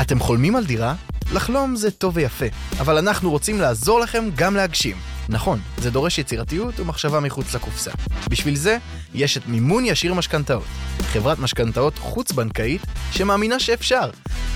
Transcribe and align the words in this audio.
אתם 0.00 0.20
חולמים 0.20 0.56
על 0.56 0.66
דירה? 0.66 0.94
לחלום 1.32 1.76
זה 1.76 1.90
טוב 1.90 2.16
ויפה, 2.16 2.46
אבל 2.80 2.98
אנחנו 2.98 3.30
רוצים 3.30 3.60
לעזור 3.60 4.00
לכם 4.00 4.24
גם 4.34 4.56
להגשים. 4.56 4.96
נכון, 5.28 5.60
זה 5.78 5.90
דורש 5.90 6.18
יצירתיות 6.18 6.80
ומחשבה 6.80 7.20
מחוץ 7.20 7.54
לקופסה. 7.54 7.90
בשביל 8.30 8.56
זה, 8.56 8.78
יש 9.14 9.36
את 9.36 9.42
מימון 9.46 9.84
ישיר 9.84 10.14
משכנתאות. 10.14 10.64
חברת 11.02 11.38
משכנתאות 11.38 11.98
חוץ-בנקאית 11.98 12.82
שמאמינה 13.10 13.60
שאפשר. 13.60 14.10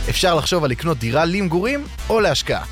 אפשר 0.08 0.34
לחשוב 0.34 0.64
על 0.64 0.70
לקנות 0.70 0.98
דירה 0.98 1.24
למגורים 1.24 1.84
או 2.08 2.20
להשקעה. 2.20 2.64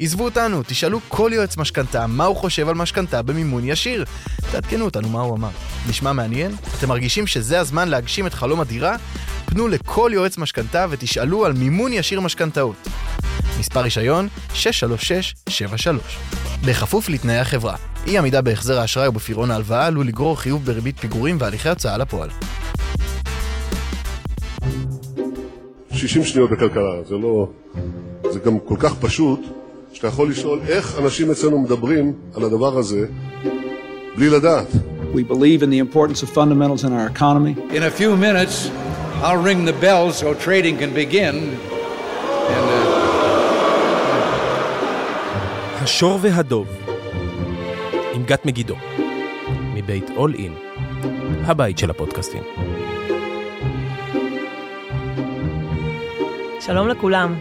עזבו 0.00 0.24
אותנו, 0.24 0.62
תשאלו 0.66 1.00
כל 1.08 1.30
יועץ 1.34 1.56
משכנתה 1.56 2.06
מה 2.06 2.24
הוא 2.24 2.36
חושב 2.36 2.68
על 2.68 2.74
משכנתה 2.74 3.22
במימון 3.22 3.64
ישיר. 3.64 4.04
תעדכנו 4.52 4.84
אותנו 4.84 5.08
מה 5.08 5.20
הוא 5.20 5.36
אמר. 5.36 5.50
נשמע 5.88 6.12
מעניין? 6.12 6.56
אתם 6.78 6.88
מרגישים 6.88 7.26
שזה 7.26 7.60
הזמן 7.60 7.88
להגשים 7.88 8.26
את 8.26 8.34
חלום 8.34 8.60
הדירה? 8.60 8.96
פנו 9.52 9.68
לכל 9.68 10.10
יועץ 10.14 10.38
משכנתה 10.38 10.86
ותשאלו 10.90 11.46
על 11.46 11.52
מימון 11.52 11.92
ישיר 11.92 12.20
משכנתאות. 12.20 12.76
מספר 13.60 13.80
רישיון 13.80 14.28
63673. 14.54 16.18
בכפוף 16.66 17.08
לתנאי 17.08 17.38
החברה. 17.38 17.76
אי 18.06 18.18
עמידה 18.18 18.42
בהחזר 18.42 18.78
האשראי 18.78 19.06
או 19.06 19.12
בפירעון 19.12 19.50
ההלוואה 19.50 19.86
עלול 19.86 20.06
לגרור 20.06 20.40
חיוב 20.40 20.64
בריבית 20.64 21.00
פיגורים 21.00 21.36
והליכי 21.40 21.68
הוצאה 21.68 21.98
לפועל. 21.98 22.28
60 25.92 26.24
שניות 26.24 26.50
בכלכלה, 26.50 27.02
זה 27.08 27.14
לא... 27.14 27.48
זה 28.32 28.38
גם 28.38 28.58
כל 28.58 28.76
כך 28.78 28.94
פשוט, 28.94 29.40
שאתה 29.92 30.06
יכול 30.06 30.30
לשאול 30.30 30.60
איך 30.68 30.98
אנשים 30.98 31.30
אצלנו 31.30 31.58
מדברים 31.58 32.12
על 32.34 32.44
הדבר 32.44 32.78
הזה 32.78 33.06
בלי 34.16 34.28
לדעת. 34.28 34.66
We 35.14 35.32
believe 35.32 35.62
in 35.62 35.70
the 35.70 35.78
importance 35.78 36.22
of 36.22 36.28
fundamentals 36.30 36.84
in 36.84 36.92
our 36.92 37.06
economy. 37.16 37.54
In 37.76 37.82
a 37.82 37.90
few 38.00 38.16
minutes, 38.16 38.70
I'll 39.24 39.44
ring 39.50 39.64
the 39.64 39.78
bell 39.84 40.10
so 40.10 40.34
trading 40.34 40.76
can 40.78 40.92
begin. 40.92 41.36
And, 42.54 42.66
uh, 42.70 43.02
השור 45.82 46.18
והדוב, 46.22 46.68
עם 48.14 48.24
גת 48.24 48.46
מגידו, 48.46 48.74
מבית 49.74 50.10
אול 50.16 50.34
אין, 50.34 50.54
הבית 51.44 51.78
של 51.78 51.90
הפודקאסטים. 51.90 52.42
שלום 56.60 56.88
לכולם. 56.88 57.34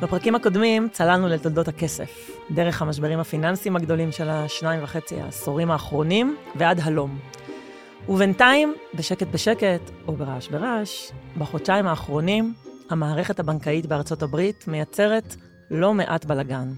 בפרקים 0.00 0.34
הקודמים 0.34 0.88
צללנו 0.92 1.28
לתולדות 1.28 1.68
הכסף, 1.68 2.30
דרך 2.50 2.82
המשברים 2.82 3.18
הפיננסיים 3.18 3.76
הגדולים 3.76 4.12
של 4.12 4.28
השניים 4.28 4.82
וחצי 4.82 5.20
העשורים 5.20 5.70
האחרונים 5.70 6.36
ועד 6.56 6.80
הלום. 6.82 7.18
ובינתיים, 8.08 8.74
בשקט 8.94 9.26
בשקט, 9.26 9.90
או 10.06 10.12
ברעש 10.12 10.48
ברעש, 10.48 11.10
בחודשיים 11.38 11.86
האחרונים, 11.86 12.54
המערכת 12.90 13.40
הבנקאית 13.40 13.86
בארצות 13.86 14.22
הברית 14.22 14.64
מייצרת 14.68 15.36
לא 15.70 15.94
מעט 15.94 16.24
בלאגן. 16.24 16.72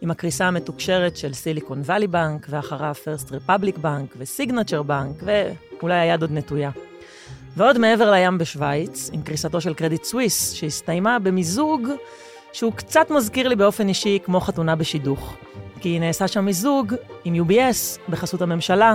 עם 0.00 0.10
הקריסה 0.10 0.46
המתוקשרת 0.46 1.16
של 1.16 1.32
סיליקון 1.32 1.80
וואלי 1.80 2.06
בנק, 2.06 2.46
ואחריו 2.50 2.94
פרסט 3.04 3.32
רפבליק 3.32 3.78
בנק 3.78 4.14
וסיגנצ'ר 4.18 4.82
בנק, 4.82 5.22
ואולי 5.22 5.94
היד 5.94 6.22
עוד 6.22 6.32
נטויה. 6.32 6.70
ועוד 7.56 7.78
מעבר 7.78 8.10
לים 8.10 8.38
בשוויץ, 8.38 9.10
עם 9.12 9.22
קריסתו 9.22 9.60
של 9.60 9.74
קרדיט 9.74 10.04
סוויס, 10.04 10.52
שהסתיימה 10.52 11.18
במיזוג 11.18 11.88
שהוא 12.52 12.72
קצת 12.72 13.10
מזכיר 13.10 13.48
לי 13.48 13.56
באופן 13.56 13.88
אישי 13.88 14.18
כמו 14.24 14.40
חתונה 14.40 14.76
בשידוך. 14.76 15.36
כי 15.80 15.98
נעשה 15.98 16.28
שם 16.28 16.44
מיזוג 16.44 16.94
עם 17.24 17.34
UBS 17.34 18.10
בחסות 18.10 18.42
הממשלה, 18.42 18.94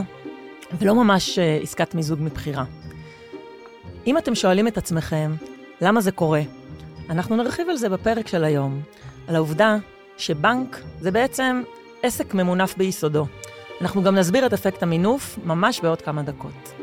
ולא 0.73 0.95
ממש 0.95 1.39
uh, 1.39 1.63
עסקת 1.63 1.95
מיזוג 1.95 2.19
מבחירה. 2.21 2.63
אם 4.07 4.17
אתם 4.17 4.35
שואלים 4.35 4.67
את 4.67 4.77
עצמכם 4.77 5.35
למה 5.81 6.01
זה 6.01 6.11
קורה, 6.11 6.41
אנחנו 7.09 7.35
נרחיב 7.35 7.69
על 7.69 7.77
זה 7.77 7.89
בפרק 7.89 8.27
של 8.27 8.43
היום, 8.43 8.81
על 9.27 9.35
העובדה 9.35 9.77
שבנק 10.17 10.81
זה 10.99 11.11
בעצם 11.11 11.63
עסק 12.03 12.33
ממונף 12.33 12.77
ביסודו. 12.77 13.25
אנחנו 13.81 14.03
גם 14.03 14.15
נסביר 14.15 14.45
את 14.45 14.53
אפקט 14.53 14.83
המינוף 14.83 15.39
ממש 15.45 15.79
בעוד 15.79 16.01
כמה 16.01 16.23
דקות. 16.23 16.73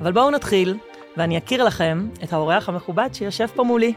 אבל 0.00 0.12
בואו 0.12 0.30
נתחיל, 0.30 0.78
ואני 1.16 1.38
אכיר 1.38 1.64
לכם 1.64 2.08
את 2.24 2.32
האורח 2.32 2.68
המכובד 2.68 3.08
שיושב 3.12 3.46
פה 3.46 3.64
מולי. 3.64 3.92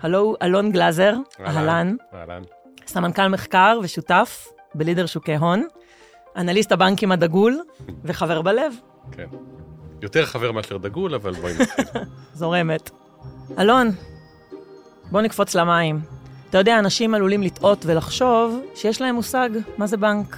הלו, 0.00 0.36
אלון 0.42 0.72
גלאזר, 0.72 1.14
אהלן. 1.40 1.96
אהלן. 2.14 2.42
סמנכ"ל 2.86 3.28
מחקר 3.28 3.78
ושותף 3.82 4.48
בלידר 4.74 5.06
שוקי 5.06 5.36
הון, 5.36 5.66
אנליסט 6.36 6.72
הבנקים 6.72 7.12
הדגול 7.12 7.60
וחבר 8.04 8.42
בלב. 8.42 8.74
כן. 9.12 9.26
יותר 10.02 10.26
חבר 10.26 10.52
מאשר 10.52 10.76
דגול, 10.76 11.14
אבל 11.14 11.32
בואי 11.32 11.52
נתחיל. 11.60 11.84
זורמת. 12.34 12.90
אלון, 13.58 13.90
בוא 15.10 15.20
נקפוץ 15.20 15.54
למים. 15.54 16.00
אתה 16.50 16.58
יודע, 16.58 16.78
אנשים 16.78 17.14
עלולים 17.14 17.42
לטעות 17.42 17.86
ולחשוב 17.86 18.60
שיש 18.74 19.00
להם 19.00 19.14
מושג 19.14 19.50
מה 19.78 19.86
זה 19.86 19.96
בנק. 19.96 20.36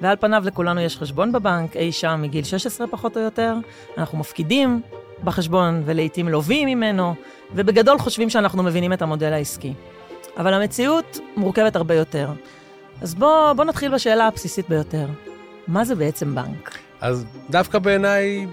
ועל 0.00 0.16
פניו 0.16 0.42
לכולנו 0.46 0.80
יש 0.80 0.96
חשבון 0.96 1.32
בבנק, 1.32 1.76
אי 1.76 1.92
שם 1.92 2.18
מגיל 2.22 2.44
16 2.44 2.86
פחות 2.86 3.16
או 3.16 3.22
יותר. 3.22 3.54
אנחנו 3.98 4.18
מפקידים 4.18 4.82
בחשבון 5.24 5.82
ולעיתים 5.84 6.28
לווים 6.28 6.68
ממנו, 6.68 7.14
ובגדול 7.54 7.98
חושבים 7.98 8.30
שאנחנו 8.30 8.62
מבינים 8.62 8.92
את 8.92 9.02
המודל 9.02 9.32
העסקי. 9.32 9.72
אבל 10.36 10.54
המציאות 10.54 11.18
מורכבת 11.36 11.76
הרבה 11.76 11.94
יותר. 11.94 12.28
אז 13.02 13.14
בוא, 13.14 13.52
בוא 13.52 13.64
נתחיל 13.64 13.94
בשאלה 13.94 14.26
הבסיסית 14.26 14.68
ביותר. 14.68 15.06
מה 15.68 15.84
זה 15.84 15.94
בעצם 15.94 16.34
בנק? 16.34 16.78
אז 17.00 17.26
דווקא 17.50 17.78
בעיניי, 17.78 18.46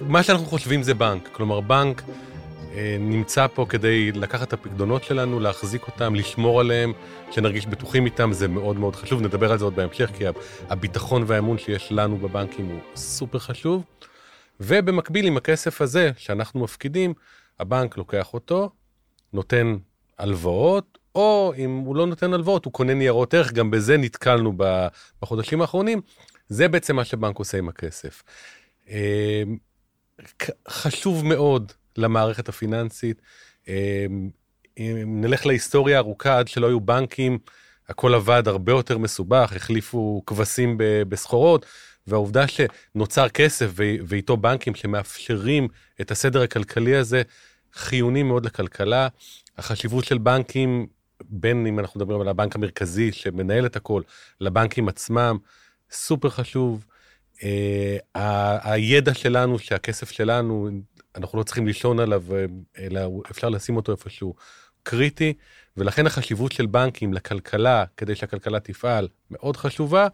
מה 0.00 0.22
שאנחנו 0.22 0.46
חושבים 0.46 0.82
זה 0.82 0.94
בנק. 0.94 1.28
כלומר, 1.32 1.60
בנק 1.60 2.02
אה, 2.74 2.96
נמצא 3.00 3.46
פה 3.46 3.66
כדי 3.68 4.12
לקחת 4.12 4.48
את 4.48 4.52
הפקדונות 4.52 5.04
שלנו, 5.04 5.40
להחזיק 5.40 5.86
אותם, 5.86 6.14
לשמור 6.14 6.60
עליהם, 6.60 6.92
שנרגיש 7.30 7.66
בטוחים 7.66 8.04
איתם, 8.04 8.32
זה 8.32 8.48
מאוד 8.48 8.78
מאוד 8.78 8.96
חשוב. 8.96 9.20
נדבר 9.20 9.52
על 9.52 9.58
זה 9.58 9.64
עוד 9.64 9.76
בהמשך, 9.76 10.10
כי 10.14 10.24
הביטחון 10.68 11.24
והאמון 11.26 11.58
שיש 11.58 11.92
לנו 11.92 12.16
בבנקים 12.16 12.66
הוא 12.66 12.80
סופר 12.96 13.38
חשוב. 13.38 13.84
ובמקביל 14.60 15.26
עם 15.26 15.36
הכסף 15.36 15.80
הזה 15.80 16.10
שאנחנו 16.16 16.60
מפקידים, 16.60 17.14
הבנק 17.60 17.96
לוקח 17.96 18.34
אותו, 18.34 18.70
נותן 19.32 19.76
הלוואות, 20.18 20.97
או 21.18 21.52
אם 21.56 21.76
הוא 21.76 21.96
לא 21.96 22.06
נותן 22.06 22.34
הלוואות, 22.34 22.64
הוא 22.64 22.72
קונה 22.72 22.94
ניירות 22.94 23.34
ערך, 23.34 23.52
גם 23.52 23.70
בזה 23.70 23.96
נתקלנו 23.96 24.52
בחודשים 25.22 25.60
האחרונים. 25.60 26.00
זה 26.48 26.68
בעצם 26.68 26.96
מה 26.96 27.04
שבנק 27.04 27.36
עושה 27.38 27.58
עם 27.58 27.68
הכסף. 27.68 28.22
אה, 28.88 29.42
חשוב 30.68 31.24
מאוד 31.24 31.72
למערכת 31.96 32.48
הפיננסית. 32.48 33.22
אה, 33.68 34.06
אם 34.78 35.20
נלך 35.20 35.46
להיסטוריה 35.46 35.98
ארוכה, 35.98 36.38
עד 36.38 36.48
שלא 36.48 36.66
היו 36.66 36.80
בנקים, 36.80 37.38
הכל 37.88 38.14
עבד 38.14 38.42
הרבה 38.46 38.72
יותר 38.72 38.98
מסובך, 38.98 39.52
החליפו 39.56 40.22
כבשים 40.26 40.74
בסחורות, 41.08 41.66
והעובדה 42.06 42.44
שנוצר 42.48 43.28
כסף 43.28 43.70
ואיתו 44.06 44.36
בנקים 44.36 44.74
שמאפשרים 44.74 45.68
את 46.00 46.10
הסדר 46.10 46.42
הכלכלי 46.42 46.96
הזה, 46.96 47.22
חיוני 47.74 48.22
מאוד 48.22 48.46
לכלכלה. 48.46 49.08
החשיבות 49.58 50.04
של 50.04 50.18
בנקים, 50.18 50.86
בין 51.24 51.66
אם 51.66 51.78
אנחנו 51.78 52.00
מדברים 52.00 52.20
על 52.20 52.28
הבנק 52.28 52.54
המרכזי 52.54 53.12
שמנהל 53.12 53.66
את 53.66 53.76
הכל, 53.76 54.02
לבנקים 54.40 54.88
עצמם, 54.88 55.38
סופר 55.90 56.30
חשוב. 56.30 56.84
Uh, 57.36 57.40
הידע 58.62 59.14
שלנו, 59.14 59.58
שהכסף 59.58 60.10
שלנו, 60.10 60.68
אנחנו 61.16 61.38
לא 61.38 61.42
צריכים 61.42 61.66
לישון 61.66 62.00
עליו, 62.00 62.24
אלא 62.78 63.00
אפשר 63.30 63.48
לשים 63.48 63.76
אותו 63.76 63.92
איפשהו, 63.92 64.34
קריטי, 64.82 65.32
ולכן 65.76 66.06
החשיבות 66.06 66.52
של 66.52 66.66
בנקים 66.66 67.14
לכלכלה, 67.14 67.84
כדי 67.96 68.14
שהכלכלה 68.14 68.60
תפעל, 68.60 69.08
מאוד 69.30 69.56
חשובה. 69.56 70.08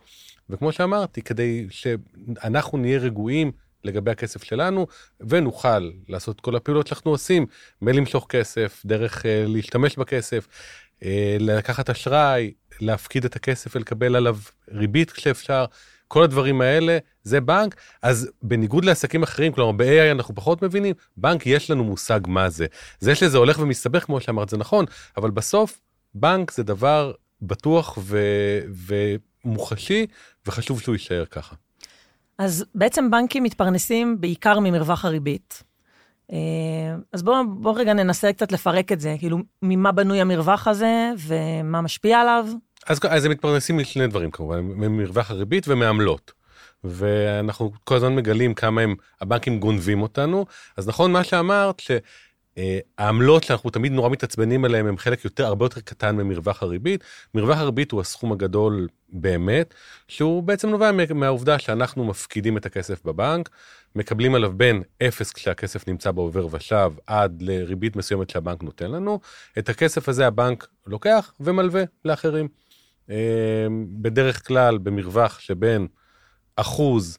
וכמו 0.50 0.72
שאמרתי, 0.72 1.22
כדי 1.22 1.66
שאנחנו 1.70 2.78
נהיה 2.78 2.98
רגועים 2.98 3.52
לגבי 3.84 4.10
הכסף 4.10 4.42
שלנו, 4.42 4.86
ונוכל 5.20 5.90
לעשות 6.08 6.40
כל 6.40 6.56
הפעולות 6.56 6.86
שאנחנו 6.86 7.10
עושים, 7.10 7.46
מלמשוך 7.82 8.26
כסף, 8.28 8.82
דרך 8.84 9.22
uh, 9.22 9.26
להשתמש 9.46 9.96
בכסף, 9.96 10.48
לקחת 11.40 11.90
אשראי, 11.90 12.52
להפקיד 12.80 13.24
את 13.24 13.36
הכסף 13.36 13.76
ולקבל 13.76 14.16
עליו 14.16 14.36
ריבית 14.68 15.10
כשאפשר. 15.10 15.64
כל 16.08 16.22
הדברים 16.22 16.60
האלה 16.60 16.98
זה 17.22 17.40
בנק, 17.40 17.74
אז 18.02 18.30
בניגוד 18.42 18.84
לעסקים 18.84 19.22
אחרים, 19.22 19.52
כלומר 19.52 19.72
ב-AI 19.72 20.12
אנחנו 20.12 20.34
פחות 20.34 20.62
מבינים, 20.62 20.94
בנק 21.16 21.46
יש 21.46 21.70
לנו 21.70 21.84
מושג 21.84 22.20
מה 22.26 22.50
זה. 22.50 22.66
זה 23.00 23.14
שזה 23.14 23.38
הולך 23.38 23.58
ומסתבך 23.58 24.04
כמו 24.04 24.20
שאמרת 24.20 24.48
זה 24.48 24.56
נכון, 24.56 24.84
אבל 25.16 25.30
בסוף 25.30 25.80
בנק 26.14 26.50
זה 26.50 26.62
דבר 26.62 27.12
בטוח 27.42 27.98
ו... 27.98 28.18
ו... 28.74 28.94
מוחשי, 29.44 30.06
וחשוב 30.46 30.80
שהוא 30.80 30.94
יישאר 30.94 31.24
ככה. 31.24 31.54
אז 32.38 32.64
בעצם 32.74 33.10
בנקים 33.10 33.42
מתפרנסים 33.42 34.20
בעיקר 34.20 34.58
ממרווח 34.60 35.04
הריבית. 35.04 35.62
אה, 36.32 36.38
אז 37.12 37.22
בואו 37.22 37.36
בוא 37.48 37.78
רגע 37.78 37.92
ננסה 37.92 38.32
קצת 38.32 38.52
לפרק 38.52 38.92
את 38.92 39.00
זה, 39.00 39.16
כאילו, 39.18 39.38
ממה 39.62 39.92
בנוי 39.92 40.20
המרווח 40.20 40.68
הזה 40.68 41.10
ומה 41.18 41.80
משפיע 41.80 42.20
עליו? 42.20 42.46
אז, 42.86 43.00
אז 43.08 43.24
הם 43.24 43.30
מתפרנסים 43.30 43.78
משני 43.78 44.06
דברים 44.06 44.30
כמובן, 44.30 44.60
ממרווח 44.60 45.30
הריבית 45.30 45.68
ומעמלות. 45.68 46.32
ואנחנו 46.84 47.72
כל 47.84 47.96
הזמן 47.96 48.14
מגלים 48.14 48.54
כמה 48.54 48.80
הם, 48.80 48.94
הבנקים 49.20 49.60
גונבים 49.60 50.02
אותנו. 50.02 50.46
אז 50.76 50.88
נכון 50.88 51.12
מה 51.12 51.24
שאמרת, 51.24 51.82
העמלות 52.98 53.44
שאנחנו 53.44 53.70
תמיד 53.70 53.92
נורא 53.92 54.08
מתעצבנים 54.08 54.64
עליהן 54.64 54.86
הם 54.86 54.98
חלק 54.98 55.24
יותר, 55.24 55.46
הרבה 55.46 55.64
יותר 55.64 55.80
קטן 55.80 56.16
ממרווח 56.16 56.62
הריבית. 56.62 57.04
מרווח 57.34 57.58
הריבית 57.58 57.92
הוא 57.92 58.00
הסכום 58.00 58.32
הגדול 58.32 58.88
באמת, 59.08 59.74
שהוא 60.08 60.42
בעצם 60.42 60.68
נובע 60.68 60.90
מהעובדה 61.14 61.58
שאנחנו 61.58 62.04
מפקידים 62.04 62.56
את 62.56 62.66
הכסף 62.66 63.04
בבנק, 63.04 63.50
מקבלים 63.96 64.34
עליו 64.34 64.52
בין 64.52 64.82
אפס 65.02 65.32
כשהכסף 65.32 65.88
נמצא 65.88 66.10
בעובר 66.10 66.46
ושב 66.50 66.92
עד 67.06 67.42
לריבית 67.42 67.96
מסוימת 67.96 68.30
שהבנק 68.30 68.62
נותן 68.62 68.90
לנו. 68.90 69.20
את 69.58 69.68
הכסף 69.68 70.08
הזה 70.08 70.26
הבנק 70.26 70.66
לוקח 70.86 71.32
ומלווה 71.40 71.84
לאחרים. 72.04 72.48
אה, 73.10 73.66
בדרך 73.88 74.46
כלל 74.46 74.78
במרווח 74.78 75.40
שבין 75.40 75.86
אחוז, 76.56 77.18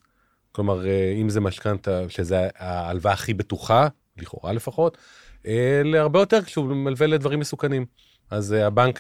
כלומר 0.52 0.88
אה, 0.88 1.14
אם 1.22 1.30
זה 1.30 1.42
משכנתה, 1.42 2.10
שזה 2.10 2.48
ההלוואה 2.56 3.14
הכי 3.14 3.34
בטוחה, 3.34 3.88
לכאורה 4.18 4.54
לפחות, 4.54 4.98
אה, 4.98 5.25
להרבה 5.84 6.20
יותר 6.20 6.42
כשהוא 6.42 6.66
מלווה 6.66 7.08
לדברים 7.08 7.40
מסוכנים. 7.40 7.86
אז 8.32 8.52
הבנק 8.52 9.00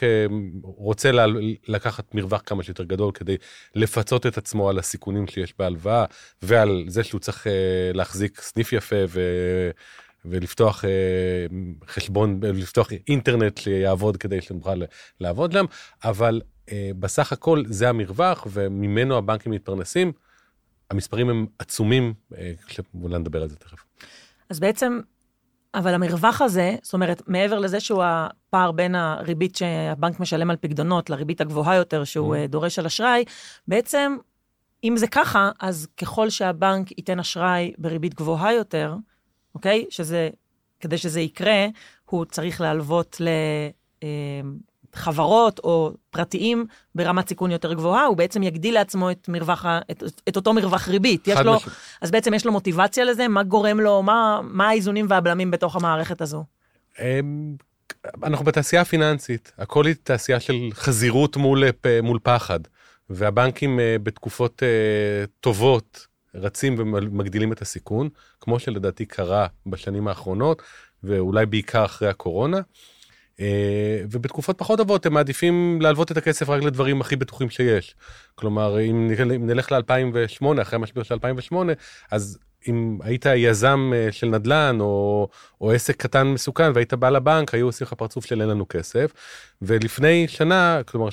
רוצה 0.61 1.11
לקחת 1.67 2.15
מרווח 2.15 2.41
כמה 2.45 2.63
שיותר 2.63 2.83
גדול 2.83 3.11
כדי 3.11 3.37
לפצות 3.75 4.25
את 4.25 4.37
עצמו 4.37 4.69
על 4.69 4.79
הסיכונים 4.79 5.27
שיש 5.27 5.53
בהלוואה 5.59 6.05
ועל 6.41 6.83
זה 6.87 7.03
שהוא 7.03 7.19
צריך 7.19 7.47
להחזיק 7.93 8.41
סניף 8.41 8.73
יפה 8.73 8.95
ו... 9.09 9.21
ולפתוח 10.25 10.83
חשבון, 11.87 12.39
לפתוח 12.43 12.89
אינטרנט 13.07 13.57
שיעבוד 13.57 14.17
כדי 14.17 14.41
שנוכל 14.41 14.81
לעבוד 15.19 15.53
להם, 15.53 15.65
אבל 16.03 16.41
אה, 16.71 16.91
בסך 16.99 17.31
הכל 17.31 17.63
זה 17.67 17.89
המרווח 17.89 18.47
וממנו 18.51 19.17
הבנקים 19.17 19.51
מתפרנסים. 19.51 20.11
המספרים 20.91 21.29
הם 21.29 21.45
עצומים, 21.59 22.13
אה, 22.37 22.53
אולי 23.01 23.19
נדבר 23.19 23.41
על 23.41 23.49
זה 23.49 23.55
תכף. 23.55 23.83
אז 24.49 24.59
בעצם, 24.59 24.99
אבל 25.75 25.93
המרווח 25.93 26.41
הזה, 26.41 26.75
זאת 26.81 26.93
אומרת, 26.93 27.21
מעבר 27.27 27.59
לזה 27.59 27.79
שהוא 27.79 28.03
הפער 28.05 28.71
בין 28.71 28.95
הריבית 28.95 29.55
שהבנק 29.55 30.19
משלם 30.19 30.49
על 30.49 30.55
פקדונות 30.61 31.09
לריבית 31.09 31.41
הגבוהה 31.41 31.75
יותר 31.75 32.03
שהוא 32.03 32.35
mm. 32.35 32.47
דורש 32.47 32.79
על 32.79 32.85
אשראי, 32.85 33.23
בעצם, 33.67 34.17
אם 34.83 34.97
זה 34.97 35.07
ככה, 35.07 35.51
אז 35.59 35.87
ככל 35.97 36.29
שהבנק 36.29 36.91
ייתן 36.91 37.19
אשראי 37.19 37.73
בריבית 37.77 38.13
גבוהה 38.13 38.53
יותר, 38.53 38.95
אוקיי? 39.55 39.85
שזה, 39.89 40.29
כדי 40.79 40.97
שזה 40.97 41.21
יקרה, 41.21 41.65
הוא 42.05 42.25
צריך 42.25 42.61
להלוות 42.61 43.21
ל... 43.21 43.27
חברות 44.95 45.59
או 45.59 45.91
פרטיים 46.09 46.65
ברמת 46.95 47.29
סיכון 47.29 47.51
יותר 47.51 47.73
גבוהה, 47.73 48.05
הוא 48.05 48.17
בעצם 48.17 48.43
יגדיל 48.43 48.73
לעצמו 48.73 49.11
את, 49.11 49.29
מרווח, 49.29 49.65
את, 49.91 50.03
את 50.29 50.35
אותו 50.35 50.53
מרווח 50.53 50.87
ריבית. 50.87 51.27
יש 51.27 51.39
לו, 51.39 51.57
אז 52.01 52.11
בעצם 52.11 52.33
יש 52.33 52.45
לו 52.45 52.51
מוטיבציה 52.51 53.05
לזה? 53.05 53.27
מה 53.27 53.43
גורם 53.43 53.79
לו, 53.79 54.03
מה, 54.03 54.39
מה 54.43 54.67
האיזונים 54.67 55.05
והבלמים 55.09 55.51
בתוך 55.51 55.75
המערכת 55.75 56.21
הזו? 56.21 56.43
אמ, 56.99 57.55
אנחנו 58.23 58.45
בתעשייה 58.45 58.81
הפיננסית, 58.81 59.51
הכל 59.57 59.85
היא 59.85 59.95
תעשייה 60.03 60.39
של 60.39 60.69
חזירות 60.73 61.37
מול, 61.37 61.63
מול 62.03 62.19
פחד, 62.23 62.59
והבנקים 63.09 63.79
אה, 63.79 63.95
בתקופות 64.03 64.63
אה, 64.63 65.25
טובות 65.39 66.07
רצים 66.35 66.75
ומגדילים 66.77 67.51
את 67.51 67.61
הסיכון, 67.61 68.09
כמו 68.41 68.59
שלדעתי 68.59 69.05
קרה 69.05 69.47
בשנים 69.65 70.07
האחרונות, 70.07 70.61
ואולי 71.03 71.45
בעיקר 71.45 71.85
אחרי 71.85 72.09
הקורונה. 72.09 72.61
אה, 73.39 74.01
ובתקופות 74.11 74.57
פחות 74.57 74.77
טובות 74.77 75.05
הם 75.05 75.13
מעדיפים 75.13 75.79
להלוות 75.81 76.11
את 76.11 76.17
הכסף 76.17 76.49
רק 76.49 76.63
לדברים 76.63 77.01
הכי 77.01 77.15
בטוחים 77.15 77.49
שיש. 77.49 77.95
כלומר, 78.35 78.79
אם 78.79 79.11
נלך 79.39 79.71
ל-2008, 79.71 80.61
אחרי 80.61 80.75
המשבר 80.75 81.03
של 81.03 81.13
2008, 81.13 81.73
אז 82.11 82.37
אם 82.67 82.97
היית 83.03 83.25
יזם 83.35 83.91
אה, 83.95 84.11
של 84.11 84.27
נדל"ן 84.27 84.77
או, 84.79 85.27
או 85.61 85.71
עסק 85.71 85.95
קטן 85.95 86.27
מסוכן 86.27 86.71
והיית 86.75 86.93
בא 86.93 87.09
לבנק, 87.09 87.53
היו 87.53 87.65
עושים 87.65 87.87
לך 87.87 87.93
פרצוף 87.93 88.25
של 88.25 88.41
אין 88.41 88.49
לנו 88.49 88.65
כסף. 88.69 89.11
ולפני 89.61 90.27
שנה, 90.27 90.81
כלומר, 90.85 91.09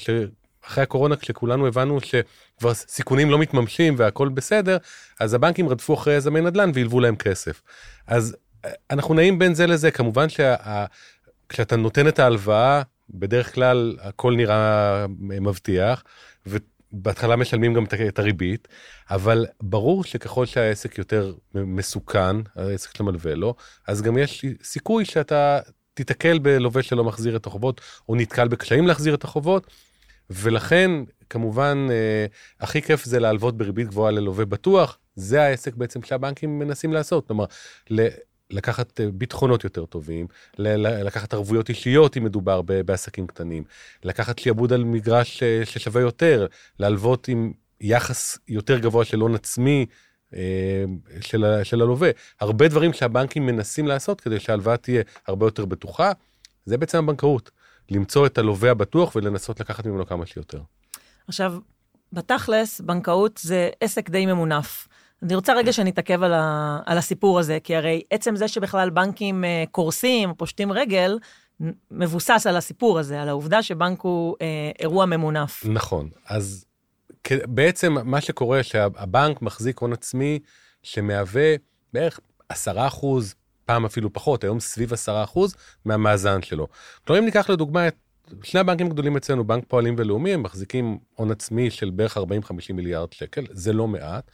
אחרי 0.66 0.82
הקורונה, 0.82 1.16
כשכולנו 1.16 1.66
הבנו 1.66 1.98
שכבר 2.00 2.74
סיכונים 2.74 3.30
לא 3.30 3.38
מתממשים 3.38 3.94
והכל 3.98 4.28
בסדר, 4.28 4.76
אז 5.20 5.34
הבנקים 5.34 5.68
רדפו 5.68 5.94
אחרי 5.94 6.14
יזמי 6.14 6.40
נדל"ן 6.40 6.70
והלוו 6.74 7.00
להם 7.00 7.16
כסף. 7.16 7.62
אז 8.06 8.36
אה, 8.64 8.70
אנחנו 8.90 9.14
נעים 9.14 9.38
בין 9.38 9.54
זה 9.54 9.66
לזה, 9.66 9.90
כמובן 9.90 10.28
שה... 10.28 10.84
כשאתה 11.52 11.76
נותן 11.76 12.08
את 12.08 12.18
ההלוואה, 12.18 12.82
בדרך 13.10 13.54
כלל 13.54 13.96
הכל 14.00 14.34
נראה 14.36 15.06
מבטיח, 15.18 16.04
ובהתחלה 16.46 17.36
משלמים 17.36 17.74
גם 17.74 17.84
את 18.08 18.18
הריבית, 18.18 18.68
אבל 19.10 19.46
ברור 19.62 20.04
שככל 20.04 20.46
שהעסק 20.46 20.98
יותר 20.98 21.34
מסוכן, 21.54 22.36
העסק 22.56 22.90
שאתה 22.90 23.02
מלווה 23.02 23.34
לו, 23.34 23.54
אז 23.88 24.02
גם 24.02 24.18
יש 24.18 24.44
סיכוי 24.62 25.04
שאתה 25.04 25.60
תיתקל 25.94 26.38
בלווה 26.38 26.82
שלא 26.82 27.04
מחזיר 27.04 27.36
את 27.36 27.46
החובות, 27.46 27.80
או 28.08 28.14
נתקל 28.14 28.48
בקשיים 28.48 28.86
להחזיר 28.86 29.14
את 29.14 29.24
החובות, 29.24 29.66
ולכן, 30.30 30.90
כמובן, 31.30 31.86
אה, 31.90 32.26
הכי 32.60 32.82
כיף 32.82 33.04
זה 33.04 33.20
להלוות 33.20 33.56
בריבית 33.56 33.88
גבוהה 33.88 34.10
ללווה 34.10 34.44
בטוח, 34.44 34.98
זה 35.14 35.42
העסק 35.42 35.74
בעצם 35.74 36.02
שהבנקים 36.02 36.58
מנסים 36.58 36.92
לעשות. 36.92 37.26
כלומר, 37.26 37.44
לקחת 38.52 39.00
אה, 39.00 39.06
ביטחונות 39.14 39.64
יותר 39.64 39.86
טובים, 39.86 40.26
לקחת 40.58 41.34
ערבויות 41.34 41.68
אישיות 41.68 42.16
אם 42.16 42.24
מדובר 42.24 42.62
בעסקים 42.62 43.26
קטנים, 43.26 43.64
לקחת 44.04 44.38
שיעבוד 44.38 44.72
על 44.72 44.84
מגרש 44.84 45.42
אה, 45.42 45.60
ששווה 45.64 46.00
יותר, 46.00 46.46
להלוות 46.78 47.28
עם 47.28 47.52
יחס 47.80 48.38
יותר 48.48 48.78
גבוה 48.78 49.04
של 49.04 49.20
הון 49.20 49.34
עצמי 49.34 49.86
אה, 50.34 50.84
של, 51.20 51.60
של 51.62 51.82
הלווה. 51.82 52.10
הרבה 52.40 52.68
דברים 52.68 52.92
שהבנקים 52.92 53.46
מנסים 53.46 53.86
לעשות 53.86 54.20
כדי 54.20 54.40
שההלוואה 54.40 54.76
תהיה 54.76 55.02
הרבה 55.26 55.46
יותר 55.46 55.64
בטוחה, 55.64 56.12
זה 56.66 56.78
בעצם 56.78 56.98
הבנקאות, 56.98 57.50
למצוא 57.90 58.26
את 58.26 58.38
הלווה 58.38 58.70
הבטוח 58.70 59.16
ולנסות 59.16 59.60
לקחת 59.60 59.86
ממנו 59.86 60.06
כמה 60.06 60.26
שיותר. 60.26 60.60
עכשיו, 61.28 61.54
בתכלס, 62.12 62.80
בנקאות 62.80 63.40
זה 63.42 63.70
עסק 63.80 64.10
די 64.10 64.26
ממונף. 64.26 64.88
אני 65.22 65.34
רוצה 65.34 65.54
רגע 65.54 65.72
שנתעכב 65.72 66.22
על, 66.22 66.32
ה, 66.34 66.78
על 66.86 66.98
הסיפור 66.98 67.38
הזה, 67.38 67.58
כי 67.64 67.76
הרי 67.76 68.02
עצם 68.10 68.36
זה 68.36 68.48
שבכלל 68.48 68.90
בנקים 68.90 69.44
uh, 69.44 69.70
קורסים 69.70 70.34
פושטים 70.34 70.72
רגל, 70.72 71.18
מבוסס 71.90 72.46
על 72.48 72.56
הסיפור 72.56 72.98
הזה, 72.98 73.22
על 73.22 73.28
העובדה 73.28 73.62
שבנק 73.62 74.00
הוא 74.00 74.34
uh, 74.34 74.42
אירוע 74.80 75.06
ממונף. 75.06 75.64
נכון, 75.64 76.08
אז 76.26 76.64
בעצם 77.30 77.96
מה 78.04 78.20
שקורה 78.20 78.62
שהבנק 78.62 79.42
מחזיק 79.42 79.78
הון 79.78 79.92
עצמי 79.92 80.38
שמהווה 80.82 81.54
בערך 81.92 82.20
עשרה 82.48 82.86
אחוז, 82.86 83.34
פעם 83.64 83.84
אפילו 83.84 84.12
פחות, 84.12 84.44
היום 84.44 84.60
סביב 84.60 84.92
עשרה 84.92 85.24
אחוז 85.24 85.54
מהמאזן 85.84 86.42
שלו. 86.42 86.68
כלומר, 87.06 87.20
אם 87.20 87.24
ניקח 87.24 87.50
לדוגמה 87.50 87.88
את 87.88 87.96
שני 88.42 88.60
הבנקים 88.60 88.86
הגדולים 88.86 89.16
אצלנו, 89.16 89.44
בנק 89.44 89.64
פועלים 89.68 89.94
ולאומי, 89.98 90.34
הם 90.34 90.42
מחזיקים 90.42 90.98
הון 91.14 91.30
עצמי 91.30 91.70
של 91.70 91.90
בערך 91.90 92.16
40-50 92.16 92.20
מיליארד 92.72 93.12
שקל, 93.12 93.46
זה 93.50 93.72
לא 93.72 93.88
מעט. 93.88 94.30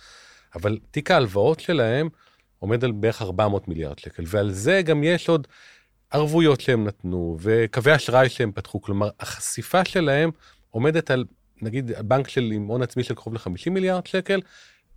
אבל 0.54 0.78
תיק 0.90 1.10
ההלוואות 1.10 1.60
שלהם 1.60 2.08
עומד 2.58 2.84
על 2.84 2.92
בערך 2.92 3.22
400 3.22 3.68
מיליארד 3.68 3.98
שקל, 3.98 4.22
ועל 4.26 4.50
זה 4.50 4.82
גם 4.84 5.04
יש 5.04 5.28
עוד 5.28 5.46
ערבויות 6.10 6.60
שהם 6.60 6.84
נתנו, 6.84 7.36
וקווי 7.40 7.96
אשראי 7.96 8.28
שהם 8.28 8.52
פתחו, 8.52 8.82
כלומר, 8.82 9.08
החשיפה 9.20 9.84
שלהם 9.84 10.30
עומדת 10.70 11.10
על, 11.10 11.24
נגיד, 11.62 11.90
בנק 12.08 12.28
של 12.28 12.50
עם 12.54 12.66
הון 12.66 12.82
עצמי 12.82 13.02
של 13.02 13.14
קרוב 13.14 13.34
ל-50 13.34 13.70
מיליארד 13.70 14.06
שקל, 14.06 14.40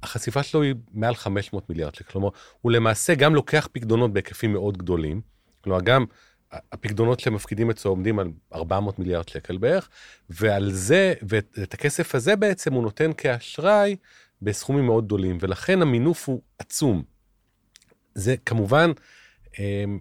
החשיפה 0.04 0.44
שלו 0.44 0.62
היא 0.62 0.76
מעל 0.94 1.16
500 1.16 1.70
מיליארד 1.70 1.96
שקל, 1.96 2.12
כלומר, 2.12 2.30
הוא 2.62 2.72
למעשה 2.72 3.16
גם 3.16 3.36
לוקח 3.36 3.68
פקדונות 3.72 4.14
בהיקפים 4.14 4.54
מאוד 4.54 4.78
גדולים, 4.78 5.22
כלומר, 5.62 5.82
גם 5.82 6.06
הפקדונות 6.52 7.20
שהם 7.20 7.34
מפקידים 7.34 7.70
אצלו 7.70 7.92
עומדים 7.92 8.20
על 8.20 8.28
400 8.54 9.00
מיליארד 9.00 9.30
שקל 9.30 9.58
בערך, 9.58 9.90
ועל 10.30 10.72
זה, 10.72 11.14
ואת 11.22 11.74
הכסף 11.74 12.16
הזה 12.16 12.36
בעצם 12.36 12.74
הוא 12.74 12.84
נותן 12.84 13.12
כאשראי 13.18 13.96
בסכומים 14.42 14.86
מאוד 14.86 15.06
גדולים, 15.06 15.38
ולכן 15.42 15.82
המינוף 15.82 16.30
הוא 16.30 16.42
עצום. 16.60 17.04
זה 18.16 18.36
כמובן, 18.46 18.92
אמ, 19.60 20.00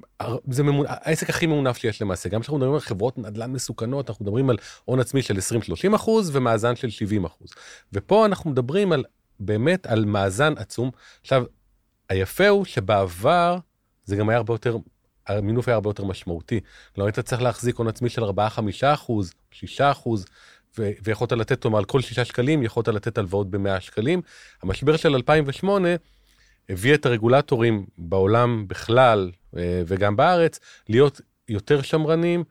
זה 0.50 0.62
ממונ... 0.62 0.86
העסק 0.88 1.30
הכי 1.30 1.46
ממונף 1.46 1.76
שיש 1.76 2.02
למעשה. 2.02 2.28
גם 2.28 2.40
כשאנחנו 2.40 2.56
מדברים 2.58 2.74
על 2.74 2.80
חברות 2.80 3.18
נדל"ן 3.18 3.52
מסוכנות, 3.52 4.10
אנחנו 4.10 4.24
מדברים 4.24 4.50
על 4.50 4.56
הון 4.84 5.00
עצמי 5.00 5.22
של 5.22 5.36
20-30 5.92 5.96
אחוז 5.96 6.36
ומאזן 6.36 6.76
של 6.76 6.90
70 6.90 7.24
אחוז. 7.24 7.50
ופה 7.92 8.26
אנחנו 8.26 8.50
מדברים 8.50 8.92
על, 8.92 9.04
באמת 9.40 9.86
על 9.86 10.04
מאזן 10.04 10.52
עצום. 10.56 10.90
עכשיו, 11.20 11.44
היפה 12.08 12.48
הוא 12.48 12.64
שבעבר 12.64 13.58
זה 14.04 14.16
גם 14.16 14.28
היה 14.28 14.36
הרבה 14.36 14.54
יותר, 14.54 14.76
המינוף 15.26 15.68
היה 15.68 15.74
הרבה 15.74 15.90
יותר 15.90 16.04
משמעותי. 16.04 16.60
כלומר, 16.94 17.06
היית 17.06 17.18
צריך 17.18 17.42
להחזיק 17.42 17.76
הון 17.76 17.88
עצמי 17.88 18.08
של 18.08 18.22
4-5 18.22 18.28
אחוז, 18.82 19.32
6 19.50 19.80
אחוז, 19.80 20.24
ויכולת 20.78 21.32
לתת, 21.32 21.62
כלומר, 21.62 21.78
על 21.78 21.84
כל 21.84 22.00
שישה 22.00 22.24
שקלים 22.24 22.62
יכולת 22.62 22.88
לתת 22.88 23.18
הלוואות 23.18 23.50
ב-100 23.50 23.80
שקלים. 23.80 24.22
המשבר 24.62 24.96
של 24.96 25.14
2008 25.14 25.88
הביא 26.68 26.94
את 26.94 27.06
הרגולטורים 27.06 27.86
בעולם 27.98 28.68
בכלל 28.68 29.30
אה, 29.56 29.82
וגם 29.86 30.16
בארץ 30.16 30.60
להיות 30.88 31.20
יותר 31.48 31.82
שמרנים, 31.82 32.44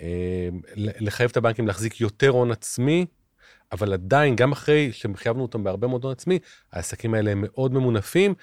אה, 0.00 0.48
לחייב 0.76 1.30
את 1.30 1.36
הבנקים 1.36 1.66
להחזיק 1.66 2.00
יותר 2.00 2.28
הון 2.28 2.50
עצמי, 2.50 3.06
אבל 3.72 3.92
עדיין, 3.92 4.36
גם 4.36 4.52
אחרי 4.52 4.92
שחייבנו 4.92 5.42
אותם 5.42 5.64
בהרבה 5.64 5.86
מאוד 5.88 6.04
הון 6.04 6.12
עצמי, 6.12 6.38
העסקים 6.72 7.14
האלה 7.14 7.30
הם 7.30 7.40
מאוד 7.40 7.74
ממונפים, 7.74 8.34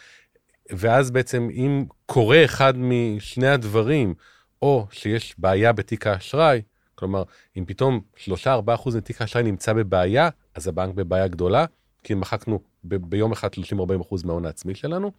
ואז 0.69 1.11
בעצם 1.11 1.49
אם 1.51 1.85
קורה 2.05 2.45
אחד 2.45 2.73
משני 2.77 3.47
הדברים, 3.47 4.13
או 4.61 4.87
שיש 4.91 5.35
בעיה 5.37 5.73
בתיק 5.73 6.07
האשראי, 6.07 6.61
כלומר, 7.01 7.23
אם 7.57 7.65
פתאום 7.65 8.01
3-4% 8.45 8.97
מתיק 8.97 9.21
האשראי 9.21 9.43
נמצא 9.43 9.73
בבעיה, 9.73 10.29
אז 10.55 10.67
הבנק 10.67 10.95
בבעיה 10.95 11.27
גדולה, 11.27 11.65
כי 12.03 12.13
מחקנו 12.13 12.59
ב- 12.83 12.95
ביום 12.95 13.31
אחד 13.31 13.49
30-40% 13.53 14.25
מההון 14.25 14.45
העצמי 14.45 14.75
שלנו. 14.75 15.11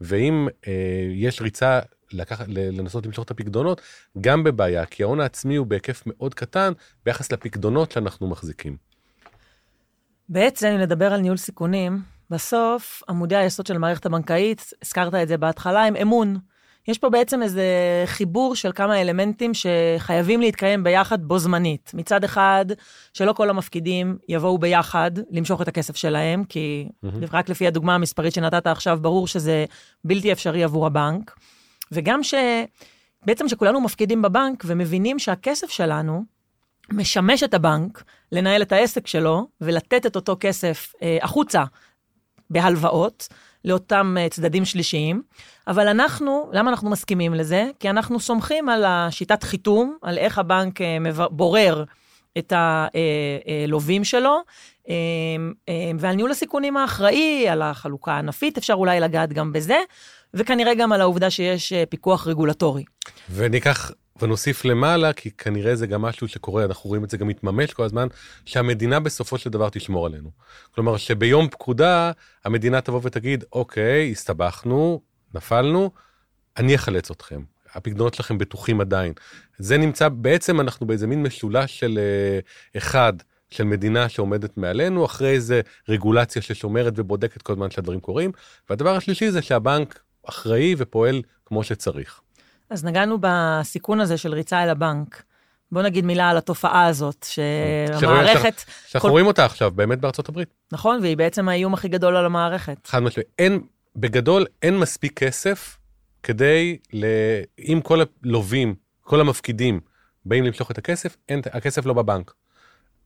ואם 0.00 0.48
אה, 0.66 0.72
יש 1.14 1.40
ריצה 1.40 1.80
לקח, 2.12 2.40
לנסות 2.48 3.06
למשוך 3.06 3.24
את 3.24 3.30
הפקדונות, 3.30 3.80
גם 4.20 4.44
בבעיה, 4.44 4.86
כי 4.86 5.02
ההון 5.02 5.20
העצמי 5.20 5.56
הוא 5.56 5.66
בהיקף 5.66 6.02
מאוד 6.06 6.34
קטן 6.34 6.72
ביחס 7.04 7.32
לפקדונות 7.32 7.92
שאנחנו 7.92 8.28
מחזיקים. 8.28 8.76
בעצם, 10.28 10.66
אם 10.66 10.80
נדבר 10.80 11.12
על 11.12 11.20
ניהול 11.20 11.36
סיכונים, 11.36 12.02
בסוף 12.30 13.02
עמודי 13.08 13.36
היסוד 13.36 13.66
של 13.66 13.76
המערכת 13.76 14.06
הבנקאית, 14.06 14.72
הזכרת 14.82 15.14
את 15.14 15.28
זה 15.28 15.36
בהתחלה, 15.36 15.84
הם 15.84 15.96
אמון. 15.96 16.36
יש 16.88 16.98
פה 16.98 17.10
בעצם 17.10 17.42
איזה 17.42 17.64
חיבור 18.06 18.54
של 18.54 18.72
כמה 18.72 19.00
אלמנטים 19.00 19.52
שחייבים 19.54 20.40
להתקיים 20.40 20.84
ביחד 20.84 21.24
בו 21.24 21.38
זמנית. 21.38 21.90
מצד 21.94 22.24
אחד, 22.24 22.64
שלא 23.14 23.32
כל 23.32 23.50
המפקידים 23.50 24.18
יבואו 24.28 24.58
ביחד 24.58 25.10
למשוך 25.30 25.62
את 25.62 25.68
הכסף 25.68 25.96
שלהם, 25.96 26.44
כי 26.44 26.88
mm-hmm. 26.88 27.08
רק 27.32 27.48
לפי 27.48 27.66
הדוגמה 27.66 27.94
המספרית 27.94 28.34
שנתת 28.34 28.66
עכשיו, 28.66 28.98
ברור 29.02 29.26
שזה 29.26 29.64
בלתי 30.04 30.32
אפשרי 30.32 30.64
עבור 30.64 30.86
הבנק. 30.86 31.36
וגם 31.92 32.22
ש... 32.22 32.34
בעצם 33.26 33.48
שכולנו 33.48 33.80
מפקידים 33.80 34.22
בבנק 34.22 34.64
ומבינים 34.66 35.18
שהכסף 35.18 35.70
שלנו 35.70 36.24
משמש 36.92 37.42
את 37.42 37.54
הבנק 37.54 38.04
לנהל 38.32 38.62
את 38.62 38.72
העסק 38.72 39.06
שלו 39.06 39.48
ולתת 39.60 40.06
את 40.06 40.16
אותו 40.16 40.36
כסף 40.40 40.92
אה, 41.02 41.18
החוצה 41.22 41.64
בהלוואות. 42.50 43.28
לאותם 43.64 44.16
אה, 44.20 44.28
צדדים 44.28 44.64
שלישיים. 44.64 45.22
אבל 45.66 45.88
אנחנו, 45.88 46.50
למה 46.52 46.70
אנחנו 46.70 46.90
מסכימים 46.90 47.34
לזה? 47.34 47.66
כי 47.80 47.90
אנחנו 47.90 48.20
סומכים 48.20 48.68
על 48.68 48.84
השיטת 48.84 49.42
חיתום, 49.42 49.96
על 50.02 50.18
איך 50.18 50.38
הבנק 50.38 50.80
אה, 50.80 50.96
בורר 51.30 51.84
את 52.38 52.52
הלווים 52.56 54.04
שלו, 54.04 54.42
אה, 54.88 54.94
ועל 55.98 56.14
ניהול 56.14 56.30
הסיכונים 56.30 56.76
האחראי, 56.76 57.48
על 57.48 57.62
החלוקה 57.62 58.12
הענפית, 58.12 58.58
אפשר 58.58 58.74
אולי 58.74 59.00
לגעת 59.00 59.32
גם 59.32 59.52
בזה, 59.52 59.78
וכנראה 60.34 60.74
גם 60.74 60.92
על 60.92 61.00
העובדה 61.00 61.30
שיש 61.30 61.72
פיקוח 61.90 62.26
רגולטורי. 62.26 62.84
וניקח 63.34 63.92
ונוסיף 64.22 64.64
למעלה, 64.64 65.12
כי 65.12 65.30
כנראה 65.30 65.76
זה 65.76 65.86
גם 65.86 66.02
משהו 66.02 66.28
שקורה, 66.28 66.64
אנחנו 66.64 66.88
רואים 66.88 67.04
את 67.04 67.10
זה 67.10 67.16
גם 67.16 67.28
מתממש 67.28 67.72
כל 67.72 67.84
הזמן, 67.84 68.08
שהמדינה 68.44 69.00
בסופו 69.00 69.38
של 69.38 69.50
דבר 69.50 69.68
תשמור 69.68 70.06
עלינו. 70.06 70.30
כלומר, 70.70 70.96
שביום 70.96 71.48
פקודה 71.48 72.12
המדינה 72.44 72.80
תבוא 72.80 73.00
ותגיד, 73.02 73.44
אוקיי, 73.52 74.10
הסתבכנו, 74.10 75.00
נפלנו, 75.34 75.90
אני 76.56 76.74
אחלץ 76.74 77.10
אתכם. 77.10 77.42
הפקדונות 77.74 78.14
שלכם 78.14 78.38
בטוחים 78.38 78.80
עדיין. 78.80 79.12
זה 79.58 79.78
נמצא, 79.78 80.08
בעצם 80.08 80.60
אנחנו 80.60 80.86
באיזה 80.86 81.06
מין 81.06 81.22
משולש 81.22 81.80
של 81.80 81.98
uh, 81.98 82.76
אחד, 82.78 83.12
של 83.50 83.64
מדינה 83.64 84.08
שעומדת 84.08 84.56
מעלינו, 84.56 85.04
אחרי 85.04 85.30
איזה 85.30 85.60
רגולציה 85.88 86.42
ששומרת 86.42 86.92
ובודקת 86.96 87.42
כל 87.42 87.52
הזמן 87.52 87.70
שהדברים 87.70 88.00
קורים, 88.00 88.32
והדבר 88.70 88.96
השלישי 88.96 89.30
זה 89.30 89.42
שהבנק 89.42 90.02
אחראי 90.28 90.74
ופועל 90.78 91.22
כמו 91.46 91.64
שצריך. 91.64 92.20
אז 92.72 92.84
נגענו 92.84 93.18
בסיכון 93.20 94.00
הזה 94.00 94.16
של 94.16 94.34
ריצה 94.34 94.62
אל 94.62 94.68
הבנק. 94.68 95.22
בוא 95.72 95.82
נגיד 95.82 96.04
מילה 96.04 96.30
על 96.30 96.36
התופעה 96.36 96.86
הזאת, 96.86 97.26
שהמערכת... 97.28 98.62
שאנחנו 98.86 99.08
כל... 99.08 99.10
רואים 99.10 99.26
אותה 99.26 99.44
עכשיו 99.44 99.70
באמת 99.70 100.00
בארצות 100.00 100.28
הברית. 100.28 100.48
נכון, 100.72 100.98
והיא 101.02 101.16
בעצם 101.16 101.48
האיום 101.48 101.74
הכי 101.74 101.88
גדול 101.88 102.16
על 102.16 102.26
המערכת. 102.26 102.86
חד 102.86 102.98
משמעית. 102.98 103.28
אין, 103.38 103.60
בגדול 103.96 104.46
אין 104.62 104.78
מספיק 104.78 105.18
כסף 105.18 105.78
כדי, 106.22 106.78
ל... 106.92 107.06
אם 107.58 107.80
כל 107.82 108.00
הלווים, 108.24 108.74
כל 109.00 109.20
המפקידים 109.20 109.80
באים 110.24 110.44
למשוך 110.44 110.70
את 110.70 110.78
הכסף, 110.78 111.16
אין, 111.28 111.40
הכסף 111.52 111.86
לא 111.86 111.92
בבנק. 111.94 112.32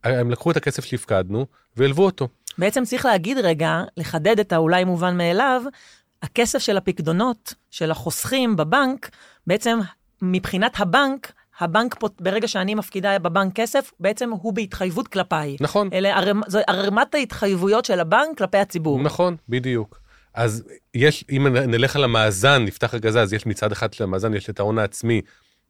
הם 0.04 0.30
לקחו 0.30 0.50
את 0.50 0.56
הכסף 0.56 0.85
שהפקדנו 0.85 1.46
והלוו 1.76 2.04
אותו. 2.04 2.28
בעצם 2.58 2.85
צריך 2.85 3.04
להגיד 3.04 3.38
רגע, 3.38 3.82
לחדד 3.96 4.40
את 4.40 4.52
האולי 4.52 4.85
מובן 4.85 5.16
מאליו, 5.16 5.62
הכסף 6.23 6.58
של 6.58 6.76
הפקדונות 6.76 7.54
של 7.70 7.90
החוסכים 7.90 8.56
בבנק, 8.56 9.11
בעצם 9.47 9.79
מבחינת 10.23 10.81
הבנק, 10.81 11.33
הבנק 11.61 11.95
פה, 11.99 12.09
ברגע 12.21 12.49
שאני 12.49 12.75
מפקידה 12.75 13.19
בבנק 13.19 13.55
כסף, 13.55 13.93
בעצם 14.00 14.31
הוא 14.31 14.53
בהתחייבות 14.53 15.09
כלפיי. 15.09 15.57
נכון. 15.61 15.88
אלה 15.93 16.33
זו 16.47 16.59
ערמת 16.69 17.15
ההתחייבויות 17.15 17.85
של 17.85 18.00
הבנק 18.00 18.38
כלפי 18.38 18.59
הציבור. 18.59 19.03
נכון, 19.03 19.37
בדיוק. 19.49 20.00
אז 20.35 20.65
יש, 20.95 21.25
אם 21.31 21.47
נלך 21.47 21.97
על 21.97 22.05
המאזן, 22.05 22.65
נפתח 22.65 22.95
רגע 22.95 23.11
זה, 23.11 23.23
אז 23.23 23.33
יש 23.33 23.47
מצד 23.47 23.73
אחד 23.73 23.93
של 23.93 24.05
המאזן, 24.05 24.35
יש 24.35 24.50
את 24.50 24.61
ההון 24.61 24.79
העצמי 24.79 25.21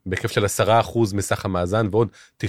בהיקף 0.05 0.31
של 0.31 0.45
10% 0.45 0.47
מסך 1.13 1.45
המאזן 1.45 1.87
ועוד 1.91 2.07
90% 2.43 2.47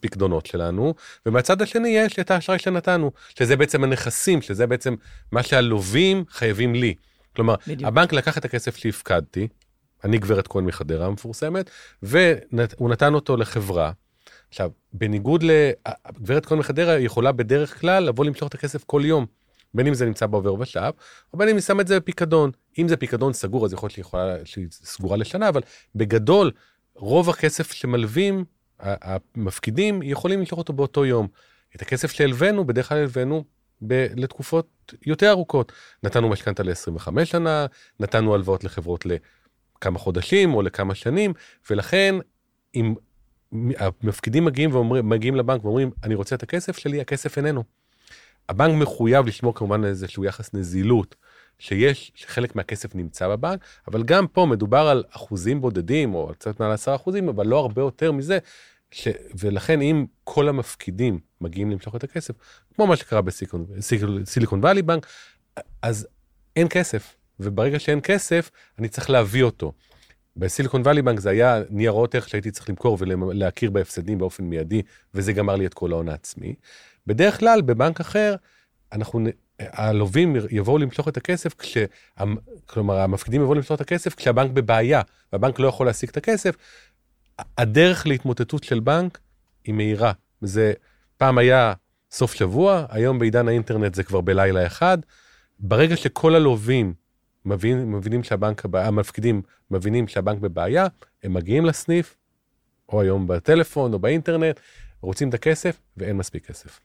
פקדונות 0.00 0.46
שלנו, 0.46 0.94
ומהצד 1.26 1.62
השני 1.62 1.88
יש 1.88 2.18
את 2.18 2.30
האשראי 2.30 2.58
שנתנו, 2.58 3.12
שזה 3.38 3.56
בעצם 3.56 3.84
הנכסים, 3.84 4.42
שזה 4.42 4.66
בעצם 4.66 4.94
מה 5.32 5.42
שהלווים 5.42 6.24
חייבים 6.30 6.74
לי. 6.74 6.94
כלומר, 7.36 7.54
בדיוק. 7.66 7.88
הבנק 7.88 8.12
לקח 8.12 8.38
את 8.38 8.44
הכסף 8.44 8.76
שהפקדתי, 8.76 9.48
אני 10.04 10.18
גברת 10.18 10.48
כהן 10.48 10.64
מחדרה 10.64 11.06
המפורסמת, 11.06 11.70
והוא 12.02 12.90
נתן 12.90 13.14
אותו 13.14 13.36
לחברה. 13.36 13.92
עכשיו, 14.48 14.70
בניגוד 14.92 15.42
לגברת 15.42 16.46
כהן 16.46 16.58
מחדרה, 16.58 16.98
יכולה 16.98 17.32
בדרך 17.32 17.80
כלל 17.80 18.04
לבוא 18.04 18.24
למשוך 18.24 18.48
את 18.48 18.54
הכסף 18.54 18.84
כל 18.84 19.02
יום. 19.04 19.26
בין 19.74 19.86
אם 19.86 19.94
זה 19.94 20.06
נמצא 20.06 20.26
בעובר 20.26 20.54
ושב, 20.54 20.90
או 21.32 21.38
בין 21.38 21.48
אם 21.48 21.54
היא 21.54 21.62
שמה 21.62 21.82
את 21.82 21.86
זה 21.86 22.00
בפיקדון. 22.00 22.50
אם 22.78 22.88
זה 22.88 22.96
פיקדון 22.96 23.32
סגור, 23.32 23.64
אז 23.64 23.72
יכול 23.72 23.86
להיות 23.86 23.92
שהיא 23.92 24.02
יכולה, 24.02 24.36
שהיא 24.44 24.66
סגורה 24.70 25.16
לשנה, 25.16 25.48
אבל 25.48 25.60
בגדול, 25.94 26.50
רוב 26.94 27.30
הכסף 27.30 27.72
שמלווים, 27.72 28.44
המפקידים, 28.80 30.02
יכולים 30.02 30.38
למשוך 30.38 30.58
אותו 30.58 30.72
באותו 30.72 31.04
יום. 31.04 31.28
את 31.76 31.82
הכסף 31.82 32.12
שהלווינו, 32.12 32.66
בדרך 32.66 32.88
כלל 32.88 32.98
הלווינו 32.98 33.44
ב- 33.86 34.06
לתקופות 34.16 34.94
יותר 35.06 35.30
ארוכות. 35.30 35.72
נתנו 36.02 36.28
משכנתה 36.28 36.62
ל-25 36.62 37.24
שנה, 37.24 37.66
נתנו 38.00 38.34
הלוואות 38.34 38.64
לחברות 38.64 39.06
לכמה 39.76 39.98
חודשים 39.98 40.54
או 40.54 40.62
לכמה 40.62 40.94
שנים, 40.94 41.32
ולכן 41.70 42.14
אם 42.74 42.94
המפקידים 43.52 44.44
מגיעים, 44.44 44.74
ואומרים, 44.74 45.08
מגיעים 45.08 45.36
לבנק 45.36 45.64
ואומרים, 45.64 45.90
אני 46.04 46.14
רוצה 46.14 46.34
את 46.34 46.42
הכסף 46.42 46.78
שלי, 46.78 47.00
הכסף 47.00 47.38
איננו. 47.38 47.64
הבנק 48.48 48.82
מחויב 48.82 49.26
לשמור 49.26 49.54
כמובן 49.54 49.84
על 49.84 49.90
איזשהו 49.90 50.24
יחס 50.24 50.54
נזילות, 50.54 51.14
שיש, 51.58 52.12
שחלק 52.14 52.56
מהכסף 52.56 52.94
נמצא 52.94 53.28
בבנק, 53.28 53.60
אבל 53.88 54.02
גם 54.02 54.26
פה 54.26 54.46
מדובר 54.46 54.88
על 54.88 55.04
אחוזים 55.10 55.60
בודדים, 55.60 56.14
או 56.14 56.30
קצת 56.32 56.60
מעל 56.60 56.72
10 56.72 56.94
אחוזים, 56.94 57.28
אבל 57.28 57.46
לא 57.46 57.58
הרבה 57.58 57.82
יותר 57.82 58.12
מזה, 58.12 58.38
ש... 58.90 59.08
ולכן 59.38 59.80
אם 59.80 60.06
כל 60.24 60.48
המפקידים 60.48 61.18
מגיעים 61.40 61.70
למשוך 61.70 61.96
את 61.96 62.04
הכסף, 62.04 62.34
כמו 62.74 62.86
מה 62.86 62.96
שקרה 62.96 63.20
בסיליקון 63.22 64.60
וואלי 64.60 64.82
בנק, 64.82 65.06
אז 65.82 66.08
אין 66.56 66.66
כסף, 66.70 67.16
וברגע 67.40 67.78
שאין 67.78 68.00
כסף, 68.02 68.50
אני 68.78 68.88
צריך 68.88 69.10
להביא 69.10 69.42
אותו. 69.42 69.72
בסיליקון 70.36 70.82
וואלי 70.82 71.02
בנק 71.02 71.20
זה 71.20 71.30
היה 71.30 71.62
ניירות 71.70 72.14
ערך 72.14 72.28
שהייתי 72.28 72.50
צריך 72.50 72.68
למכור 72.68 72.96
ולהכיר 73.00 73.70
בהפסדים 73.70 74.18
באופן 74.18 74.44
מיידי, 74.44 74.82
וזה 75.14 75.32
גמר 75.32 75.56
לי 75.56 75.66
את 75.66 75.74
כל 75.74 75.92
ההון 75.92 76.08
העצמי. 76.08 76.54
בדרך 77.06 77.38
כלל, 77.38 77.62
בבנק 77.62 78.00
אחר, 78.00 78.34
אנחנו, 78.92 79.20
הלווים 79.60 80.36
יבואו 80.50 80.78
למשוך 80.78 81.08
את 81.08 81.16
הכסף, 81.16 81.54
כש, 81.54 81.76
כלומר, 82.66 82.98
המפקידים 82.98 83.42
יבואו 83.42 83.54
למשוך 83.54 83.76
את 83.76 83.80
הכסף 83.80 84.14
כשהבנק 84.14 84.50
בבעיה, 84.50 85.02
והבנק 85.32 85.58
לא 85.58 85.68
יכול 85.68 85.86
להשיג 85.86 86.08
את 86.08 86.16
הכסף, 86.16 86.56
הדרך 87.58 88.06
להתמוטטות 88.06 88.64
של 88.64 88.80
בנק 88.80 89.18
היא 89.64 89.74
מהירה. 89.74 90.12
זה 90.40 90.72
פעם 91.16 91.38
היה 91.38 91.72
סוף 92.10 92.34
שבוע, 92.34 92.86
היום 92.88 93.18
בעידן 93.18 93.48
האינטרנט 93.48 93.94
זה 93.94 94.02
כבר 94.02 94.20
בלילה 94.20 94.66
אחד. 94.66 94.98
ברגע 95.58 95.96
שכל 95.96 96.34
הלווים 96.34 96.94
מבין, 97.46 97.92
מבינים 97.92 98.22
שהבנק, 98.22 98.62
המפקידים 98.74 99.42
מבינים 99.70 100.08
שהבנק 100.08 100.40
בבעיה, 100.40 100.86
הם 101.22 101.34
מגיעים 101.34 101.64
לסניף, 101.64 102.16
או 102.88 103.00
היום 103.00 103.26
בטלפון 103.26 103.92
או 103.92 103.98
באינטרנט, 103.98 104.60
רוצים 105.00 105.28
את 105.28 105.34
הכסף 105.34 105.80
ואין 105.96 106.16
מספיק 106.16 106.46
כסף. 106.46 106.80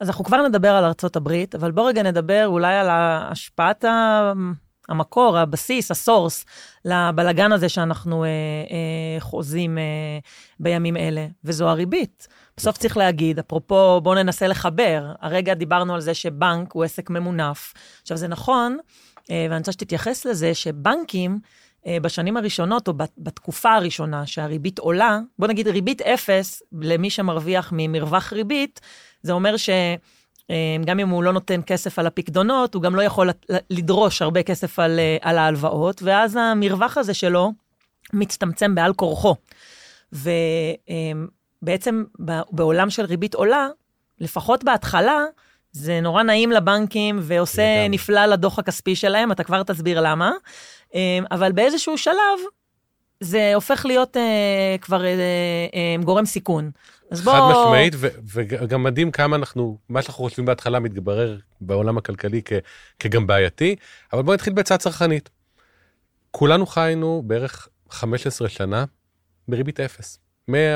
אז 0.00 0.08
אנחנו 0.08 0.24
כבר 0.24 0.48
נדבר 0.48 0.70
על 0.70 0.84
ארצות 0.84 1.16
הברית, 1.16 1.54
אבל 1.54 1.70
בוא 1.70 1.88
רגע 1.88 2.02
נדבר 2.02 2.46
אולי 2.46 2.74
על 2.74 2.86
השפעת 2.90 3.84
המקור, 4.88 5.38
הבסיס, 5.38 5.90
הסורס, 5.90 6.44
לבלגן 6.84 7.52
הזה 7.52 7.68
שאנחנו 7.68 8.24
אה, 8.24 8.28
אה, 8.28 9.20
חוזים 9.20 9.78
אה, 9.78 9.82
בימים 10.60 10.96
אלה, 10.96 11.26
וזו 11.44 11.68
הריבית. 11.68 12.28
בסוף 12.56 12.78
צריך 12.78 12.96
להגיד, 12.96 13.38
אפרופו, 13.38 14.00
בואו 14.02 14.14
ננסה 14.14 14.46
לחבר, 14.46 15.12
הרגע 15.20 15.54
דיברנו 15.54 15.94
על 15.94 16.00
זה 16.00 16.14
שבנק 16.14 16.72
הוא 16.72 16.84
עסק 16.84 17.10
ממונף. 17.10 17.74
עכשיו, 18.02 18.16
זה 18.16 18.28
נכון, 18.28 18.78
ואני 19.30 19.58
רוצה 19.58 19.72
שתתייחס 19.72 20.24
לזה, 20.24 20.54
שבנקים, 20.54 21.38
אה, 21.86 21.96
בשנים 22.02 22.36
הראשונות, 22.36 22.88
או 22.88 22.92
בתקופה 23.18 23.74
הראשונה 23.74 24.26
שהריבית 24.26 24.78
עולה, 24.78 25.18
בוא 25.38 25.48
נגיד 25.48 25.68
ריבית 25.68 26.02
אפס 26.02 26.62
למי 26.72 27.10
שמרוויח 27.10 27.72
ממרווח 27.76 28.32
ריבית, 28.32 28.80
זה 29.22 29.32
אומר 29.32 29.56
ש... 29.56 29.70
אמ, 30.50 30.82
גם 30.84 31.00
אם 31.00 31.08
הוא 31.08 31.22
לא 31.22 31.32
נותן 31.32 31.60
כסף 31.66 31.98
על 31.98 32.06
הפקדונות, 32.06 32.74
הוא 32.74 32.82
גם 32.82 32.94
לא 32.94 33.02
יכול 33.02 33.30
לדרוש 33.70 34.22
הרבה 34.22 34.42
כסף 34.42 34.78
על, 34.78 34.98
אה, 34.98 35.16
על 35.20 35.38
ההלוואות, 35.38 36.02
ואז 36.02 36.36
המרווח 36.36 36.98
הזה 36.98 37.14
שלו 37.14 37.52
מצטמצם 38.12 38.74
בעל 38.74 38.92
כורחו. 38.92 39.34
ובעצם 41.62 42.04
בעולם 42.50 42.90
של 42.90 43.04
ריבית 43.04 43.34
עולה, 43.34 43.68
לפחות 44.20 44.64
בהתחלה, 44.64 45.24
זה 45.72 46.00
נורא 46.00 46.22
נעים 46.22 46.50
לבנקים 46.50 47.18
ועושה 47.22 47.62
לגמרי. 47.62 47.88
נפלא 47.88 48.26
לדוח 48.26 48.58
הכספי 48.58 48.96
שלהם, 48.96 49.32
אתה 49.32 49.44
כבר 49.44 49.62
תסביר 49.62 50.00
למה. 50.00 50.32
אה, 50.94 51.18
אבל 51.30 51.52
באיזשהו 51.52 51.98
שלב, 51.98 52.38
זה 53.20 53.54
הופך 53.54 53.86
להיות 53.86 54.16
אה, 54.16 54.76
כבר 54.80 55.04
אה, 55.04 55.10
אה, 55.74 56.04
גורם 56.04 56.26
סיכון. 56.26 56.70
אז 57.10 57.22
בוא... 57.22 57.32
חד 57.32 57.40
משמעית, 57.50 57.94
ו- 57.96 58.08
וגם 58.34 58.82
מדהים 58.82 59.10
כמה 59.10 59.36
אנחנו, 59.36 59.78
מה 59.88 60.02
שאנחנו 60.02 60.24
חושבים 60.24 60.46
בהתחלה 60.46 60.80
מתברר 60.80 61.38
בעולם 61.60 61.98
הכלכלי 61.98 62.42
כ- 62.44 62.52
כגם 62.98 63.26
בעייתי, 63.26 63.76
אבל 64.12 64.22
בואו 64.22 64.34
נתחיל 64.34 64.52
בעצה 64.52 64.78
צרכנית. 64.78 65.30
כולנו 66.30 66.66
חיינו 66.66 67.22
בערך 67.26 67.68
15 67.90 68.48
שנה 68.48 68.84
בריבית 69.48 69.80
אפס. 69.80 70.18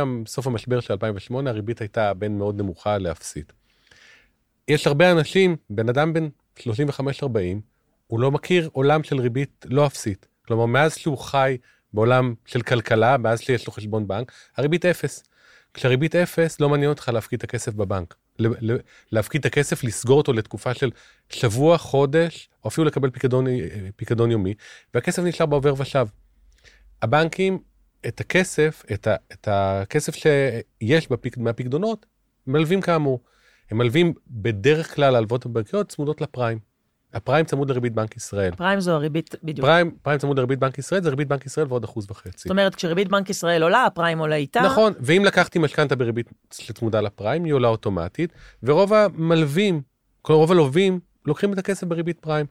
מסוף 0.07 0.47
המשבר 0.47 0.81
של 0.81 0.93
2008 0.93 1.51
הריבית 1.51 1.81
הייתה 1.81 2.15
בין 2.15 2.39
מאוד 2.39 2.59
נמוכה 2.59 2.99
לאפסית. 2.99 3.53
יש 4.69 4.87
הרבה 4.87 5.13
אנשים, 5.13 5.57
בן 5.71 5.89
אדם 5.89 6.13
בן 6.13 6.29
35-40, 6.59 6.65
הוא 8.07 8.21
לא 8.21 8.31
מכיר 8.31 8.69
עולם 8.73 9.03
של 9.03 9.21
ריבית 9.21 9.67
לא 9.69 9.87
אפסית. 9.87 10.27
כלומר, 10.47 10.67
מאז 10.67 10.97
שהוא 10.97 11.19
חי 11.19 11.57
בעולם 11.93 12.35
של 12.47 12.63
כלכלה, 12.63 13.17
מאז 13.17 13.41
שיש 13.41 13.67
לו 13.67 13.73
חשבון 13.73 14.09
בנק, 14.09 14.33
הריבית 14.57 14.85
אפס. 14.85 15.25
כשהריבית 15.75 16.17
אפס, 16.17 16.61
לא 16.61 16.69
מעניין 16.69 16.91
אותך 16.91 17.09
להפקיד 17.09 17.39
את 17.39 17.45
הכסף 17.45 17.75
בבנק. 17.75 18.15
להפקיד 19.13 19.39
את 19.41 19.47
הכסף, 19.47 19.85
לסגור 19.85 20.19
אותו 20.19 20.33
לתקופה 20.33 20.75
של 20.75 20.91
שבוע, 21.29 21.79
חודש, 21.79 22.49
או 22.65 22.69
אפילו 22.69 22.87
לקבל 22.87 23.11
פיקדון, 23.11 23.47
פיקדון 23.97 24.31
יומי, 24.31 24.55
והכסף 24.95 25.23
נשאר 25.23 25.47
בעובר 25.47 25.75
ושב. 25.77 26.07
הבנקים, 27.03 27.59
את 28.07 28.21
הכסף, 28.21 28.83
את, 28.93 29.07
ה, 29.07 29.17
את 29.33 29.49
הכסף 29.51 30.15
שיש 30.15 31.09
בפיק, 31.09 31.39
מהפיקדונות, 31.39 32.07
מלווים 32.47 32.81
כאמור. 32.81 33.21
הם 33.73 33.79
מלווים 33.79 34.13
בדרך 34.31 34.95
כלל 34.95 35.17
הלוואות 35.17 35.47
הבנקיות 35.47 35.89
צמודות 35.89 36.21
לפריים. 36.21 36.59
הפריים 37.15 37.47
צמוד 37.47 37.71
לריבית 37.71 37.93
בנק 37.93 38.17
ישראל. 38.17 38.55
פריים 38.55 38.81
זו 38.81 38.93
הריבית, 38.93 39.35
בדיוק. 39.43 39.67
פריים, 39.67 39.91
פריים 40.03 40.19
צמוד 40.19 40.39
לריבית 40.39 40.59
בנק 40.59 40.79
ישראל, 40.79 41.03
זה 41.03 41.11
ריבית 41.11 41.29
בנק 41.29 41.47
ישראל 41.47 41.67
ועוד 41.69 41.85
אחוז 41.85 42.07
וחצי. 42.11 42.31
זאת 42.37 42.51
אומרת, 42.51 42.75
כשריבית 42.75 43.09
בנק 43.09 43.31
ישראל 43.31 43.63
עולה, 43.63 43.85
הפריים 43.85 44.19
עולה 44.19 44.37
איתה. 44.37 44.61
נכון, 44.61 44.93
ואם 45.01 45.25
לקחתי 45.25 45.59
משכנתה 45.59 45.97
בריבית 45.97 46.31
צמודה 46.51 47.01
לפריים, 47.01 47.45
היא 47.45 47.53
עולה 47.53 47.69
אוטומטית, 47.69 48.33
ורוב 48.63 48.93
המלווים, 48.93 49.83
כל 50.23 50.33
רוב 50.33 50.53
הלווים, 50.53 51.01
לוקחים 51.27 51.53
את 51.53 51.59
הכסף 51.59 51.87
בריבית 51.87 52.19
פריים. 52.21 52.47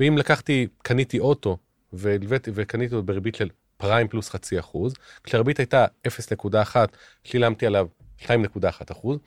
ואם 0.00 0.18
לקחתי, 0.18 0.66
קניתי 0.82 1.18
אוטו, 1.18 1.56
והלוויתי 1.92 2.50
וקניתי 2.54 2.94
אותו 2.94 3.06
בריבית 3.06 3.34
של 3.34 3.48
פריים 3.76 4.08
פלוס 4.08 4.30
חצי 4.30 4.58
אחוז, 4.58 4.94
כשהריבית 5.24 5.58
הייתה 5.58 5.86
0.1, 6.08 6.76
שילמתי 7.24 7.66
עליו 7.66 7.86
2.1 8.20 8.28
אחוז, 8.92 9.18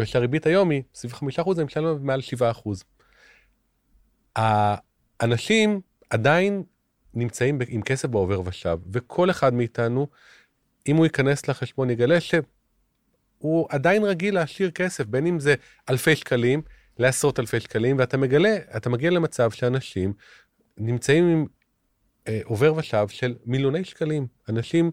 וכשהריבית 0.00 0.46
היום 0.46 0.70
היא 0.70 0.82
סביב 0.94 1.12
5 1.12 1.38
אחוז, 1.38 1.58
אני 1.58 1.64
משלם 1.64 1.84
עליו 1.84 1.98
מעל 2.02 2.20
7 2.20 2.50
אחוז. 2.50 2.84
האנשים 4.36 5.80
עדיין 6.10 6.62
נמצאים 7.14 7.58
עם 7.68 7.82
כסף 7.82 8.08
בעובר 8.08 8.40
ושב, 8.44 8.78
וכל 8.92 9.30
אחד 9.30 9.54
מאיתנו, 9.54 10.06
אם 10.88 10.96
הוא 10.96 11.06
ייכנס 11.06 11.48
לחשבון, 11.48 11.90
יגלה 11.90 12.20
שהוא 12.20 13.66
עדיין 13.68 14.04
רגיל 14.04 14.34
להשאיר 14.34 14.70
כסף, 14.70 15.06
בין 15.06 15.26
אם 15.26 15.40
זה 15.40 15.54
אלפי 15.90 16.16
שקלים 16.16 16.62
לעשרות 16.98 17.40
אלפי 17.40 17.60
שקלים, 17.60 17.98
ואתה 17.98 18.16
מגלה, 18.16 18.56
אתה 18.76 18.90
מגיע 18.90 19.10
למצב 19.10 19.50
שאנשים 19.50 20.12
נמצאים 20.78 21.28
עם 21.28 21.46
אה, 22.28 22.40
עובר 22.44 22.74
ושב 22.76 23.08
של 23.08 23.34
מיליוני 23.44 23.84
שקלים. 23.84 24.26
אנשים 24.48 24.90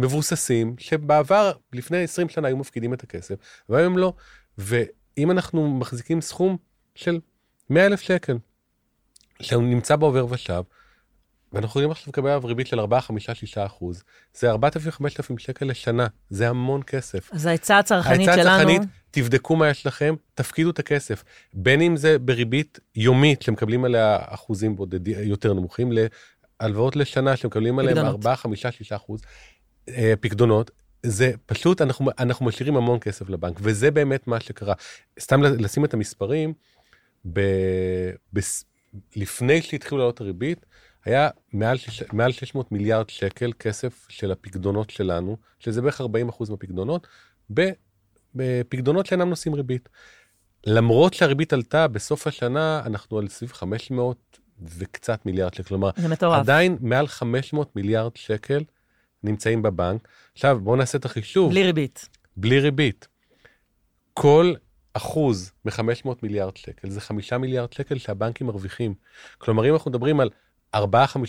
מבוססים, 0.00 0.74
שבעבר, 0.78 1.52
לפני 1.72 2.02
20 2.02 2.28
שנה, 2.28 2.48
היו 2.48 2.56
מפקידים 2.56 2.94
את 2.94 3.02
הכסף, 3.02 3.34
והיום 3.68 3.98
לא. 3.98 4.12
ואם 4.58 5.30
אנחנו 5.30 5.78
מחזיקים 5.78 6.20
סכום 6.20 6.56
של 6.94 7.20
100 7.70 7.86
אלף 7.86 8.00
שקל, 8.00 8.38
שהוא 9.42 9.62
נמצא 9.62 9.96
בעובר 9.96 10.26
ושב, 10.30 10.62
ואנחנו 11.52 11.68
יכולים 11.68 11.90
עכשיו 11.90 12.04
לקבל 12.08 12.28
עליו 12.28 12.46
ריבית 12.46 12.66
של 12.66 12.80
4, 12.80 13.00
5, 13.00 13.30
6 13.30 13.58
אחוז, 13.58 14.02
זה 14.34 14.52
4,000-5,000 14.52 14.58
שקל 15.38 15.66
לשנה, 15.66 16.06
זה 16.30 16.48
המון 16.48 16.82
כסף. 16.82 17.30
אז 17.32 17.46
העצה 17.46 17.78
הצרכנית 17.78 18.28
העצה 18.28 18.42
שלנו... 18.42 18.54
הצרכנית, 18.54 18.82
תבדקו 19.10 19.56
מה 19.56 19.68
יש 19.68 19.86
לכם, 19.86 20.14
תפקידו 20.34 20.70
את 20.70 20.78
הכסף. 20.78 21.24
בין 21.54 21.80
אם 21.80 21.96
זה 21.96 22.18
בריבית 22.18 22.78
יומית, 22.96 23.42
שמקבלים 23.42 23.84
עליה 23.84 24.18
אחוזים 24.20 24.76
בודדים 24.76 25.16
יותר 25.22 25.54
נמוכים, 25.54 25.92
להלוואות 26.60 26.96
לשנה 26.96 27.36
שמקבלים 27.36 27.78
עליהם 27.78 27.96
פקדונות. 27.96 28.26
4, 28.26 28.36
5, 28.36 28.66
6 28.66 28.92
אחוז 28.92 29.20
אה, 29.88 30.14
פקדונות. 30.20 30.70
זה 31.02 31.32
פשוט, 31.46 31.82
אנחנו, 31.82 32.10
אנחנו 32.18 32.46
משאירים 32.46 32.76
המון 32.76 32.98
כסף 33.00 33.28
לבנק, 33.28 33.56
וזה 33.62 33.90
באמת 33.90 34.26
מה 34.26 34.40
שקרה. 34.40 34.74
סתם 35.20 35.42
לשים 35.42 35.84
את 35.84 35.94
המספרים, 35.94 36.52
ב, 37.32 37.40
ב, 38.34 38.40
לפני 39.16 39.62
שהתחילו 39.62 39.98
לעלות 39.98 40.20
הריבית, 40.20 40.66
היה 41.04 41.28
מעל, 41.52 41.76
מעל 42.12 42.32
600 42.32 42.72
מיליארד 42.72 43.10
שקל 43.10 43.52
כסף 43.58 44.06
של 44.08 44.32
הפקדונות 44.32 44.90
שלנו, 44.90 45.36
שזה 45.58 45.82
בערך 45.82 46.00
40 46.00 46.28
אחוז 46.28 46.50
מהפקדונות, 46.50 47.06
ב- 47.54 47.70
בפקדונות 48.34 49.06
שאינם 49.06 49.28
נושאים 49.28 49.54
ריבית. 49.54 49.88
למרות 50.66 51.14
שהריבית 51.14 51.52
עלתה, 51.52 51.88
בסוף 51.88 52.26
השנה 52.26 52.82
אנחנו 52.86 53.18
על 53.18 53.28
סביב 53.28 53.52
500 53.52 54.38
וקצת 54.62 55.26
מיליארד 55.26 55.54
שקל. 55.54 55.68
כלומר, 55.68 55.90
זה 55.96 56.08
מטורף. 56.08 56.40
עדיין 56.40 56.76
מעל 56.80 57.06
500 57.06 57.76
מיליארד 57.76 58.16
שקל 58.16 58.62
נמצאים 59.24 59.62
בבנק. 59.62 60.08
עכשיו, 60.32 60.60
בואו 60.62 60.76
נעשה 60.76 60.98
את 60.98 61.04
החישוב. 61.04 61.50
בלי 61.50 61.62
ריבית. 61.64 62.08
בלי 62.36 62.60
ריבית. 62.60 63.08
כל 64.14 64.52
אחוז 64.94 65.52
מ-500 65.64 66.08
מיליארד 66.22 66.56
שקל 66.56 66.90
זה 66.90 67.00
5 67.00 67.32
מיליארד 67.32 67.72
שקל 67.72 67.98
שהבנקים 67.98 68.46
מרוויחים. 68.46 68.94
כלומר, 69.38 69.68
אם 69.68 69.72
אנחנו 69.72 69.90
מדברים 69.90 70.20
על 70.20 70.30
4-5 70.76 70.78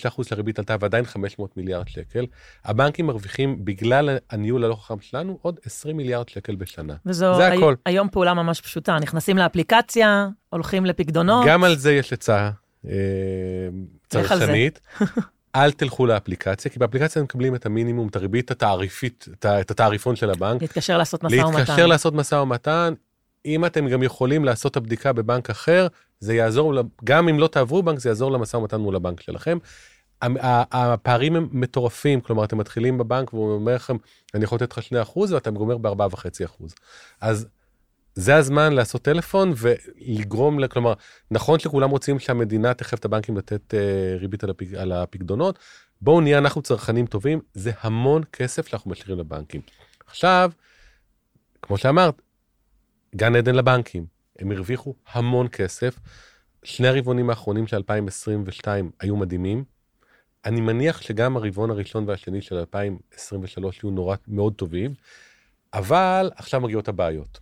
אחוז 0.07 0.27
שהריבית 0.27 0.59
עלתה 0.59 0.75
ועדיין 0.79 1.05
500 1.05 1.57
מיליארד 1.57 1.87
שקל, 1.87 2.25
הבנקים 2.65 3.07
מרוויחים 3.07 3.65
בגלל 3.65 4.17
הניהול 4.29 4.63
הלא 4.65 4.75
חכם 4.75 4.99
שלנו 5.01 5.39
עוד 5.41 5.59
20 5.65 5.97
מיליארד 5.97 6.29
שקל 6.29 6.55
בשנה. 6.55 6.95
וזו 7.05 7.35
זה 7.35 7.47
הי- 7.47 7.57
הכל. 7.57 7.75
היום 7.85 8.09
פעולה 8.09 8.33
ממש 8.33 8.61
פשוטה. 8.61 8.97
נכנסים 8.99 9.37
לאפליקציה, 9.37 10.27
הולכים 10.49 10.85
לפקדונות. 10.85 11.45
גם 11.47 11.63
על 11.63 11.75
זה 11.77 11.93
יש 11.93 12.13
עצה 12.13 12.49
אה. 12.85 12.91
צרכנית. 14.09 14.79
אל 15.55 15.71
תלכו 15.71 16.05
לאפליקציה, 16.05 16.71
כי 16.71 16.79
באפליקציה 16.79 17.19
הם 17.19 17.23
מקבלים 17.23 17.55
את 17.55 17.65
המינימום, 17.65 18.07
את 18.07 18.15
הריבית 18.15 18.51
התעריפית, 18.51 19.27
את 19.45 19.71
התעריפון 19.71 20.15
של 20.15 20.29
הבנק. 20.29 20.61
להתקשר 20.61 20.97
לעשות 20.97 21.23
משא 21.23 21.35
ומתן. 21.35 21.59
להתקשר 21.59 21.87
לעשות 21.87 22.13
משא 22.13 22.35
ומתן. 22.35 22.93
אם 23.45 23.65
אתם 23.65 23.87
גם 23.87 24.03
יכולים 24.03 24.45
לעשות 24.45 24.71
את 24.71 24.77
הבדיקה 24.77 25.13
בבנק 25.13 25.49
אחר, 25.49 25.87
זה 26.19 26.33
יעזור, 26.33 26.73
גם 27.03 27.29
אם 27.29 27.39
לא 27.39 27.47
תעברו 27.47 27.83
בנק, 27.83 27.99
זה 27.99 28.09
יעזור 28.09 28.31
למשא 28.31 28.57
ומתן 28.57 28.79
מול 28.79 28.95
הבנק 28.95 29.21
שלכם. 29.21 29.57
הפערים 30.21 31.35
הם 31.35 31.47
מטורפים, 31.51 32.21
כלומר, 32.21 32.43
אתם 32.43 32.57
מתחילים 32.57 32.97
בבנק 32.97 33.33
והוא 33.33 33.53
אומר 33.53 33.75
לכם, 33.75 33.97
אני 34.33 34.43
יכול 34.43 34.55
לתת 34.55 34.77
לך 34.77 34.83
2% 35.13 35.19
ואתה 35.29 35.51
גומר 35.51 35.77
ב-4.5%. 35.77 36.73
אז 37.21 37.47
זה 38.15 38.35
הזמן 38.35 38.73
לעשות 38.73 39.01
טלפון 39.01 39.53
ולגרום, 39.57 40.67
כלומר, 40.67 40.93
נכון 41.31 41.59
שכולם 41.59 41.89
רוצים 41.89 42.19
שהמדינה 42.19 42.73
תחייב 42.73 42.99
את 42.99 43.05
הבנקים 43.05 43.37
לתת 43.37 43.73
אה, 43.73 44.15
ריבית 44.19 44.43
על, 44.43 44.49
הפק, 44.49 44.73
על 44.77 44.91
הפקדונות, 44.91 45.59
בואו 46.01 46.21
נהיה 46.21 46.37
אנחנו 46.37 46.61
צרכנים 46.61 47.05
טובים, 47.05 47.41
זה 47.53 47.71
המון 47.81 48.23
כסף 48.33 48.67
שאנחנו 48.67 48.91
משאירים 48.91 49.19
לבנקים. 49.19 49.61
עכשיו, 50.07 50.51
כמו 51.61 51.77
שאמרת, 51.77 52.21
גן 53.15 53.35
עדן 53.35 53.55
לבנקים, 53.55 54.05
הם 54.39 54.51
הרוויחו 54.51 54.95
המון 55.11 55.47
כסף. 55.47 55.99
שני 56.63 56.87
הרבעונים 56.87 57.29
האחרונים 57.29 57.67
של 57.67 57.77
2022 57.77 58.91
היו 58.99 59.17
מדהימים. 59.17 59.63
אני 60.45 60.61
מניח 60.61 61.01
שגם 61.01 61.37
הרבעון 61.37 61.71
הראשון 61.71 62.07
והשני 62.07 62.41
של 62.41 62.55
2023 62.55 63.83
יהיו 63.83 63.91
נורא 63.91 64.15
מאוד 64.27 64.53
טובים, 64.53 64.93
אבל 65.73 66.31
עכשיו 66.35 66.61
מגיעות 66.61 66.87
הבעיות. 66.87 67.39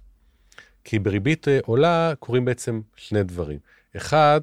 כי 0.83 0.99
בריבית 0.99 1.47
אה, 1.47 1.59
עולה 1.65 2.13
קורים 2.19 2.45
בעצם 2.45 2.81
שני 2.95 3.23
דברים. 3.23 3.59
אחד, 3.97 4.41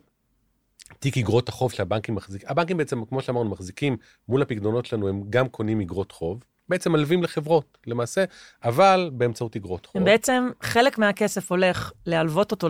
תיק 0.99 1.18
אגרות 1.18 1.49
החוב 1.49 1.72
שהבנקים 1.72 2.14
מחזיקים, 2.14 2.49
הבנקים 2.49 2.77
בעצם, 2.77 3.05
כמו 3.05 3.22
שאמרנו, 3.22 3.51
מחזיקים 3.51 3.96
מול 4.29 4.42
הפקדונות 4.42 4.87
שלנו, 4.87 5.09
הם 5.09 5.22
גם 5.31 5.49
קונים 5.49 5.81
אגרות 5.81 6.12
חוב, 6.12 6.38
בעצם 6.68 6.92
מלווים 6.92 7.22
לחברות, 7.22 7.79
למעשה, 7.87 8.25
אבל 8.64 9.11
באמצעות 9.12 9.57
אגרות 9.57 9.87
חוב. 9.87 9.96
הם 10.01 10.05
בעצם, 10.05 10.51
חלק 10.62 10.99
מהכסף 10.99 11.51
הולך 11.51 11.92
להלוות 12.07 12.51
אותו 12.53 12.68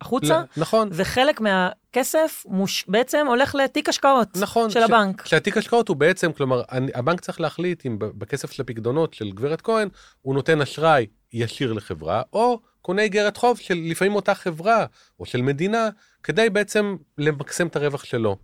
החוצה, 0.00 0.38
ל- 0.38 0.60
נכון. 0.60 0.88
וחלק 0.92 1.40
מהכסף 1.40 2.42
מוש... 2.48 2.84
בעצם 2.88 3.26
הולך 3.28 3.54
לתיק 3.54 3.88
השקעות 3.88 4.28
נכון. 4.36 4.70
של 4.70 4.80
ש- 4.80 4.82
הבנק. 4.82 5.26
שהתיק 5.26 5.56
השקעות 5.56 5.88
הוא 5.88 5.96
בעצם, 5.96 6.32
כלומר, 6.32 6.62
אני- 6.72 6.92
הבנק 6.94 7.20
צריך 7.20 7.40
להחליט 7.40 7.86
אם 7.86 7.96
בכסף 7.98 8.50
של 8.52 8.62
הפקדונות 8.62 9.14
של 9.14 9.30
גברת 9.30 9.60
כהן, 9.60 9.88
הוא 10.22 10.34
נותן 10.34 10.60
אשראי 10.60 11.06
ישיר 11.32 11.72
לחברה, 11.72 12.22
או 12.32 12.60
קונה 12.82 13.02
איגרת 13.02 13.36
חוב 13.36 13.58
של 13.58 13.74
לפעמים 13.74 14.14
אותה 14.14 14.34
חברה, 14.34 14.86
או 15.20 15.26
של 15.26 15.42
מדינה, 15.42 15.88
כדי 16.22 16.50
בעצם 16.50 16.96
למקסם 17.18 17.66
את 17.66 17.76
הרווח 17.76 18.04
שלו. 18.04 18.36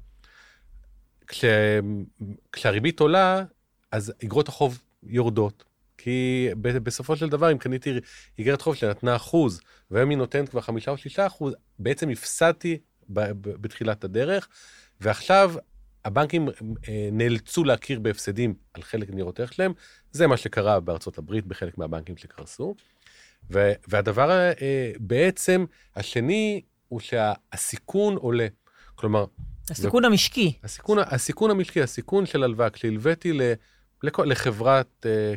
כש... 1.26 1.44
כשהריבית 2.52 3.00
עולה, 3.00 3.44
אז 3.92 4.12
אגרות 4.24 4.48
החוב 4.48 4.82
יורדות. 5.02 5.64
כי 5.98 6.48
בסופו 6.60 7.16
של 7.16 7.28
דבר, 7.28 7.52
אם 7.52 7.58
קניתי 7.58 7.90
איגרת 8.38 8.62
חוב 8.62 8.74
שנתנה 8.74 9.16
אחוז, 9.16 9.60
והיום 9.90 10.10
היא 10.10 10.18
נותנת 10.18 10.48
כבר 10.48 10.60
חמישה 10.60 10.90
או 10.90 10.96
שישה 10.96 11.26
אחוז, 11.26 11.54
בעצם 11.78 12.08
הפסדתי 12.08 12.78
בתחילת 13.08 14.04
הדרך, 14.04 14.48
ועכשיו 15.00 15.54
הבנקים 16.08 16.48
אה, 16.88 17.08
נאלצו 17.12 17.64
להכיר 17.64 18.00
בהפסדים 18.00 18.54
על 18.74 18.82
חלק 18.82 19.10
מניירות 19.10 19.40
ערך 19.40 19.52
שלהם, 19.52 19.72
זה 20.12 20.26
מה 20.26 20.36
שקרה 20.36 20.80
בארצות 20.80 21.18
הברית 21.18 21.46
בחלק 21.46 21.78
מהבנקים 21.78 22.16
שקרסו. 22.16 22.74
והדבר 23.50 24.30
אה, 24.30 24.92
בעצם 24.98 25.64
השני 25.96 26.60
הוא 26.88 27.00
שהסיכון 27.00 28.16
עולה. 28.16 28.46
כלומר... 28.94 29.24
הסיכון 29.70 30.04
ו... 30.04 30.06
המשקי. 30.06 30.58
הסיכון, 30.64 30.98
הסיכון 30.98 31.50
המשקי, 31.50 31.82
הסיכון 31.82 32.26
של 32.26 32.42
הלוואה, 32.42 32.70
כשהלוויתי 32.70 33.32
ל... 33.32 33.40
לחברת, 34.02 35.06
אה, 35.06 35.34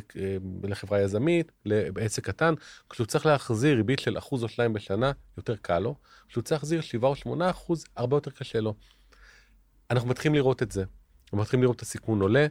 לחברה 0.62 1.00
יזמית, 1.00 1.52
לעסק 1.64 2.24
קטן, 2.26 2.54
כשהוא 2.90 3.06
צריך 3.06 3.26
להחזיר 3.26 3.76
ריבית 3.76 3.98
של 3.98 4.18
אחוז 4.18 4.42
או 4.42 4.48
שניים 4.48 4.72
בשנה, 4.72 5.12
יותר 5.36 5.56
קל 5.56 5.78
לו. 5.78 5.94
כשהוא 6.28 6.42
צריך 6.42 6.62
להחזיר 6.62 6.80
7 6.80 7.08
או 7.08 7.16
8 7.16 7.50
אחוז, 7.50 7.84
הרבה 7.96 8.16
יותר 8.16 8.30
קשה 8.30 8.60
לו. 8.60 8.74
אנחנו 9.92 10.08
מתחילים 10.08 10.34
לראות 10.34 10.62
את 10.62 10.72
זה. 10.72 10.84
אנחנו 11.24 11.38
מתחילים 11.38 11.62
לראות 11.62 11.76
את 11.76 11.82
הסיכון 11.82 12.20
עולה. 12.20 12.46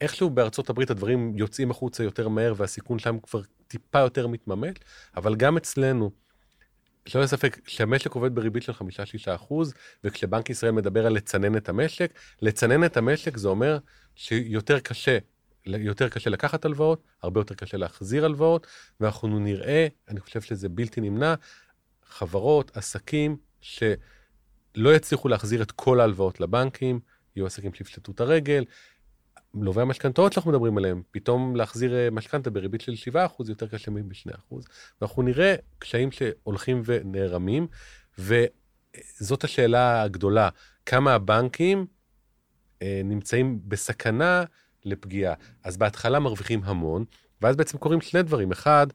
איכשהו 0.00 0.30
בארצות 0.30 0.70
הברית 0.70 0.90
הדברים 0.90 1.32
יוצאים 1.36 1.70
החוצה 1.70 2.04
יותר 2.04 2.28
מהר 2.28 2.54
והסיכון 2.56 2.98
שם 2.98 3.18
כבר 3.22 3.40
טיפה 3.68 3.98
יותר 3.98 4.26
מתממש, 4.26 4.76
אבל 5.16 5.36
גם 5.36 5.56
אצלנו, 5.56 6.10
שלא 7.06 7.20
יהיה 7.20 7.28
ספק, 7.28 7.60
כשהמשק 7.64 8.14
עובד 8.14 8.34
בריבית 8.34 8.62
של 8.62 8.72
5-6 8.72 8.76
אחוז, 9.34 9.74
וכשבנק 10.04 10.50
ישראל 10.50 10.72
מדבר 10.72 11.06
על 11.06 11.12
לצנן 11.12 11.56
את 11.56 11.68
המשק, 11.68 12.18
לצנן 12.42 12.84
את 12.84 12.96
המשק 12.96 13.36
זה 13.36 13.48
אומר 13.48 13.78
שיותר 14.14 14.80
קשה, 14.80 15.18
יותר 15.66 16.08
קשה 16.08 16.30
לקחת 16.30 16.64
הלוואות, 16.64 17.02
הרבה 17.22 17.40
יותר 17.40 17.54
קשה 17.54 17.76
להחזיר 17.76 18.24
הלוואות, 18.24 18.66
ואנחנו 19.00 19.38
נראה, 19.38 19.86
אני 20.08 20.20
חושב 20.20 20.40
שזה 20.40 20.68
בלתי 20.68 21.00
נמנע, 21.00 21.34
חברות, 22.08 22.76
עסקים, 22.76 23.36
שלא 24.78 24.94
יצליחו 24.94 25.28
להחזיר 25.28 25.62
את 25.62 25.70
כל 25.72 26.00
ההלוואות 26.00 26.40
לבנקים, 26.40 27.00
יהיו 27.36 27.46
עסקים 27.46 27.74
שיפשטו 27.74 28.12
את 28.12 28.20
הרגל, 28.20 28.64
לווי 29.54 29.82
המשכנתאות 29.82 30.32
שאנחנו 30.32 30.50
מדברים 30.50 30.78
עליהם, 30.78 31.02
פתאום 31.10 31.56
להחזיר 31.56 31.94
אה, 31.94 32.10
משכנתה 32.10 32.50
בריבית 32.50 32.80
של 32.80 32.92
7% 33.14 33.16
יותר 33.48 33.66
קשה 33.66 33.90
מ-2%. 33.90 34.54
ואנחנו 35.00 35.22
נראה 35.22 35.54
קשיים 35.78 36.12
שהולכים 36.12 36.82
ונערמים, 36.84 37.66
וזאת 38.18 39.44
השאלה 39.44 40.02
הגדולה, 40.02 40.48
כמה 40.86 41.14
הבנקים 41.14 41.86
אה, 42.82 43.00
נמצאים 43.04 43.60
בסכנה 43.68 44.44
לפגיעה. 44.84 45.34
אז 45.64 45.76
בהתחלה 45.76 46.18
מרוויחים 46.18 46.60
המון, 46.64 47.04
ואז 47.42 47.56
בעצם 47.56 47.78
קורים 47.78 48.00
שני 48.00 48.22
דברים. 48.22 48.52
אחד, 48.52 48.86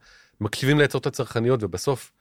מקשיבים 0.41 0.79
לעצות 0.79 1.05
הצרכניות, 1.05 1.63
ובסוף 1.63 2.11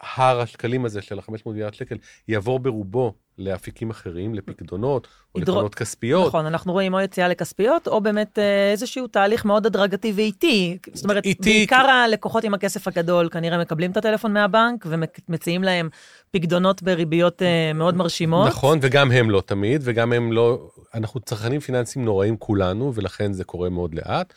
הר 0.00 0.40
השקלים 0.40 0.84
הזה 0.84 1.02
של 1.02 1.18
ה-500 1.18 1.32
מיליארד 1.46 1.74
שקל 1.74 1.96
יעבור 2.28 2.58
ברובו 2.58 3.14
לאפיקים 3.38 3.90
אחרים, 3.90 4.34
לפקדונות 4.34 5.08
או 5.34 5.40
ידרו... 5.40 5.54
לקרנות 5.54 5.74
כספיות. 5.74 6.26
נכון, 6.28 6.46
אנחנו 6.46 6.72
רואים 6.72 6.94
או 6.94 7.00
יציאה 7.00 7.28
לכספיות, 7.28 7.88
או 7.88 8.00
באמת 8.00 8.38
אה, 8.38 8.70
איזשהו 8.70 9.06
תהליך 9.06 9.44
מאוד 9.44 9.66
הדרגתי 9.66 10.12
ואיטי. 10.16 10.78
זאת 10.94 11.04
אומרת, 11.04 11.24
איטי... 11.24 11.50
בעיקר 11.50 11.76
הלקוחות 11.76 12.44
עם 12.44 12.54
הכסף 12.54 12.88
הגדול 12.88 13.28
כנראה 13.28 13.58
מקבלים 13.58 13.90
את 13.90 13.96
הטלפון 13.96 14.32
מהבנק 14.32 14.86
ומציעים 14.88 15.62
להם 15.62 15.88
פקדונות 16.30 16.82
בריביות 16.82 17.42
אה, 17.42 17.72
מאוד 17.72 17.96
מרשימות. 17.96 18.48
נכון, 18.48 18.78
וגם 18.82 19.12
הם 19.12 19.30
לא 19.30 19.42
תמיד, 19.46 19.80
וגם 19.84 20.12
הם 20.12 20.32
לא... 20.32 20.68
אנחנו 20.94 21.20
צרכנים 21.20 21.60
פיננסיים 21.60 22.04
נוראים 22.04 22.36
כולנו, 22.36 22.94
ולכן 22.94 23.32
זה 23.32 23.44
קורה 23.44 23.68
מאוד 23.68 23.94
לאט. 23.94 24.32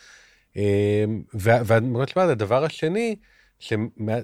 אה, 0.58 1.06
והדבר 1.34 2.64
השני, 2.64 3.16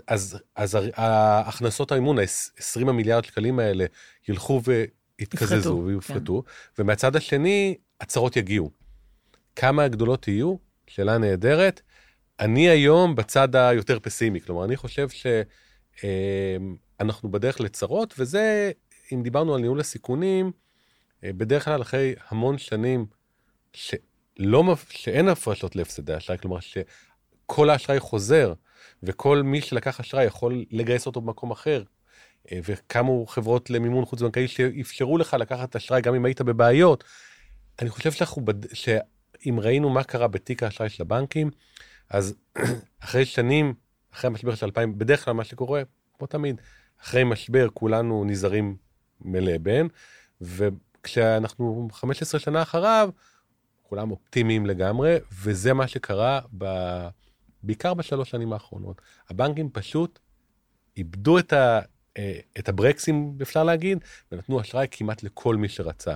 אז, 0.07 0.37
אז 0.55 0.77
ההכנסות 0.95 1.91
המימון, 1.91 2.19
ה-20 2.19 2.89
המיליארד 2.89 3.25
שקלים 3.25 3.59
האלה, 3.59 3.85
ילכו 4.27 4.61
ויתקזזו 4.63 5.83
ויופחתו, 5.85 6.43
כן. 6.45 6.81
ומהצד 6.81 7.15
השני, 7.15 7.75
הצהרות 8.01 8.35
יגיעו. 8.35 8.71
כמה 9.55 9.83
הגדולות 9.83 10.27
יהיו? 10.27 10.55
שאלה 10.87 11.17
נהדרת. 11.17 11.81
אני 12.39 12.69
היום 12.69 13.15
בצד 13.15 13.55
היותר 13.55 13.99
פסימי, 13.99 14.41
כלומר, 14.41 14.65
אני 14.65 14.75
חושב 14.75 15.07
שאנחנו 16.99 17.31
בדרך 17.31 17.61
לצרות, 17.61 18.13
וזה, 18.17 18.71
אם 19.13 19.23
דיברנו 19.23 19.55
על 19.55 19.61
ניהול 19.61 19.79
הסיכונים, 19.79 20.51
אה, 21.23 21.33
בדרך 21.33 21.65
כלל 21.65 21.81
אחרי 21.81 22.15
המון 22.29 22.57
שנים 22.57 23.05
שלא, 23.73 24.75
שאין 24.89 25.27
הפרשות 25.27 25.75
להפסדי 25.75 26.17
אשראי, 26.17 26.37
כלומר 26.37 26.57
שכל 26.59 27.69
האשראי 27.69 27.99
חוזר, 27.99 28.53
וכל 29.03 29.41
מי 29.41 29.61
שלקח 29.61 29.99
אשראי 29.99 30.25
יכול 30.25 30.65
לגייס 30.71 31.05
אותו 31.05 31.21
במקום 31.21 31.51
אחר. 31.51 31.83
אה, 32.51 32.59
וקמו 32.63 33.25
חברות 33.27 33.69
למימון 33.69 34.05
חוץ-בנקאי 34.05 34.47
שאפשרו 34.47 35.17
לך 35.17 35.33
לקחת 35.33 35.75
אשראי 35.75 36.01
גם 36.01 36.15
אם 36.15 36.25
היית 36.25 36.41
בבעיות. 36.41 37.03
אני 37.81 37.89
חושב 37.89 38.11
שאנחנו, 38.11 38.45
בד... 38.45 38.73
שאם 38.73 39.59
ראינו 39.59 39.89
מה 39.89 40.03
קרה 40.03 40.27
בתיק 40.27 40.63
האשראי 40.63 40.89
של 40.89 41.03
הבנקים, 41.03 41.49
אז 42.09 42.35
אחרי 43.03 43.25
שנים, 43.25 43.73
אחרי 44.13 44.27
המשבר 44.27 44.55
של 44.55 44.65
2000, 44.65 44.97
בדרך 44.97 45.25
כלל 45.25 45.33
מה 45.33 45.43
שקורה, 45.43 45.81
כמו 46.17 46.27
תמיד, 46.27 46.61
אחרי 47.01 47.23
משבר 47.23 47.67
כולנו 47.73 48.23
נזהרים 48.25 48.75
מלבן, 49.21 49.87
וכשאנחנו 50.41 51.87
15 51.91 52.39
שנה 52.39 52.61
אחריו, 52.61 53.09
כולם 53.83 54.11
אופטימיים 54.11 54.65
לגמרי, 54.65 55.17
וזה 55.43 55.73
מה 55.73 55.87
שקרה 55.87 56.39
ב... 56.57 56.65
בעיקר 57.67 57.93
בשלוש 57.93 58.29
שנים 58.29 58.53
האחרונות. 58.53 59.01
הבנקים 59.29 59.69
פשוט 59.69 60.19
איבדו 60.97 61.39
את, 61.39 61.53
ה, 61.53 61.79
אה, 62.17 62.39
את 62.59 62.69
הברקסים, 62.69 63.37
אפשר 63.41 63.63
להגיד, 63.63 63.97
ונתנו 64.31 64.61
אשראי 64.61 64.87
כמעט 64.91 65.23
לכל 65.23 65.55
מי 65.55 65.69
שרצה. 65.69 66.13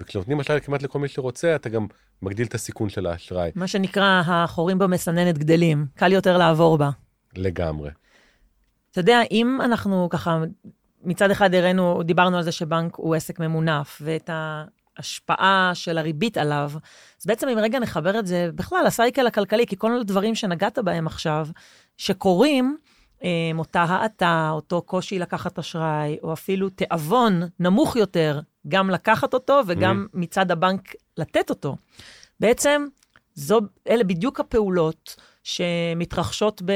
וכשנותנים 0.00 0.40
אשראי 0.40 0.60
כמעט 0.60 0.82
לכל 0.82 0.98
מי 0.98 1.08
שרוצה, 1.08 1.56
אתה 1.56 1.68
גם 1.68 1.86
מגדיל 2.22 2.46
את 2.46 2.54
הסיכון 2.54 2.88
של 2.88 3.06
האשראי. 3.06 3.50
מה 3.54 3.66
שנקרא, 3.66 4.22
החורים 4.26 4.78
במסננת 4.78 5.38
גדלים, 5.38 5.86
קל 5.94 6.12
יותר 6.12 6.38
לעבור 6.38 6.78
בה. 6.78 6.90
לגמרי. 7.36 7.90
אתה 8.90 9.00
יודע, 9.00 9.20
אם 9.30 9.58
אנחנו 9.64 10.08
ככה, 10.10 10.38
מצד 11.02 11.30
אחד 11.30 11.54
הראינו, 11.54 12.02
דיברנו 12.02 12.36
על 12.36 12.42
זה 12.42 12.52
שבנק 12.52 12.94
הוא 12.94 13.14
עסק 13.14 13.40
ממונף, 13.40 14.02
ואת 14.04 14.30
ה... 14.30 14.64
ההשפעה 14.98 15.70
של 15.74 15.98
הריבית 15.98 16.36
עליו. 16.36 16.70
אז 17.20 17.26
בעצם 17.26 17.48
אם 17.48 17.58
רגע 17.58 17.78
נחבר 17.78 18.18
את 18.18 18.26
זה 18.26 18.50
בכלל 18.54 18.84
לסייקל 18.86 19.26
הכלכלי, 19.26 19.66
כי 19.66 19.76
כל 19.76 20.00
הדברים 20.00 20.34
שנגעת 20.34 20.78
בהם 20.78 21.06
עכשיו, 21.06 21.48
שקורים, 21.96 22.76
אה, 23.24 23.50
אותה 23.58 23.82
האטה, 23.82 24.50
אותו 24.52 24.82
קושי 24.82 25.18
לקחת 25.18 25.58
אשראי, 25.58 26.16
או 26.22 26.32
אפילו 26.32 26.68
תיאבון 26.68 27.42
נמוך 27.60 27.96
יותר, 27.96 28.40
גם 28.68 28.90
לקחת 28.90 29.34
אותו 29.34 29.60
וגם 29.66 30.06
mm. 30.06 30.18
מצד 30.18 30.50
הבנק 30.50 30.94
לתת 31.16 31.50
אותו. 31.50 31.76
בעצם, 32.40 32.86
זו, 33.34 33.60
אלה 33.88 34.04
בדיוק 34.04 34.40
הפעולות 34.40 35.16
שמתרחשות 35.42 36.62
ב, 36.62 36.72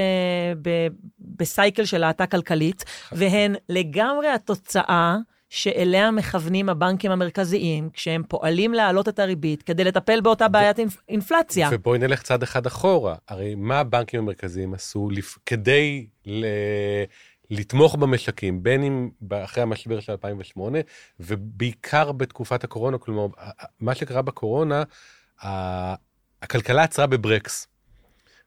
ב, 0.62 0.86
בסייקל 1.18 1.84
של 1.84 2.04
האטה 2.04 2.26
כלכלית, 2.26 2.84
והן 3.12 3.54
לגמרי 3.68 4.28
התוצאה 4.28 5.16
שאליה 5.54 6.10
מכוונים 6.10 6.68
הבנקים 6.68 7.10
המרכזיים, 7.10 7.90
כשהם 7.90 8.22
פועלים 8.28 8.74
להעלות 8.74 9.08
את 9.08 9.18
הריבית 9.18 9.62
כדי 9.62 9.84
לטפל 9.84 10.20
באותה 10.20 10.48
בעיית 10.48 10.78
אינפ... 10.78 10.96
אינפלציה. 11.08 11.68
ובואי 11.72 11.98
נלך 11.98 12.22
צעד 12.22 12.42
אחד 12.42 12.66
אחורה. 12.66 13.14
הרי 13.28 13.54
מה 13.54 13.78
הבנקים 13.78 14.20
המרכזיים 14.20 14.74
עשו 14.74 15.10
לפ... 15.10 15.38
כדי 15.46 16.06
ל... 16.26 16.46
לתמוך 17.50 17.94
במשקים, 17.94 18.62
בין 18.62 18.82
אם 18.82 19.10
אחרי 19.44 19.62
המשבר 19.62 20.00
של 20.00 20.12
2008, 20.12 20.78
ובעיקר 21.20 22.12
בתקופת 22.12 22.64
הקורונה, 22.64 22.98
כלומר, 22.98 23.26
מה 23.80 23.94
שקרה 23.94 24.22
בקורונה, 24.22 24.82
הכלכלה 26.42 26.82
עצרה 26.82 27.06
בברקס. 27.06 27.66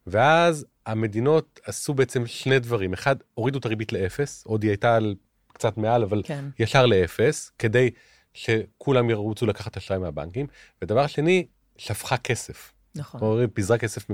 ואז 0.07 0.65
המדינות 0.85 1.59
עשו 1.65 1.93
בעצם 1.93 2.27
שני 2.27 2.59
דברים. 2.59 2.93
אחד, 2.93 3.15
הורידו 3.33 3.59
את 3.59 3.65
הריבית 3.65 3.93
לאפס, 3.93 4.43
עוד 4.45 4.63
היא 4.63 4.71
הייתה 4.71 4.95
על 4.95 5.15
קצת 5.55 5.77
מעל, 5.77 6.03
אבל 6.03 6.21
כן. 6.25 6.45
ישר 6.59 6.85
לאפס, 6.85 7.51
כדי 7.59 7.89
שכולם 8.33 9.09
ירוצו 9.09 9.45
לקחת 9.45 9.77
אשראי 9.77 9.99
מהבנקים. 9.99 10.47
ודבר 10.81 11.07
שני, 11.07 11.45
שפכה 11.77 12.17
כסף. 12.17 12.71
נכון. 12.95 13.21
אומרים, 13.21 13.49
פיזרה 13.49 13.77
כסף, 13.77 14.05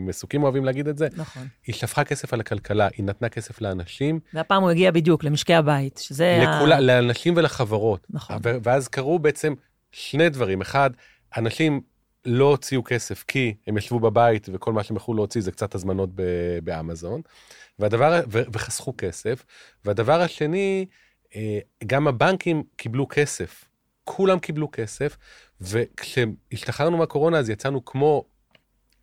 מסוקים 0.00 0.42
אוהבים 0.42 0.64
להגיד 0.64 0.88
את 0.88 0.98
זה. 0.98 1.08
נכון. 1.16 1.46
היא 1.66 1.74
שפכה 1.74 2.04
כסף 2.04 2.32
על 2.32 2.40
הכלכלה, 2.40 2.88
היא 2.96 3.04
נתנה 3.04 3.28
כסף 3.28 3.60
לאנשים. 3.60 4.20
והפעם 4.34 4.62
הוא 4.62 4.70
הגיע 4.70 4.90
בדיוק 4.90 5.24
למשקי 5.24 5.54
הבית, 5.54 6.00
שזה... 6.02 6.42
לכולה, 6.42 6.76
ה... 6.76 6.80
לאנשים 6.80 7.34
ולחברות. 7.36 8.06
נכון. 8.10 8.36
ואז 8.42 8.88
קרו 8.88 9.18
בעצם 9.18 9.54
שני 9.92 10.28
דברים. 10.28 10.60
אחד, 10.60 10.90
אנשים 11.36 11.80
לא 12.24 12.44
הוציאו 12.44 12.84
כסף 12.84 13.24
כי 13.28 13.54
הם 13.66 13.78
ישבו 13.78 14.00
בבית 14.00 14.48
וכל 14.52 14.72
מה 14.72 14.82
שהם 14.82 14.96
יכלו 14.96 15.14
להוציא 15.14 15.40
זה 15.40 15.52
קצת 15.52 15.74
הזמנות 15.74 16.10
באמזון. 16.64 17.20
והדבר, 17.78 18.20
ו, 18.30 18.42
וחסכו 18.52 18.94
כסף. 18.98 19.44
והדבר 19.84 20.20
השני, 20.20 20.86
אה, 21.36 21.58
גם 21.86 22.08
הבנקים 22.08 22.62
קיבלו 22.76 23.08
כסף. 23.08 23.64
כולם 24.04 24.38
קיבלו 24.38 24.68
כסף, 24.72 25.16
וכשהשתחררנו 25.60 26.96
מהקורונה 26.96 27.38
אז 27.38 27.50
יצאנו 27.50 27.84
כמו 27.84 28.24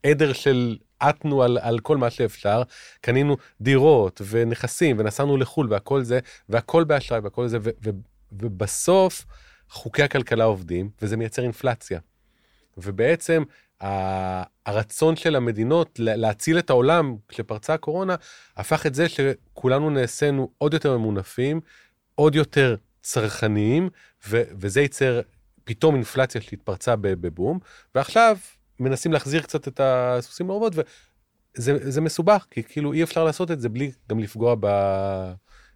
עדר 0.03 0.33
של 0.33 0.77
עטנו 0.99 1.43
על, 1.43 1.57
על 1.61 1.79
כל 1.79 1.97
מה 1.97 2.09
שאפשר, 2.09 2.63
קנינו 3.01 3.37
דירות 3.61 4.21
ונכסים 4.29 4.99
ונסענו 4.99 5.37
לחו"ל 5.37 5.67
והכל 5.69 6.03
זה, 6.03 6.19
והכל 6.49 6.83
באשראי 6.83 7.19
והכל 7.19 7.47
זה, 7.47 7.57
ו, 7.61 7.69
ו, 7.85 7.89
ובסוף 8.31 9.25
חוקי 9.69 10.03
הכלכלה 10.03 10.43
עובדים 10.43 10.89
וזה 11.01 11.17
מייצר 11.17 11.43
אינפלציה. 11.43 11.99
ובעצם 12.83 13.43
הרצון 14.65 15.15
של 15.15 15.35
המדינות 15.35 15.99
להציל 15.99 16.59
את 16.59 16.69
העולם 16.69 17.15
כשפרצה 17.27 17.73
הקורונה, 17.73 18.15
הפך 18.57 18.85
את 18.85 18.95
זה 18.95 19.09
שכולנו 19.09 19.89
נעשינו 19.89 20.51
עוד 20.57 20.73
יותר 20.73 20.97
ממונפים, 20.97 21.61
עוד 22.15 22.35
יותר 22.35 22.75
צרכניים, 23.01 23.89
ו- 24.27 24.43
וזה 24.59 24.81
ייצר 24.81 25.21
פתאום 25.63 25.95
אינפלציה 25.95 26.41
שהתפרצה 26.41 26.95
בבום, 26.95 27.59
ועכשיו 27.95 28.37
מנסים 28.79 29.13
להחזיר 29.13 29.41
קצת 29.41 29.67
את 29.67 29.79
הסוסים 29.83 30.47
לרובות, 30.47 30.73
וזה 31.57 32.01
מסובך, 32.01 32.45
כי 32.51 32.63
כאילו 32.63 32.93
אי 32.93 33.03
אפשר 33.03 33.23
לעשות 33.23 33.51
את 33.51 33.61
זה 33.61 33.69
בלי 33.69 33.91
גם 34.09 34.19
לפגוע 34.19 34.55
ב... 34.59 34.67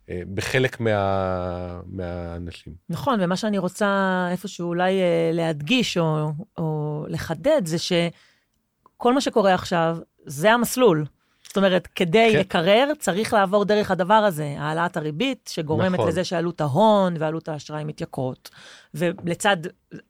אה, 0.09 0.21
בחלק 0.33 0.79
מה, 0.79 1.79
מהאנשים. 1.85 2.73
נכון, 2.89 3.19
ומה 3.21 3.35
שאני 3.35 3.57
רוצה 3.57 4.27
איפשהו 4.31 4.67
אולי 4.67 5.01
אה, 5.01 5.31
להדגיש 5.33 5.97
או, 5.97 6.31
או 6.57 7.05
לחדד 7.09 7.61
זה 7.65 7.77
שכל 7.79 9.13
מה 9.13 9.21
שקורה 9.21 9.53
עכשיו, 9.53 9.97
זה 10.25 10.51
המסלול. 10.51 11.05
זאת 11.47 11.57
אומרת, 11.57 11.87
כדי 11.87 12.29
כן. 12.31 12.39
לקרר, 12.39 12.91
צריך 12.99 13.33
לעבור 13.33 13.65
דרך 13.65 13.91
הדבר 13.91 14.13
הזה, 14.13 14.55
העלאת 14.57 14.97
הריבית, 14.97 15.49
שגורמת 15.53 15.93
נכון. 15.99 16.07
לזה 16.07 16.23
שעלות 16.23 16.61
ההון 16.61 17.15
ועלות 17.19 17.49
האשראי 17.49 17.83
מתייקרות. 17.83 18.49
ולצד 18.93 19.57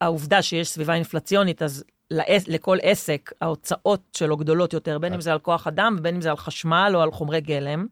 העובדה 0.01 0.41
שיש 0.41 0.69
סביבה 0.69 0.93
אינפלציונית, 0.93 1.61
אז 1.61 1.83
לעס, 2.11 2.47
לכל 2.47 2.77
עסק, 2.81 3.31
ההוצאות 3.41 4.01
שלו 4.17 4.37
גדולות 4.37 4.73
יותר, 4.73 4.99
בין 4.99 5.13
אם 5.13 5.21
זה 5.21 5.31
על 5.33 5.39
כוח 5.39 5.67
אדם 5.67 5.95
ובין 5.99 6.15
אם 6.15 6.21
זה 6.21 6.29
על 6.29 6.37
חשמל 6.37 6.91
או 6.95 7.01
על 7.01 7.11
חומרי 7.11 7.41
גלם. 7.41 7.85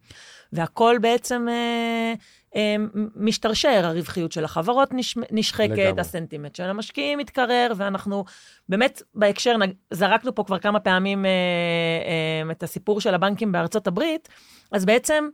והכל 0.54 0.98
בעצם 1.02 1.48
אה, 1.50 2.14
אה, 2.56 2.76
משתרשר, 3.16 3.82
הרווחיות 3.84 4.32
של 4.32 4.46
החברות 4.46 4.94
נש, 4.94 5.18
נשחקת, 5.32 5.70
לגמרי. 5.70 6.02
הסנטימנט 6.02 6.56
של 6.56 6.64
המשקיעים 6.64 7.20
מתקרר, 7.20 7.72
ואנחנו 7.76 8.26
באמת 8.70 9.02
בהקשר, 9.16 9.56
זרקנו 9.92 10.36
פה 10.36 10.44
כבר 10.44 10.60
כמה 10.60 10.80
פעמים 10.80 11.26
אה, 11.26 11.30
אה, 12.46 12.52
את 12.52 12.64
הסיפור 12.64 13.02
של 13.02 13.14
הבנקים 13.14 13.52
בארצות 13.52 13.88
הברית, 13.88 14.30
אז 14.72 14.86
בעצם 14.86 15.30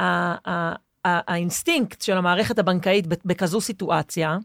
ה, 0.00 0.04
ה, 0.04 0.74
ה, 1.06 1.32
האינסטינקט 1.32 2.02
של 2.02 2.16
המערכת 2.16 2.58
הבנקאית 2.58 3.06
בכזו 3.24 3.60
סיטואציה, 3.60 4.38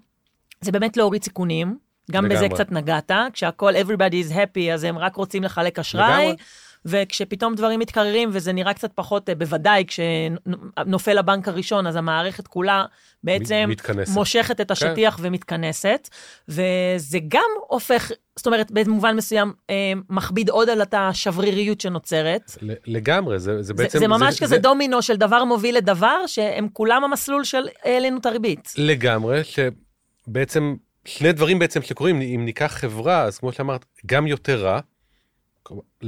זה 0.62 0.72
באמת 0.72 0.98
להוריד 0.98 1.24
סיכונים. 1.24 1.90
גם 2.12 2.26
לגמרי. 2.26 2.38
בזה 2.38 2.56
קצת 2.56 2.72
נגעת, 2.72 3.12
כשהכול 3.34 3.76
everybody 3.76 4.28
is 4.28 4.34
happy, 4.34 4.74
אז 4.74 4.84
הם 4.84 4.98
רק 4.98 5.16
רוצים 5.16 5.44
לחלק 5.44 5.80
אשראי. 5.80 6.26
לגמרי. 6.28 6.36
וכשפתאום 6.86 7.56
דברים 7.56 7.80
מתקררים 7.80 8.30
וזה 8.32 8.54
נראה 8.54 8.74
קצת 8.74 8.92
פחות, 8.96 9.30
אה, 9.30 9.36
בוודאי 9.36 9.84
כשנופל 9.88 11.18
הבנק 11.18 11.48
הראשון, 11.48 11.88
אז 11.88 11.96
המערכת 11.96 12.48
כולה 12.48 12.86
בעצם 13.24 13.66
מתכנסת. 13.68 14.14
מושכת 14.14 14.62
את 14.62 14.68
כן. 14.68 14.72
השטיח 14.74 15.16
כן. 15.16 15.24
ומתכנסת, 15.26 16.10
וזה 16.48 17.20
גם 17.28 17.50
הופך, 17.68 18.12
זאת 18.36 18.48
אומרת, 18.48 18.72
במובן 18.72 19.16
מסוים, 19.16 19.54
אה, 19.70 19.76
מכביד 20.10 20.50
עוד 20.50 20.70
על 20.70 20.82
את 20.82 20.94
השבריריות 20.98 21.82
שנוצרת. 21.82 22.52
לגמרי, 22.86 23.40
זה, 23.40 23.64
זה 23.64 23.74
בעצם... 23.74 23.90
זה, 23.92 24.00
זה 24.00 24.08
ממש 24.08 24.34
זה, 24.34 24.40
כזה 24.40 24.56
זה... 24.56 24.62
דומינו 24.62 25.02
של 25.02 25.16
דבר 25.16 25.44
מוביל 25.44 25.78
לדבר, 25.78 26.28
שהם 26.28 26.68
כולם 26.74 27.04
המסלול 27.04 27.44
של 27.44 27.68
העלינו 27.84 28.18
את 28.18 28.26
הריבית. 28.26 28.74
לגמרי, 28.78 29.42
שבעצם... 29.44 30.76
שני 31.06 31.32
דברים 31.32 31.60
בעצם 31.60 31.82
שקורים, 31.82 32.22
אם 32.22 32.42
ניקח 32.46 32.74
חברה, 32.76 33.24
אז 33.24 33.38
כמו 33.38 33.52
שאמרת, 33.52 33.86
גם 34.06 34.28
יותר 34.28 34.64
רע, 34.64 34.80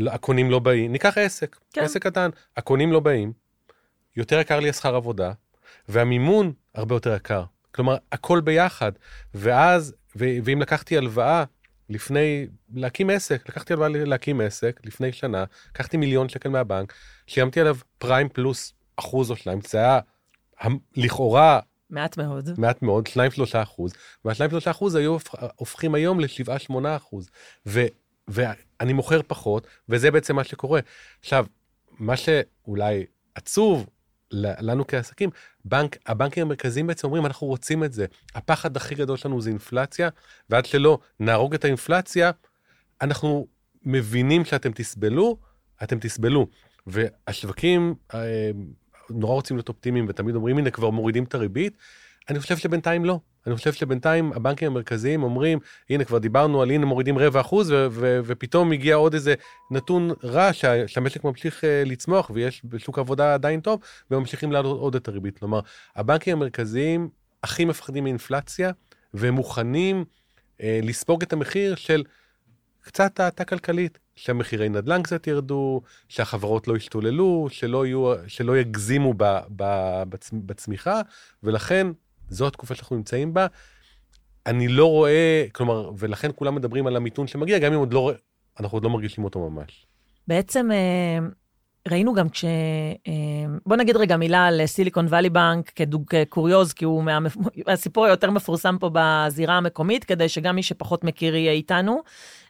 הקונים 0.08 0.52
לא 0.52 0.60
באים, 0.60 0.92
ניקח 0.92 1.18
עסק, 1.18 1.56
כן. 1.74 1.84
עסק 1.84 2.04
קטן, 2.04 2.30
הקונים 2.58 2.92
לא 2.92 3.00
באים, 3.00 3.34
יותר 4.16 4.40
יקר 4.40 4.60
לי 4.60 4.70
השכר 4.70 4.96
עבודה, 4.96 5.32
והמימון 5.90 6.54
הרבה 6.76 6.96
יותר 6.96 7.16
יקר. 7.16 7.44
כלומר, 7.72 7.98
הכל 8.12 8.42
ביחד. 8.42 8.92
ואז, 9.34 9.94
ו- 10.16 10.38
ואם 10.44 10.62
לקחתי 10.62 10.98
הלוואה 10.98 11.44
לפני, 11.90 12.48
להקים 12.74 13.10
עסק, 13.10 13.50
לקחתי 13.50 13.74
הלוואה 13.74 13.90
להקים 13.90 14.42
עסק 14.42 14.80
לפני 14.84 15.12
שנה, 15.12 15.44
לקחתי 15.70 15.98
מיליון 15.98 16.30
שקל 16.30 16.50
מהבנק, 16.50 16.94
שילמתי 17.28 17.62
עליו 17.62 17.78
פריים 17.98 18.30
פלוס 18.30 18.74
אחוז 18.96 19.32
או 19.32 19.36
שניים, 19.36 19.60
זה 19.68 19.78
היה 19.78 20.00
לכאורה... 20.96 21.60
מעט 21.90 22.18
מאוד. 22.18 22.50
מעט 22.60 22.82
מאוד, 22.82 23.08
2-3 23.08 23.12
אחוז, 23.64 23.94
וה-2-3 24.26 24.72
אחוז 24.72 24.96
היו 24.96 25.18
הופכים 25.56 25.96
היום 25.96 26.20
ל-7-8 26.20 26.74
אחוז. 26.98 27.30
ואני 28.82 28.94
מוכר 28.94 29.22
פחות, 29.28 29.68
וזה 29.90 30.12
בעצם 30.12 30.36
מה 30.36 30.44
שקורה. 30.44 30.80
עכשיו, 31.20 31.46
מה 32.00 32.18
שאולי 32.18 33.06
עצוב 33.36 33.88
לנו 34.32 34.88
כעסקים, 34.88 35.30
בנק, 35.66 35.98
הבנקים 36.06 36.44
המרכזיים 36.44 36.88
בעצם 36.88 37.08
אומרים, 37.08 37.26
אנחנו 37.26 37.48
רוצים 37.48 37.84
את 37.84 37.94
זה. 37.94 38.06
הפחד 38.36 38.78
הכי 38.78 38.96
גדול 38.96 39.18
שלנו 39.18 39.42
זה 39.42 39.50
אינפלציה, 39.50 40.10
ועד 40.50 40.66
שלא 40.66 41.00
נהרוג 41.20 41.54
את 41.54 41.66
האינפלציה, 41.66 42.32
אנחנו 43.02 43.48
מבינים 43.84 44.46
שאתם 44.46 44.72
תסבלו, 44.72 45.38
אתם 45.84 46.00
תסבלו. 46.00 46.48
והשווקים 46.88 47.96
אה, 48.14 48.52
נורא 49.10 49.34
רוצים 49.34 49.58
להיות 49.58 49.70
אופטימיים 49.70 50.06
ותמיד 50.10 50.36
אומרים, 50.36 50.58
הנה 50.58 50.72
כבר 50.72 50.90
מורידים 50.90 51.24
את 51.24 51.36
הריבית. 51.36 51.78
אני 52.30 52.40
חושב 52.40 52.58
שבינתיים 52.58 53.06
לא. 53.06 53.20
אני 53.48 53.56
חושב 53.56 53.74
שבינתיים 53.74 54.34
הבנקים 54.34 54.68
המרכזיים 54.68 55.24
אומרים, 55.24 55.60
הנה 55.90 56.04
כבר 56.04 56.18
דיברנו 56.18 56.62
על 56.62 56.72
הנה 56.72 56.86
מורידים 56.86 57.18
רבע 57.18 57.42
אחוז, 57.42 57.74
ופתאום 58.26 58.72
הגיע 58.72 58.96
עוד 58.96 59.14
איזה 59.14 59.34
נתון 59.72 60.12
רע 60.24 60.54
שה- 60.54 60.88
שהמשק 60.88 61.24
ממשיך 61.24 61.64
uh, 61.64 61.68
לצמוח 61.86 62.32
ויש 62.34 62.62
בשוק 62.66 63.00
עבודה 63.00 63.34
עדיין 63.34 63.60
טוב, 63.60 63.80
וממשיכים 64.12 64.52
לעלות 64.52 64.80
עוד 64.80 64.96
את 64.96 65.08
הריבית. 65.08 65.40
כלומר, 65.40 65.60
הבנקים 65.96 66.38
המרכזיים 66.38 67.10
הכי 67.44 67.66
מפחדים 67.66 68.04
מאינפלציה, 68.04 68.72
והם 69.14 69.34
מוכנים 69.34 70.06
uh, 70.58 70.64
לספוג 70.84 71.22
את 71.22 71.34
המחיר 71.34 71.76
של 71.76 72.04
קצת 72.82 73.20
האטה 73.20 73.46
כלכלית, 73.46 74.00
שהמחירי 74.16 74.70
נדל"ן 74.70 75.04
קצת 75.04 75.28
ירדו, 75.28 75.82
שהחברות 76.08 76.68
לא 76.68 76.78
ישתוללו, 76.78 77.48
שלא, 77.52 77.86
יהיו, 77.86 78.14
שלא 78.28 78.58
יגזימו 78.58 79.14
ב, 79.18 79.24
ב, 79.56 79.64
בצ, 80.10 80.30
בצמיחה, 80.34 81.02
ולכן 81.44 81.88
זו 82.32 82.48
התקופה 82.48 82.76
שאנחנו 82.76 82.96
נמצאים 82.96 83.34
בה. 83.34 83.48
אני 84.46 84.68
לא 84.68 84.86
רואה, 84.86 85.46
כלומר, 85.52 85.92
ולכן 85.98 86.30
כולם 86.36 86.56
מדברים 86.56 86.88
על 86.88 86.96
המיתון 86.96 87.28
שמגיע, 87.28 87.60
גם 87.60 87.74
אם 87.74 87.80
עוד 87.80 87.94
לא, 87.94 88.12
אנחנו 88.60 88.76
עוד 88.76 88.84
לא 88.84 88.90
מרגישים 88.90 89.24
אותו 89.24 89.50
ממש. 89.50 89.86
בעצם 90.28 90.72
אה, 90.72 91.28
ראינו 91.88 92.14
גם 92.14 92.30
כש... 92.30 92.46
אה, 93.08 93.12
בוא 93.66 93.76
נגיד 93.78 93.98
רגע 93.98 94.18
מילה 94.18 94.46
על 94.46 94.66
סיליקון 94.66 95.06
וואלי 95.06 95.30
בנק 95.30 95.72
כקוריוז, 96.10 96.74
כי 96.74 96.86
הוא 96.86 97.04
מה... 97.04 97.20
הסיפור 97.68 98.06
היותר 98.06 98.32
מפורסם 98.32 98.78
פה 98.80 98.90
בזירה 98.94 99.58
המקומית, 99.58 100.04
כדי 100.04 100.30
שגם 100.30 100.56
מי 100.56 100.64
שפחות 100.64 101.04
מכיר 101.04 101.36
יהיה 101.36 101.52
איתנו. 101.52 102.02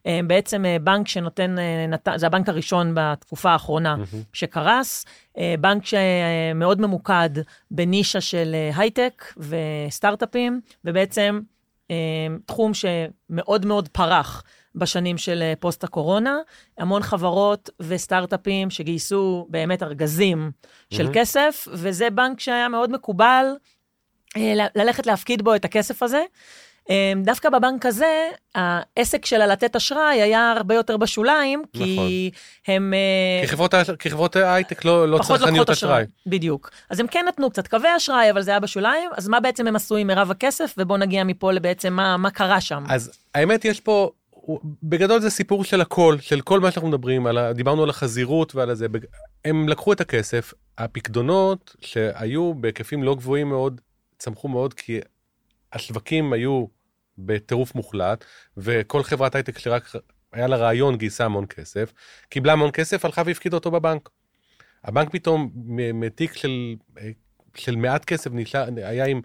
אה, 0.05 0.19
בעצם 0.27 0.63
בנק 0.83 1.07
שנותן, 1.07 1.55
נת... 1.87 2.07
זה 2.15 2.27
הבנק 2.27 2.49
הראשון 2.49 2.91
בתקופה 2.95 3.51
האחרונה 3.51 3.95
mm-hmm. 3.95 4.17
שקרס, 4.33 5.05
בנק 5.59 5.83
שמאוד 5.85 6.81
ממוקד 6.81 7.29
בנישה 7.71 8.21
של 8.21 8.55
הייטק 8.75 9.33
וסטארט-אפים, 9.37 10.61
ובעצם 10.85 11.39
תחום 12.45 12.71
שמאוד 12.73 13.65
מאוד 13.65 13.87
פרח. 13.87 14.43
בשנים 14.75 15.17
של 15.17 15.41
אה, 15.41 15.53
פוסט 15.59 15.83
הקורונה, 15.83 16.37
המון 16.77 17.03
חברות 17.03 17.69
וסטארט-אפים 17.79 18.69
שגייסו 18.69 19.47
באמת 19.49 19.83
ארגזים 19.83 20.51
של 20.93 21.07
mm-hmm. 21.07 21.13
כסף, 21.13 21.67
וזה 21.71 22.09
בנק 22.09 22.39
שהיה 22.39 22.69
מאוד 22.69 22.91
מקובל 22.91 23.45
אה, 24.37 24.53
ללכת 24.75 25.05
להפקיד 25.05 25.41
בו 25.41 25.55
את 25.55 25.65
הכסף 25.65 26.03
הזה. 26.03 26.23
אה, 26.89 27.13
דווקא 27.23 27.49
בבנק 27.49 27.85
הזה, 27.85 28.29
העסק 28.55 29.25
שלה 29.25 29.47
לתת 29.47 29.75
אשראי 29.75 30.21
היה 30.21 30.51
הרבה 30.51 30.75
יותר 30.75 30.97
בשוליים, 30.97 31.63
כי 31.73 31.95
נכון. 31.95 32.75
הם... 32.75 32.93
כי 33.41 33.47
חברות, 33.47 33.73
כי 33.99 34.09
חברות 34.09 34.35
הייטק 34.35 34.85
לא, 34.85 35.07
לא 35.07 35.19
צרכניות 35.23 35.69
אשראי. 35.69 36.05
בדיוק. 36.27 36.71
אז 36.89 36.99
הם 36.99 37.07
כן 37.07 37.25
נתנו 37.27 37.49
קצת 37.49 37.67
קווי 37.67 37.97
אשראי, 37.97 38.31
אבל 38.31 38.41
זה 38.41 38.51
היה 38.51 38.59
בשוליים, 38.59 39.09
אז 39.17 39.27
מה 39.27 39.39
בעצם 39.39 39.67
הם 39.67 39.75
עשו 39.75 39.95
עם 39.95 40.07
מירב 40.07 40.31
הכסף, 40.31 40.73
ובואו 40.77 40.97
נגיע 40.97 41.23
מפה 41.23 41.51
לבעצם 41.51 41.93
מה, 41.93 42.17
מה 42.17 42.31
קרה 42.31 42.61
שם. 42.61 42.83
אז 42.89 43.11
האמת, 43.35 43.65
יש 43.65 43.79
פה 43.79 44.11
בגדול 44.83 45.21
זה 45.21 45.29
סיפור 45.29 45.63
של 45.63 45.81
הכל, 45.81 46.17
של 46.19 46.41
כל 46.41 46.59
מה 46.59 46.71
שאנחנו 46.71 46.89
מדברים, 46.89 47.27
על, 47.27 47.53
דיברנו 47.53 47.83
על 47.83 47.89
החזירות 47.89 48.55
ועל 48.55 48.73
זה, 48.73 48.87
הם 49.45 49.69
לקחו 49.69 49.93
את 49.93 50.01
הכסף, 50.01 50.53
הפקדונות 50.77 51.75
שהיו 51.81 52.53
בהיקפים 52.53 53.03
לא 53.03 53.15
גבוהים 53.15 53.49
מאוד, 53.49 53.81
צמחו 54.17 54.47
מאוד 54.47 54.73
כי 54.73 54.99
השווקים 55.73 56.33
היו 56.33 56.65
בטירוף 57.17 57.75
מוחלט, 57.75 58.25
וכל 58.57 59.03
חברת 59.03 59.35
הייטק 59.35 59.59
שרק 59.59 59.91
היה 60.33 60.47
לה 60.47 60.57
רעיון 60.57 60.97
גייסה 60.97 61.25
המון 61.25 61.45
כסף, 61.45 61.93
קיבלה 62.29 62.53
המון 62.53 62.71
כסף, 62.71 63.05
הלכה 63.05 63.23
והפקידה 63.25 63.57
אותו 63.57 63.71
בבנק. 63.71 64.09
הבנק 64.83 65.09
פתאום 65.11 65.51
מתיק 65.93 66.33
של, 66.33 66.75
של 67.55 67.75
מעט 67.75 68.05
כסף 68.05 68.31
נשאר, 68.33 68.69
היה 68.75 69.05
עם 69.05 69.21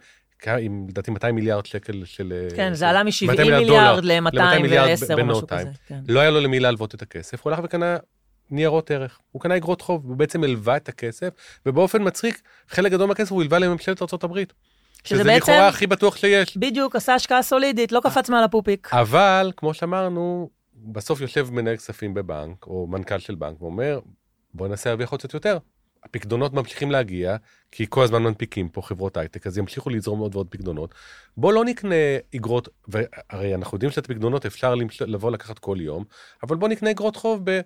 עם 0.46 0.86
לדעתי 0.88 1.10
200 1.10 1.34
מיליארד 1.34 1.66
שקל 1.66 2.02
של... 2.04 2.48
כן, 2.56 2.74
זה 2.74 2.88
עלה 2.88 3.02
מ-70 3.04 3.42
מיליארד 3.58 4.04
ל-210 4.04 5.20
או 5.20 5.26
משהו 5.26 5.46
כזה. 5.46 5.70
כן. 5.86 6.00
לא 6.08 6.20
היה 6.20 6.30
לו 6.30 6.40
למי 6.40 6.60
להלוות 6.60 6.94
את 6.94 7.02
הכסף, 7.02 7.42
הוא 7.42 7.52
הלך 7.52 7.60
וקנה 7.64 7.96
ניירות 8.50 8.90
ערך, 8.90 9.18
הוא 9.32 9.42
קנה 9.42 9.56
אגרות 9.56 9.80
חוב, 9.80 10.04
הוא 10.06 10.16
בעצם 10.16 10.44
הלווה 10.44 10.76
את 10.76 10.88
הכסף, 10.88 11.28
ובאופן 11.66 12.06
מצחיק, 12.06 12.42
חלק 12.68 12.92
גדול 12.92 13.08
מהכסף 13.08 13.32
הוא 13.32 13.42
הלווה 13.42 13.58
לממשלת 13.58 14.02
ארה"ב. 14.02 14.34
שזה, 14.36 14.44
שזה 15.04 15.24
בעצם... 15.24 15.52
לכאורה 15.52 15.68
הכי 15.68 15.86
בטוח 15.86 16.16
שיש. 16.16 16.56
בדיוק, 16.56 16.96
עשה 16.96 17.14
השקעה 17.14 17.42
סולידית, 17.42 17.92
לא 17.92 18.00
קפץ 18.00 18.28
מעל 18.28 18.44
הפופיק. 18.44 18.88
אבל, 18.92 19.52
כמו 19.56 19.74
שאמרנו, 19.74 20.50
בסוף 20.74 21.20
יושב 21.20 21.48
מנהל 21.50 21.76
כספים 21.76 22.14
בבנק, 22.14 22.66
או 22.66 22.86
מנכ"ל 22.86 23.18
של 23.18 23.34
בנק, 23.34 23.62
ואומר, 23.62 24.00
בוא 24.54 24.68
ננסה 24.68 24.90
להרוויח 24.90 25.10
עוד 25.10 25.20
קצת 25.20 25.34
יותר. 25.34 25.58
הפקדונות 26.08 26.52
ממשיכים 26.52 26.90
להגיע, 26.90 27.36
כי 27.72 27.86
כל 27.88 28.02
הזמן 28.02 28.22
מנפיקים 28.22 28.68
פה 28.68 28.82
חברות 28.82 29.16
הייטק, 29.16 29.46
אז 29.46 29.58
ימשיכו 29.58 29.90
לזרום 29.90 30.18
עוד 30.18 30.34
ועוד 30.34 30.46
פקדונות. 30.50 30.94
בוא 31.36 31.52
לא 31.52 31.64
נקנה 31.64 31.94
אגרות, 32.36 32.68
והרי 32.88 33.54
אנחנו 33.54 33.76
יודעים 33.76 33.90
שאת 33.92 34.04
הפקדונות 34.04 34.46
אפשר 34.46 34.74
לבוא 35.00 35.30
לקחת 35.30 35.58
כל 35.58 35.76
יום, 35.80 36.04
אבל 36.42 36.56
בוא 36.56 36.68
נקנה 36.68 36.90
אגרות 36.90 37.16
חוב 37.16 37.40
ב... 37.44 37.60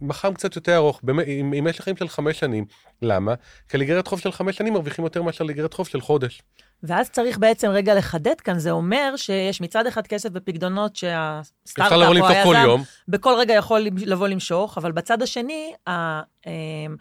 מח"מ 0.00 0.34
קצת 0.34 0.56
יותר 0.56 0.76
ארוך, 0.76 1.00
עם, 1.26 1.52
עם 1.52 1.64
משך 1.64 1.84
חיים 1.84 1.96
של 1.96 2.08
חמש 2.08 2.38
שנים. 2.38 2.64
למה? 3.02 3.34
כי 3.68 3.76
על 3.76 3.80
איגרת 3.80 4.06
חוב 4.06 4.20
של 4.20 4.32
חמש 4.32 4.56
שנים 4.56 4.72
מרוויחים 4.72 5.04
יותר 5.04 5.22
מאשר 5.22 5.44
על 5.44 5.50
איגרת 5.50 5.74
חוב 5.74 5.86
של 5.86 6.00
חודש. 6.00 6.42
ואז 6.82 7.10
צריך 7.10 7.38
בעצם 7.38 7.68
רגע 7.68 7.94
לחדד 7.94 8.40
כאן, 8.40 8.58
זה 8.58 8.70
אומר 8.70 9.14
שיש 9.16 9.60
מצד 9.60 9.86
אחד 9.86 10.06
כסף 10.06 10.30
בפקדונות 10.30 10.96
שהסטארט-אפ 10.96 11.92
או 11.92 12.52
היזם 12.52 12.82
בכל 13.08 13.34
רגע 13.38 13.54
יכול 13.54 13.86
לבוא 14.06 14.28
למשוך, 14.28 14.78
אבל 14.78 14.92
בצד 14.92 15.22
השני, 15.22 15.72
אמ, 15.88 16.96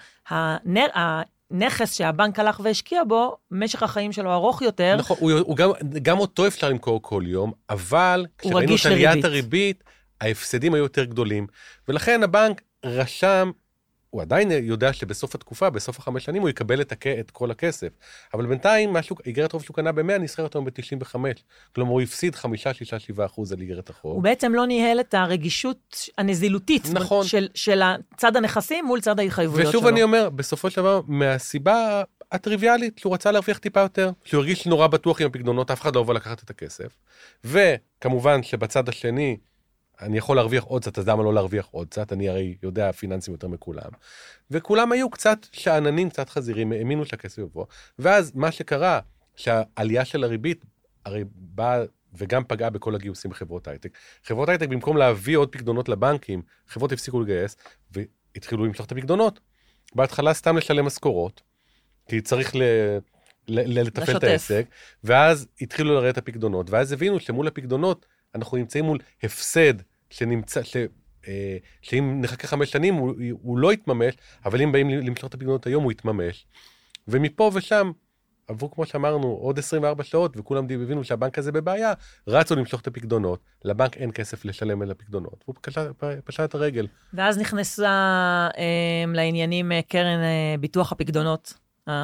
הנכס 1.52 1.98
שהבנק 1.98 2.39
הלך 2.39 2.60
והשקיע 2.63 3.04
בו, 3.08 3.38
משך 3.52 3.84
החיים 3.84 4.12
שלו 4.12 4.34
ארוך 4.34 4.62
יותר. 4.62 4.96
נכון, 5.00 5.18
הוא, 5.20 5.32
הוא 5.32 5.56
גם, 5.56 5.70
גם 6.02 6.20
אותו 6.20 6.48
אפשר 6.48 6.70
למכור 6.70 7.02
כל 7.02 7.24
יום, 7.26 7.52
אבל 7.70 8.26
כשראינו 8.38 8.76
את 8.76 8.86
עליית 8.86 9.26
הריבית, 9.26 9.84
ההפסדים 10.22 10.74
היו 10.74 10.84
יותר 10.84 11.04
גדולים, 11.04 11.48
ולכן 11.88 12.24
הבנק 12.24 12.62
רשם 12.86 13.52
הוא 14.10 14.22
עדיין 14.22 14.52
יודע 14.52 14.93
שבסוף 14.93 15.36
התקופה, 15.36 15.69
בסוף 15.69 16.00
החמש 16.00 16.26
שנים, 16.26 16.41
הוא 16.41 16.50
יקבל 16.50 16.82
את, 16.82 16.91
הכ... 16.91 17.08
את 17.08 17.32
כל 17.32 17.52
הכסף. 17.52 17.88
אבל 18.34 18.45
בינתיים, 18.45 18.93
איגרת 19.26 19.52
חוב 19.52 19.63
שהוא 19.63 19.76
קנה 19.76 19.91
ב-100 19.91 20.17
נסחרת 20.19 20.56
היום 20.56 20.65
ב-95. 20.65 21.15
כלומר, 21.76 21.91
הוא 21.91 22.02
הפסיד 22.02 22.36
5, 22.36 22.67
6, 22.67 22.93
7 22.93 23.26
אחוז 23.26 23.52
על 23.52 23.62
איגרת 23.62 23.89
החוב. 23.89 24.13
הוא 24.13 24.24
בעצם 24.24 24.54
לא 24.54 24.65
ניהל 24.67 25.00
את 25.00 25.13
הרגישות 25.13 26.10
הנזילותית 26.17 26.88
נכון. 26.93 27.26
של, 27.26 27.48
של 27.56 27.82
צד 28.17 28.36
הנכסים 28.36 28.86
מול 28.86 29.02
צד 29.02 29.19
ההתחייבויות 29.19 29.72
שלו. 29.72 29.80
ושוב 29.80 29.88
אני 29.88 30.04
אומר, 30.04 30.30
בסופו 30.30 30.69
של 30.69 30.82
דבר, 30.82 31.02
מהסיבה 31.08 32.04
הטריוויאלית, 32.32 33.00
שהוא 33.00 33.13
רצה 33.13 33.32
להרוויח 33.32 33.58
טיפה 33.58 33.80
יותר, 33.80 34.12
שהוא 34.26 34.39
הרגיש 34.39 34.67
נורא 34.67 34.88
בטוח 34.88 35.22
עם 35.22 35.28
הפקדונות, 35.28 35.72
אף 35.72 35.82
אחד 35.82 35.95
לא 35.95 36.02
יבוא 36.02 36.13
לקחת 36.13 36.43
את 36.43 36.50
הכסף. 36.50 36.98
וכמובן 37.43 38.43
שבצד 38.43 38.89
השני, 38.89 39.38
אני 40.01 40.17
יכול 40.17 40.35
להרוויח 40.35 40.63
עוד 40.63 40.81
קצת, 40.81 40.97
אז 40.97 41.07
למה 41.07 41.23
לא 41.23 41.33
להרוויח 41.33 41.65
עוד 41.71 41.88
קצת? 41.88 42.13
אני 42.13 42.29
הרי 42.29 42.55
יודע 42.63 42.91
פיננסים 42.91 43.33
יותר 43.33 43.47
מכולם. 43.47 43.89
וכולם 44.51 44.91
היו 44.91 45.09
קצת 45.09 45.39
שאננים, 45.51 46.09
קצת 46.09 46.29
חזירים, 46.29 46.71
האמינו 46.71 47.05
שהכסף 47.05 47.38
יבוא. 47.38 47.65
ואז 47.99 48.31
מה 48.35 48.51
שקרה, 48.51 48.99
שהעלייה 49.35 50.05
של 50.05 50.23
הריבית, 50.23 50.65
הרי 51.05 51.23
באה 51.35 51.83
וגם 52.13 52.43
פגעה 52.47 52.69
בכל 52.69 52.95
הגיוסים 52.95 53.31
בחברות 53.31 53.67
הייטק. 53.67 53.97
חברות 54.23 54.49
הייטק, 54.49 54.67
במקום 54.67 54.97
להביא 54.97 55.38
עוד 55.38 55.51
פקדונות 55.51 55.89
לבנקים, 55.89 56.41
חברות 56.67 56.91
הפסיקו 56.91 57.21
לגייס, 57.21 57.55
והתחילו 57.91 58.65
למשוך 58.65 58.85
את 58.85 58.91
הפקדונות. 58.91 59.39
בהתחלה 59.95 60.33
סתם 60.33 60.57
לשלם 60.57 60.85
משכורות, 60.85 61.41
כי 62.07 62.21
צריך 62.21 62.55
ל... 62.55 62.62
לתפעל 63.47 64.17
את 64.17 64.23
העסק, 64.23 64.65
ואז 65.03 65.47
התחילו 65.62 66.09
את 66.09 66.17
הפקדונות, 66.17 66.69
ואז 66.69 66.91
הבינו 66.91 67.19
שמול 67.19 67.47
הפקדונות 67.47 68.05
אנחנו 68.35 68.57
נמצאים 68.57 68.85
מול 68.85 68.97
הפסד 69.23 69.73
שנמצא, 70.10 70.63
ש, 70.63 70.78
אה, 71.28 71.58
שאם 71.82 72.22
נחכה 72.22 72.48
חמש 72.48 72.72
שנים 72.72 72.93
הוא, 72.93 73.13
הוא 73.41 73.58
לא 73.58 73.74
יתממש, 73.74 74.13
אבל 74.45 74.62
אם 74.62 74.72
באים 74.72 74.89
למשוך 74.89 75.30
את 75.30 75.34
הפקדונות 75.34 75.67
היום 75.67 75.84
הוא 75.84 75.91
יתממש. 75.91 76.45
ומפה 77.08 77.52
ושם 77.54 77.91
עברו, 78.50 78.72
כמו 78.72 78.86
שאמרנו, 78.86 79.28
עוד 79.28 79.60
24 79.60 80.04
שעות, 80.04 80.38
וכולם 80.38 80.63
הבינו 80.63 81.04
שהבנק 81.04 81.38
הזה 81.38 81.52
בבעיה, 81.52 81.93
רצו 82.28 82.56
למשוך 82.56 82.82
את 82.82 82.88
הפקדונות, 82.88 83.39
לבנק 83.65 83.98
אין 83.98 84.12
כסף 84.12 84.45
לשלם 84.45 84.82
על 84.82 84.91
הפקדונות, 84.91 85.43
והוא 85.48 85.56
פשט 86.26 86.39
את 86.43 86.56
הרגל. 86.56 86.88
ואז 87.13 87.38
נכנסה 87.38 87.88
אה, 88.58 89.04
לעניינים 89.13 89.72
אה, 89.72 89.82
קרן 89.88 90.19
אה, 90.19 90.56
ביטוח 90.60 90.91
הפקדונות. 90.91 91.54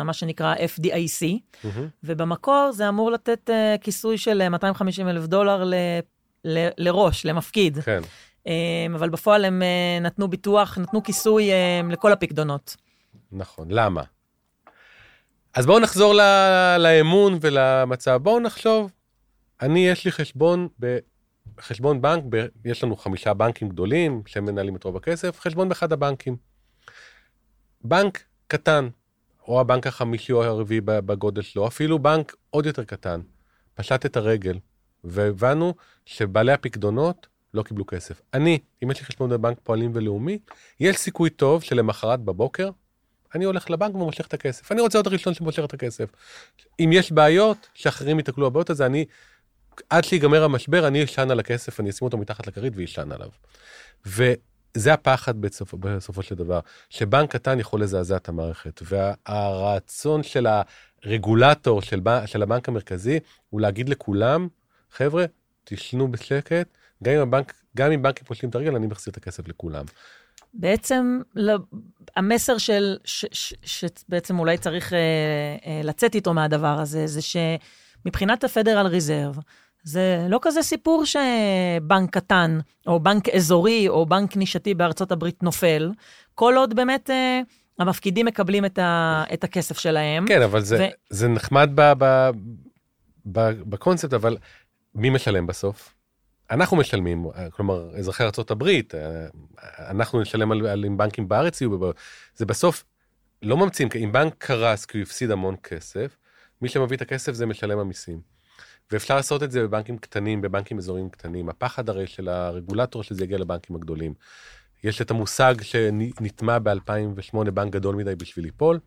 מה 0.05 0.13
שנקרא 0.13 0.55
FDIC, 0.55 1.21
mm-hmm. 1.21 1.67
ובמקור 2.03 2.69
זה 2.73 2.89
אמור 2.89 3.11
לתת 3.11 3.49
uh, 3.49 3.81
כיסוי 3.81 4.17
של 4.17 4.49
250 4.49 5.07
אלף 5.07 5.25
דולר 5.25 5.71
ל, 6.45 6.67
לראש, 6.77 7.25
למפקיד. 7.25 7.79
כן. 7.79 8.01
Um, 8.43 8.47
אבל 8.95 9.09
בפועל 9.09 9.45
הם 9.45 9.61
uh, 9.61 10.03
נתנו 10.03 10.27
ביטוח, 10.27 10.77
נתנו 10.77 11.03
כיסוי 11.03 11.49
um, 11.51 11.91
לכל 11.93 12.11
הפקדונות. 12.11 12.75
נכון, 13.31 13.67
למה? 13.71 14.03
אז 15.53 15.65
בואו 15.65 15.79
נחזור 15.79 16.13
ל- 16.13 16.77
לאמון 16.79 17.37
ולמצב. 17.41 18.19
בואו 18.23 18.39
נחשוב, 18.39 18.91
אני, 19.61 19.87
יש 19.87 20.05
לי 20.05 20.11
חשבון, 20.11 20.67
ב- 20.79 20.97
חשבון 21.59 22.01
בנק, 22.01 22.23
ב- 22.29 22.45
יש 22.65 22.83
לנו 22.83 22.95
חמישה 22.95 23.33
בנקים 23.33 23.69
גדולים 23.69 24.21
שהם 24.25 24.45
מנהלים 24.45 24.75
את 24.75 24.83
רוב 24.83 24.97
הכסף, 24.97 25.39
חשבון 25.39 25.69
באחד 25.69 25.93
הבנקים. 25.93 26.35
בנק 27.83 28.23
קטן, 28.47 28.89
או 29.47 29.59
הבנק 29.61 29.87
החמישי 29.87 30.33
או 30.33 30.43
הרביעי 30.43 30.81
בגודל 30.81 31.41
שלו, 31.41 31.67
אפילו 31.67 31.99
בנק 31.99 32.35
עוד 32.49 32.65
יותר 32.65 32.83
קטן, 32.83 33.21
פשט 33.73 34.05
את 34.05 34.17
הרגל, 34.17 34.57
והבנו 35.05 35.73
שבעלי 36.05 36.51
הפקדונות 36.51 37.27
לא 37.53 37.63
קיבלו 37.63 37.85
כסף. 37.85 38.21
אני, 38.33 38.59
אם 38.83 38.91
יש 38.91 38.99
לי 38.99 39.05
חשבון 39.05 39.29
בבנק 39.29 39.57
פועלים 39.63 39.91
ולאומי, 39.93 40.39
יש 40.79 40.97
סיכוי 40.97 41.29
טוב 41.29 41.63
שלמחרת 41.63 42.19
בבוקר, 42.19 42.69
אני 43.35 43.45
הולך 43.45 43.69
לבנק 43.69 43.95
ומושך 43.95 44.27
את 44.27 44.33
הכסף. 44.33 44.71
אני 44.71 44.81
רוצה 44.81 44.97
להיות 44.97 45.07
הראשון 45.07 45.33
שמושך 45.33 45.63
את 45.63 45.73
הכסף. 45.73 46.09
אם 46.79 46.89
יש 46.93 47.11
בעיות, 47.11 47.69
שאחרים 47.73 48.17
ייתקלו 48.17 48.49
בבעיות, 48.49 48.71
אז 48.71 48.81
אני, 48.81 49.05
עד 49.89 50.03
שיגמר 50.03 50.43
המשבר, 50.43 50.87
אני 50.87 51.03
אשן 51.03 51.31
על 51.31 51.39
הכסף, 51.39 51.79
אני 51.79 51.89
אשים 51.89 52.05
אותו 52.05 52.17
מתחת 52.17 52.47
לכרית 52.47 52.73
ואשן 52.75 53.11
עליו. 53.11 53.29
וזה 54.05 54.93
הפחד 54.93 55.41
בסופ, 55.41 55.73
בסופו 55.73 56.23
של 56.23 56.35
דבר, 56.35 56.59
שבנק 56.89 57.31
קטן 57.31 57.59
יכול 57.59 57.81
לזעזע 57.81 58.15
את 58.15 58.29
המערכת. 58.29 58.81
והרצון 58.85 60.23
של 60.23 60.47
הרגולטור 61.03 61.81
של, 61.81 62.01
של 62.25 62.43
הבנק 62.43 62.69
המרכזי 62.69 63.19
הוא 63.49 63.61
להגיד 63.61 63.89
לכולם, 63.89 64.47
חבר'ה, 64.91 65.25
תשנו 65.63 66.11
בשקט, 66.11 66.77
גם 67.03 67.13
אם 67.13 67.19
הבנק, 67.19 67.53
גם 67.77 67.91
אם 67.91 68.01
בנקים 68.01 68.27
פושטים 68.27 68.49
את 68.49 68.55
הרגל, 68.55 68.75
אני 68.75 68.87
מחזיר 68.87 69.11
את 69.11 69.17
הכסף 69.17 69.47
לכולם. 69.47 69.85
בעצם 70.53 71.19
המסר 72.15 72.57
של, 72.57 72.97
שבעצם 73.63 74.39
אולי 74.39 74.57
צריך 74.57 74.93
אה, 74.93 74.99
אה, 75.65 75.81
לצאת 75.83 76.15
איתו 76.15 76.33
מהדבר 76.33 76.79
הזה, 76.79 77.07
זה 77.07 77.19
שמבחינת 77.21 78.43
הפדרל 78.43 78.87
ריזרב, 78.87 79.39
זה 79.83 80.25
לא 80.29 80.39
כזה 80.41 80.63
סיפור 80.63 81.03
שבנק 81.05 82.09
קטן, 82.09 82.59
או 82.87 82.99
בנק 82.99 83.29
אזורי, 83.29 83.89
או 83.89 84.05
בנק 84.05 84.37
נישתי 84.37 84.73
בארצות 84.73 85.11
הברית 85.11 85.43
נופל, 85.43 85.91
כל 86.35 86.53
עוד 86.57 86.75
באמת 86.75 87.09
אה, 87.09 87.41
המפקידים 87.79 88.25
מקבלים 88.25 88.65
את, 88.65 88.79
ה, 88.79 89.23
את 89.33 89.43
הכסף 89.43 89.79
שלהם. 89.79 90.25
כן, 90.27 90.41
אבל 90.41 90.61
זה, 90.61 90.77
ו... 90.77 90.83
זה 91.09 91.27
נחמד 91.27 91.69
ב, 91.75 91.93
ב, 91.97 92.29
ב, 93.31 93.49
בקונספט, 93.69 94.13
אבל 94.13 94.37
מי 94.95 95.09
משלם 95.09 95.47
בסוף? 95.47 95.95
אנחנו 96.51 96.77
משלמים, 96.77 97.25
כלומר, 97.51 97.97
אזרחי 97.97 98.23
ארה"ב, 98.23 98.63
אנחנו 99.77 100.21
נשלם 100.21 100.51
על, 100.51 100.67
על 100.67 100.85
אם 100.85 100.97
בנקים 100.97 101.27
בארץ 101.27 101.61
יהיו, 101.61 101.91
זה 102.35 102.45
בסוף 102.45 102.83
לא 103.41 103.57
ממציאים, 103.57 103.89
אם 104.03 104.11
בנק 104.11 104.35
קרס 104.37 104.85
כי 104.85 104.97
הוא 104.97 105.03
הפסיד 105.03 105.31
המון 105.31 105.55
כסף, 105.63 106.17
מי 106.61 106.69
שמביא 106.69 106.97
את 106.97 107.01
הכסף 107.01 107.33
זה 107.33 107.45
משלם 107.45 107.79
המיסים. 107.79 108.21
ואפשר 108.91 109.15
לעשות 109.15 109.43
את 109.43 109.51
זה 109.51 109.63
בבנקים 109.63 109.97
קטנים, 109.97 110.41
בבנקים 110.41 110.77
אזוריים 110.77 111.09
קטנים. 111.09 111.49
הפחד 111.49 111.89
הרי 111.89 112.07
של 112.07 112.29
הרגולטור 112.29 113.03
שזה 113.03 113.23
יגיע 113.23 113.37
לבנקים 113.37 113.75
הגדולים. 113.75 114.13
יש 114.83 115.01
את 115.01 115.11
המושג 115.11 115.55
שנטמע 115.61 116.59
ב-2008, 116.59 117.51
בנק 117.53 117.73
גדול 117.73 117.95
מדי 117.95 118.15
בשביל 118.15 118.45
ליפול, 118.45 118.79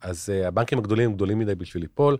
אז 0.00 0.28
uh, 0.28 0.46
הבנקים 0.46 0.78
הגדולים 0.78 1.10
הם 1.10 1.14
גדולים 1.14 1.38
מדי 1.38 1.54
בשביל 1.54 1.82
ליפול. 1.82 2.16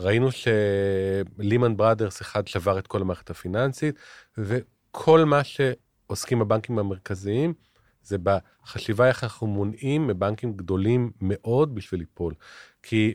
ראינו 0.00 0.28
שלימן 0.32 1.76
בראדרס 1.76 2.22
אחד 2.22 2.48
שבר 2.48 2.78
את 2.78 2.86
כל 2.86 3.00
המערכת 3.00 3.30
הפיננסית, 3.30 3.94
וכל 4.38 5.24
מה 5.24 5.40
שעוסקים 5.44 6.40
הבנקים 6.40 6.78
המרכזיים, 6.78 7.54
זה 8.02 8.16
בחשיבה 8.22 9.08
איך 9.08 9.24
אנחנו 9.24 9.46
מונעים 9.46 10.06
מבנקים 10.06 10.52
גדולים 10.52 11.10
מאוד 11.20 11.74
בשביל 11.74 12.00
ליפול. 12.00 12.34
כי 12.82 13.14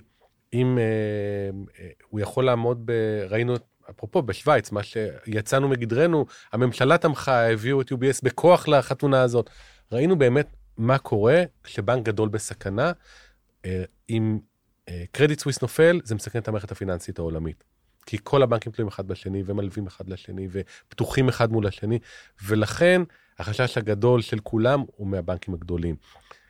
אם 0.53 0.77
אה, 0.77 0.84
אה, 1.79 1.89
הוא 2.09 2.19
יכול 2.19 2.45
לעמוד 2.45 2.81
ב... 2.86 2.91
ראינו, 3.29 3.53
אפרופו, 3.89 4.21
בשוויץ, 4.21 4.71
מה 4.71 4.84
שיצאנו 4.84 5.67
מגדרנו, 5.67 6.25
הממשלה 6.51 6.97
תמכה, 6.97 7.51
הביאו 7.51 7.81
את 7.81 7.91
UBS 7.91 8.19
בכוח 8.23 8.67
לחתונה 8.67 9.21
הזאת. 9.21 9.49
ראינו 9.91 10.17
באמת 10.17 10.47
מה 10.77 10.97
קורה 10.97 11.43
כשבנק 11.63 12.05
גדול 12.05 12.29
בסכנה, 12.29 12.91
אה, 13.65 13.84
אם 14.09 14.39
קרדיט 15.11 15.39
סוויס 15.39 15.61
נופל, 15.61 16.01
זה 16.03 16.15
מסכן 16.15 16.39
את 16.39 16.47
המערכת 16.47 16.71
הפיננסית 16.71 17.19
העולמית. 17.19 17.63
כי 18.05 18.17
כל 18.23 18.43
הבנקים 18.43 18.71
תלויים 18.71 18.88
אחד 18.88 19.07
בשני 19.07 19.43
ומלווים 19.45 19.88
אחד 19.88 20.09
לשני 20.09 20.47
ופתוחים 20.51 21.29
אחד 21.29 21.51
מול 21.51 21.67
השני, 21.67 21.99
ולכן 22.43 23.01
החשש 23.39 23.77
הגדול 23.77 24.21
של 24.21 24.39
כולם 24.39 24.84
הוא 24.95 25.07
מהבנקים 25.07 25.53
הגדולים. 25.53 25.95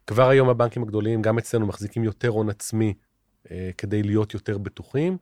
כבר 0.08 0.30
היום 0.30 0.50
הבנקים 0.50 0.84
הגדולים, 0.84 1.22
גם 1.22 1.38
אצלנו, 1.38 1.68
מחזיקים 1.68 2.04
יותר 2.04 2.28
הון 2.28 2.50
עצמי 2.50 2.94
אה, 3.52 3.70
כדי 3.78 4.04
להיות 4.04 4.34
יותר 4.34 4.58
בטוחים, 4.58 5.18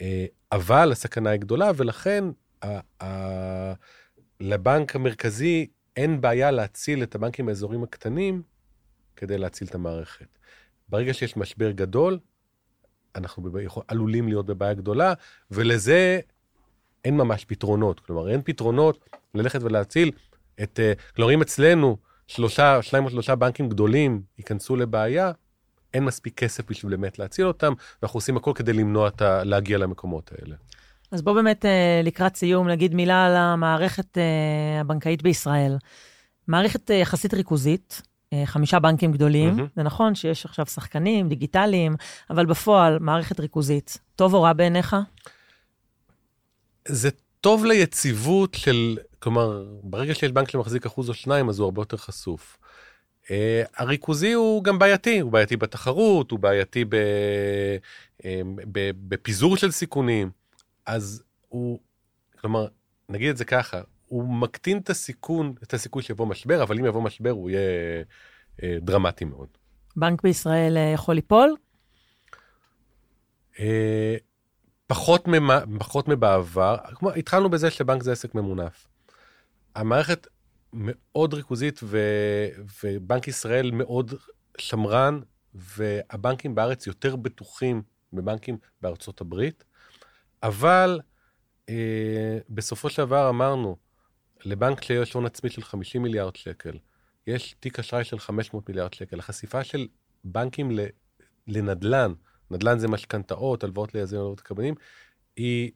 אה, 0.00 0.26
אבל 0.52 0.92
הסכנה 0.92 1.30
היא 1.30 1.40
גדולה, 1.40 1.70
ולכן 1.76 2.24
ה- 2.62 3.04
ה- 3.04 3.72
לבנק 4.40 4.96
המרכזי 4.96 5.66
אין 5.96 6.20
בעיה 6.20 6.50
להציל 6.50 7.02
את 7.02 7.14
הבנקים 7.14 7.48
האזוריים 7.48 7.82
הקטנים 7.82 8.42
כדי 9.16 9.38
להציל 9.38 9.68
את 9.68 9.74
המערכת. 9.74 10.38
ברגע 10.88 11.14
שיש 11.14 11.36
משבר 11.36 11.70
גדול, 11.70 12.18
אנחנו 13.16 13.50
עלולים 13.88 14.28
להיות 14.28 14.46
בבעיה 14.46 14.74
גדולה, 14.74 15.12
ולזה 15.50 16.20
אין 17.04 17.16
ממש 17.16 17.44
פתרונות. 17.44 18.00
כלומר, 18.00 18.30
אין 18.30 18.40
פתרונות 18.44 19.08
ללכת 19.34 19.62
ולהציל 19.62 20.10
את... 20.62 20.80
אה, 20.80 20.92
כלומר, 21.16 21.34
אם 21.34 21.42
אצלנו 21.42 21.96
שלושה, 22.26 22.82
שניים 22.82 23.04
או 23.04 23.10
שלושה 23.10 23.34
בנקים 23.34 23.68
גדולים 23.68 24.22
ייכנסו 24.38 24.76
לבעיה, 24.76 25.32
אין 25.94 26.04
מספיק 26.04 26.38
כסף 26.38 26.70
בשביל 26.70 26.96
באמת 26.96 27.18
להציל 27.18 27.46
אותם, 27.46 27.72
ואנחנו 28.02 28.16
עושים 28.16 28.36
הכל 28.36 28.52
כדי 28.54 28.72
למנוע 28.72 29.08
את 29.08 29.22
ה... 29.22 29.44
להגיע 29.44 29.78
למקומות 29.78 30.30
האלה. 30.32 30.56
אז 31.10 31.22
בוא 31.22 31.32
באמת 31.32 31.64
אה, 31.64 32.00
לקראת 32.04 32.36
סיום 32.36 32.68
נגיד 32.68 32.94
מילה 32.94 33.26
על 33.26 33.36
המערכת 33.36 34.18
אה, 34.18 34.80
הבנקאית 34.80 35.22
בישראל. 35.22 35.76
מערכת 36.48 36.90
יחסית 36.90 37.34
ריכוזית, 37.34 38.02
חמישה 38.44 38.78
בנקים 38.78 39.12
גדולים, 39.12 39.58
mm-hmm. 39.58 39.76
זה 39.76 39.82
נכון 39.82 40.14
שיש 40.14 40.46
עכשיו 40.46 40.66
שחקנים 40.66 41.28
דיגיטליים, 41.28 41.96
אבל 42.30 42.46
בפועל 42.46 42.98
מערכת 42.98 43.40
ריכוזית, 43.40 43.98
טוב 44.16 44.34
או 44.34 44.42
רע 44.42 44.52
בעיניך? 44.52 44.96
זה 46.88 47.10
טוב 47.40 47.64
ליציבות 47.64 48.54
של, 48.54 48.98
כלומר, 49.18 49.64
ברגע 49.82 50.14
שיש 50.14 50.32
בנק 50.32 50.50
שמחזיק 50.50 50.86
אחוז 50.86 51.08
או 51.08 51.14
שניים, 51.14 51.48
אז 51.48 51.58
הוא 51.58 51.64
הרבה 51.64 51.80
יותר 51.80 51.96
חשוף. 51.96 52.58
Uh, 53.22 53.28
הריכוזי 53.76 54.32
הוא 54.32 54.64
גם 54.64 54.78
בעייתי, 54.78 55.20
הוא 55.20 55.32
בעייתי 55.32 55.56
בתחרות, 55.56 56.30
הוא 56.30 56.38
בעייתי 56.38 56.84
ב, 56.84 56.94
uh, 58.18 58.24
ב, 58.72 58.90
בפיזור 59.08 59.56
של 59.56 59.70
סיכונים, 59.70 60.30
אז 60.86 61.22
הוא, 61.48 61.78
כלומר, 62.40 62.66
נגיד 63.08 63.28
את 63.28 63.36
זה 63.36 63.44
ככה, 63.44 63.80
הוא 64.12 64.24
מקטין 64.24 64.78
את 64.78 64.90
הסיכון, 64.90 65.54
את 65.62 65.74
הסיכוי 65.74 66.02
שיבוא 66.02 66.26
משבר, 66.26 66.62
אבל 66.62 66.78
אם 66.78 66.84
יבוא 66.84 67.02
משבר 67.02 67.30
הוא 67.30 67.50
יהיה 67.50 68.02
uh, 68.56 68.62
דרמטי 68.80 69.24
מאוד. 69.24 69.48
בנק 69.96 70.22
בישראל 70.22 70.76
יכול 70.94 71.14
ליפול? 71.14 71.56
Uh, 73.54 73.58
פחות, 74.86 75.28
ממה, 75.28 75.60
פחות 75.78 76.08
מבעבר. 76.08 76.76
כמו, 76.94 77.10
התחלנו 77.10 77.50
בזה 77.50 77.70
שבנק 77.70 78.02
זה 78.02 78.12
עסק 78.12 78.34
ממונף. 78.34 78.86
המערכת 79.74 80.26
מאוד 80.72 81.34
ריכוזית 81.34 81.80
ו, 81.82 81.98
ובנק 82.82 83.28
ישראל 83.28 83.70
מאוד 83.70 84.14
שמרן, 84.58 85.20
והבנקים 85.54 86.54
בארץ 86.54 86.86
יותר 86.86 87.16
בטוחים 87.16 87.82
מבנקים 88.12 88.56
בארצות 88.82 89.20
הברית, 89.20 89.64
אבל 90.42 91.00
אה, 91.68 92.38
בסופו 92.48 92.90
של 92.90 93.02
דבר 93.02 93.28
אמרנו, 93.28 93.76
לבנק 94.44 94.82
שיש 94.82 95.12
הון 95.12 95.26
עצמי 95.26 95.50
של 95.50 95.62
50 95.62 96.02
מיליארד 96.02 96.36
שקל, 96.36 96.78
יש 97.26 97.54
תיק 97.60 97.78
אשראי 97.78 98.04
של 98.04 98.18
500 98.18 98.68
מיליארד 98.68 98.94
שקל. 98.94 99.18
החשיפה 99.18 99.64
של 99.64 99.88
בנקים 100.24 100.70
לנדל"ן, 101.46 102.12
נדל"ן 102.50 102.78
זה 102.78 102.88
משכנתאות, 102.88 103.64
הלוואות 103.64 103.94
ליזמים, 103.94 104.20
הלוואות 104.20 104.40
לקבלנים, 104.40 104.74
היא 105.36 105.70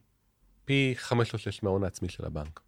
פי 0.65 0.95
חמש 0.97 1.33
או 1.33 1.39
שש 1.39 1.63
מההון 1.63 1.85
העצמי 1.85 2.09
של 2.09 2.25
הבנק. 2.25 2.61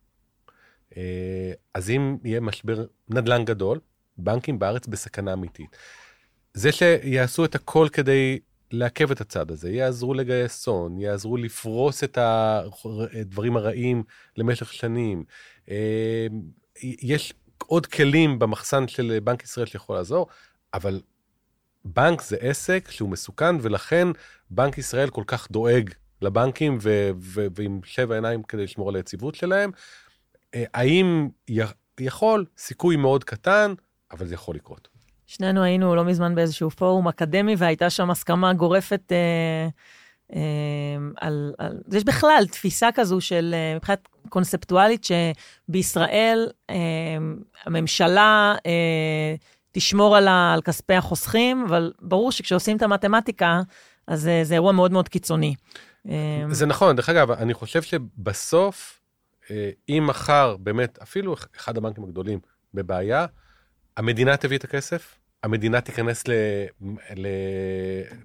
אה, 0.96 1.52
אז 1.74 1.90
אם 1.90 2.16
יהיה 2.24 2.40
משבר 2.40 2.86
נדל"ן 3.08 3.44
גדול, 3.44 3.80
בנקים 4.18 4.58
בארץ 4.58 4.86
בסכנה 4.86 5.32
אמיתית. 5.32 5.76
זה 6.54 6.72
שיעשו 6.72 7.44
את 7.44 7.54
הכל 7.54 7.88
כדי 7.92 8.38
לעכב 8.70 9.10
את 9.10 9.20
הצד 9.20 9.50
הזה, 9.50 9.70
יעזרו 9.70 10.14
לגייס 10.14 10.68
הון, 10.68 10.98
יעזרו 10.98 11.36
לפרוס 11.36 12.04
את 12.04 12.18
הדברים 12.20 13.56
הרעים 13.56 14.02
למשך 14.36 14.72
שנים. 14.72 15.24
אה, 15.70 16.26
יש 16.82 17.34
עוד 17.66 17.86
כלים 17.86 18.38
במחסן 18.38 18.88
של 18.88 19.18
בנק 19.24 19.44
ישראל 19.44 19.66
שיכול 19.66 19.96
לעזור, 19.96 20.26
אבל 20.74 21.00
בנק 21.84 22.22
זה 22.22 22.36
עסק 22.40 22.90
שהוא 22.90 23.08
מסוכן, 23.08 23.56
ולכן 23.60 24.08
בנק 24.50 24.78
ישראל 24.78 25.10
כל 25.10 25.24
כך 25.26 25.50
דואג 25.50 25.90
לבנקים 26.22 26.78
ו- 26.80 27.10
ו- 27.20 27.46
ועם 27.54 27.80
שבע 27.84 28.14
עיניים 28.14 28.42
כדי 28.42 28.64
לשמור 28.64 28.88
על 28.88 28.96
היציבות 28.96 29.34
שלהם. 29.34 29.70
אה, 30.54 30.64
האם 30.74 31.28
י- 31.50 31.60
יכול? 32.00 32.44
סיכוי 32.58 32.96
מאוד 32.96 33.24
קטן, 33.24 33.74
אבל 34.10 34.26
זה 34.26 34.34
יכול 34.34 34.54
לקרות. 34.54 34.88
שנינו 35.26 35.62
היינו 35.62 35.94
לא 35.94 36.04
מזמן 36.04 36.34
באיזשהו 36.34 36.70
פורום 36.70 37.08
אקדמי, 37.08 37.54
והייתה 37.58 37.90
שם 37.90 38.10
הסכמה 38.10 38.52
גורפת 38.54 39.12
אה, 39.12 39.68
על, 41.16 41.52
על... 41.58 41.78
יש 41.92 42.04
בכלל 42.04 42.44
תפיסה 42.50 42.88
כזו 42.94 43.20
של, 43.20 43.54
אה, 43.54 43.76
מבחינת 43.76 44.08
קונספטואלית, 44.28 45.04
שבישראל 45.04 46.48
אה, 46.70 46.76
הממשלה... 47.64 48.54
אה, 48.66 49.34
תשמור 49.72 50.16
על, 50.16 50.28
ה, 50.28 50.54
על 50.54 50.62
כספי 50.62 50.94
החוסכים, 50.94 51.64
אבל 51.68 51.92
ברור 52.00 52.32
שכשעושים 52.32 52.76
את 52.76 52.82
המתמטיקה, 52.82 53.60
אז 54.06 54.20
זה, 54.20 54.40
זה 54.42 54.54
אירוע 54.54 54.72
מאוד 54.72 54.92
מאוד 54.92 55.08
קיצוני. 55.08 55.54
זה 56.50 56.66
נכון, 56.66 56.96
דרך 56.96 57.08
אגב, 57.08 57.30
אני 57.30 57.54
חושב 57.54 57.82
שבסוף, 57.82 59.00
אה, 59.50 59.70
אם 59.88 60.04
מחר 60.06 60.56
באמת, 60.60 60.98
אפילו 61.02 61.34
אחד 61.56 61.76
הבנקים 61.76 62.04
הגדולים 62.04 62.38
בבעיה, 62.74 63.26
המדינה 63.96 64.36
תביא 64.36 64.58
את 64.58 64.64
הכסף, 64.64 65.18
המדינה 65.42 65.80
תיכנס 65.80 66.24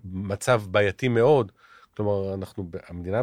למצב 0.05 0.63
בעייתי 0.71 1.07
מאוד. 1.07 1.51
כלומר, 1.97 2.33
אנחנו, 2.33 2.69
המדינה, 2.87 3.21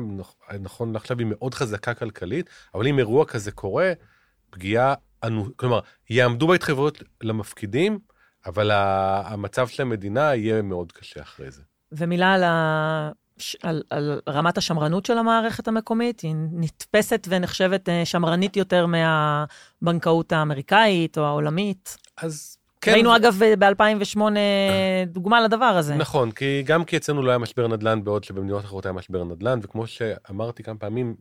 נכון 0.61 0.93
לעכשיו, 0.93 1.19
היא 1.19 1.27
מאוד 1.31 1.55
חזקה 1.55 1.95
כלכלית, 1.95 2.51
אבל 2.75 2.87
אם 2.87 2.99
אירוע 2.99 3.25
כזה 3.25 3.53
קורה, 3.53 3.93
פגיעה, 4.51 4.95
כלומר, 5.57 5.81
יעמדו 6.11 6.47
בהתחייבויות 6.47 7.03
למפקידים, 7.23 7.99
אבל 8.47 8.71
המצב 9.25 9.69
של 9.69 9.83
המדינה 9.83 10.35
יהיה 10.35 10.63
מאוד 10.63 10.93
קשה 10.93 11.23
אחרי 11.23 11.51
זה. 11.51 11.63
ומילה 11.93 12.35
על, 12.35 12.43
ה... 12.45 13.11
על, 13.63 13.83
על 13.91 14.21
רמת 14.29 14.59
השמרנות 14.59 15.07
של 15.07 15.19
המערכת 15.19 15.69
המקומית, 15.69 16.21
היא 16.21 16.35
נתפסת 16.53 17.27
ונחשבת 17.31 17.89
אה, 17.89 18.05
שמרנית 18.05 18.57
יותר 18.57 18.87
מהבנקאות 18.87 20.33
האמריקאית 20.33 21.19
או 21.19 21.25
העולמית. 21.25 21.97
אז 22.17 22.57
כן. 22.81 22.93
ראינו 22.93 23.17
אגב 23.17 23.43
ב-2008 23.59 24.21
דוגמה 25.07 25.41
לדבר 25.41 25.65
הזה. 25.65 25.95
נכון, 25.95 26.31
כי 26.31 26.63
גם 26.67 26.85
כי 26.85 26.97
אצלנו 26.97 27.23
לא 27.23 27.31
היה 27.31 27.39
משבר 27.39 27.69
נדל"ן 27.69 28.05
בעוד 28.05 28.25
שבמדינות 28.25 28.65
אחרות 28.65 28.87
היה 28.87 28.93
משבר 28.93 29.25
נדל"ן, 29.25 29.59
וכמו 29.63 29.87
שאמרתי 29.87 30.63
כמה 30.63 30.77
פעמים, 30.79 31.15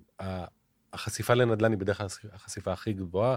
החשיפה 0.93 1.33
לנדל"ן 1.33 1.71
היא 1.71 1.79
בדרך 1.79 1.97
כלל 1.97 2.07
החשיפה 2.33 2.71
הכי 2.71 2.93
גבוהה. 2.93 3.35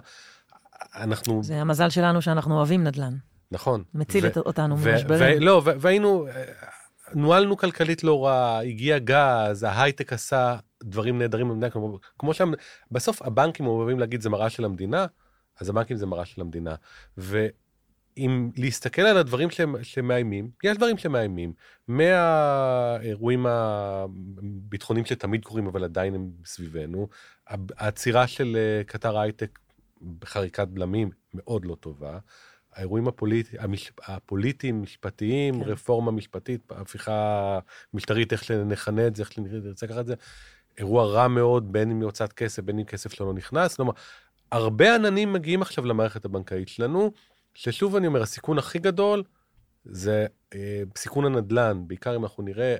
אנחנו... 0.94 1.42
זה 1.42 1.60
המזל 1.60 1.90
שלנו 1.90 2.22
שאנחנו 2.22 2.56
אוהבים 2.56 2.84
נדל"ן. 2.84 3.16
נכון. 3.50 3.82
מציל 3.94 4.26
ו- 4.26 4.40
אותנו 4.40 4.76
ממשברים. 4.76 5.42
לא, 5.42 5.62
והיינו, 5.64 6.26
נוהלנו 7.14 7.56
כלכלית 7.56 8.04
לא 8.04 8.24
רע, 8.24 8.58
הגיע 8.58 8.98
גז, 8.98 9.62
ההייטק 9.62 10.12
עשה 10.12 10.56
דברים 10.84 11.18
נהדרים 11.18 11.48
במדינה, 11.48 11.70
כמו, 11.70 11.98
כמו 12.18 12.34
שם, 12.34 12.52
בסוף 12.90 13.22
הבנקים 13.22 13.66
אוהבים 13.66 13.98
להגיד 13.98 14.20
זה 14.20 14.30
מראה 14.30 14.50
של 14.50 14.64
המדינה, 14.64 15.06
אז 15.60 15.68
הבנקים 15.68 15.96
זה 15.96 16.06
מראה 16.06 16.24
של 16.24 16.40
המדינה. 16.40 16.74
ואם 18.16 18.50
להסתכל 18.56 19.02
על 19.02 19.16
הדברים 19.16 19.48
שמאיימים, 19.82 20.50
יש 20.64 20.76
דברים 20.76 20.98
שמאיימים, 20.98 21.52
מהאירועים 21.88 23.46
הביטחוניים 23.46 25.06
שתמיד 25.06 25.44
קורים 25.44 25.66
אבל 25.66 25.84
עדיין 25.84 26.14
הם 26.14 26.30
סביבנו, 26.44 27.08
העצירה 27.46 28.26
של 28.26 28.56
אה, 28.56 28.84
קטר 28.84 29.18
הייטק 29.18 29.58
בחריקת 30.18 30.68
בלמים 30.68 31.10
מאוד 31.34 31.64
לא 31.64 31.74
טובה. 31.74 32.18
האירועים 32.72 33.08
הפוליט... 33.08 33.48
המש... 33.58 33.92
הפוליטיים, 34.02 34.82
משפטיים, 34.82 35.64
כן. 35.64 35.70
רפורמה 35.70 36.10
משפטית, 36.10 36.60
הפיכה 36.70 37.58
משטרית, 37.94 38.32
איך 38.32 38.44
שנכנה 38.44 39.06
את 39.06 39.16
זה, 39.16 39.22
איך 39.22 39.32
שנרצה 39.32 39.86
ככה 39.86 40.00
את 40.00 40.06
זה, 40.06 40.14
אירוע 40.78 41.06
רע 41.06 41.28
מאוד, 41.28 41.72
בין 41.72 41.90
אם 41.90 41.98
מהוצאת 41.98 42.32
כסף, 42.32 42.62
בין 42.62 42.78
אם 42.78 42.84
כסף 42.84 43.12
שלא 43.12 43.34
נכנס. 43.34 43.76
כלומר, 43.76 43.92
הרבה 44.52 44.94
עננים 44.94 45.32
מגיעים 45.32 45.62
עכשיו 45.62 45.86
למערכת 45.86 46.24
הבנקאית 46.24 46.68
שלנו, 46.68 47.12
ששוב 47.54 47.96
אני 47.96 48.06
אומר, 48.06 48.22
הסיכון 48.22 48.58
הכי 48.58 48.78
גדול 48.78 49.22
זה 49.84 50.26
אה, 50.54 50.82
סיכון 50.96 51.24
הנדל"ן, 51.24 51.82
בעיקר 51.86 52.16
אם 52.16 52.22
אנחנו 52.22 52.42
נראה, 52.42 52.76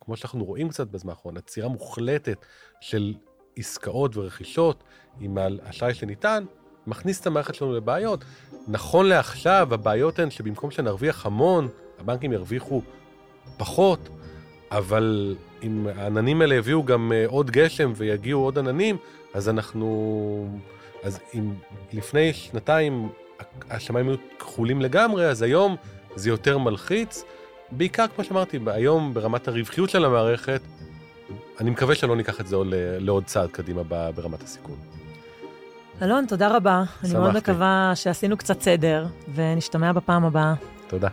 כמו 0.00 0.16
שאנחנו 0.16 0.44
רואים 0.44 0.68
קצת 0.68 0.86
בזמן 0.86 1.10
האחרון, 1.10 1.36
עצירה 1.36 1.68
מוחלטת 1.68 2.46
של 2.80 3.14
עסקאות 3.56 4.16
ורכישות 4.16 4.84
עם 5.20 5.38
האשראי 5.38 5.94
שניתן, 5.94 6.44
מכניס 6.86 7.20
את 7.20 7.26
המערכת 7.26 7.54
שלנו 7.54 7.72
לבעיות. 7.72 8.24
נכון 8.68 9.06
לעכשיו, 9.06 9.74
הבעיות 9.74 10.18
הן 10.18 10.30
שבמקום 10.30 10.70
שנרוויח 10.70 11.26
המון, 11.26 11.68
הבנקים 11.98 12.32
ירוויחו 12.32 12.82
פחות, 13.56 14.08
אבל 14.70 15.36
אם 15.62 15.86
העננים 15.96 16.40
האלה 16.40 16.54
יביאו 16.54 16.84
גם 16.84 17.12
אה, 17.12 17.24
עוד 17.26 17.50
גשם 17.50 17.92
ויגיעו 17.96 18.44
עוד 18.44 18.58
עננים, 18.58 18.96
אז 19.34 19.48
אנחנו... 19.48 20.58
אז 21.02 21.20
אם 21.34 21.54
לפני 21.92 22.32
שנתיים 22.32 23.08
השמיים 23.70 24.08
היו 24.08 24.16
כחולים 24.38 24.82
לגמרי, 24.82 25.26
אז 25.26 25.42
היום 25.42 25.76
זה 26.16 26.30
יותר 26.30 26.58
מלחיץ. 26.58 27.24
בעיקר, 27.70 28.04
כמו 28.14 28.24
שאמרתי, 28.24 28.58
היום 28.66 29.14
ברמת 29.14 29.48
הרווחיות 29.48 29.90
של 29.90 30.04
המערכת, 30.04 30.60
אני 31.60 31.70
מקווה 31.70 31.94
שלא 31.94 32.16
ניקח 32.16 32.40
את 32.40 32.46
זה 32.46 32.56
עוד 32.56 32.66
לעוד 32.98 33.24
צעד 33.24 33.50
קדימה 33.50 33.82
ברמת 34.14 34.42
הסיכון. 34.42 34.76
אלון, 36.02 36.26
תודה 36.28 36.56
רבה. 36.56 36.82
שמחתי. 36.86 37.06
אני 37.06 37.18
מאוד 37.18 37.36
מקווה 37.36 37.92
שעשינו 37.94 38.36
קצת 38.36 38.60
סדר, 38.60 39.06
ונשתמע 39.34 39.92
בפעם 39.92 40.24
הבאה. 40.24 40.54
תודה. 40.86 41.08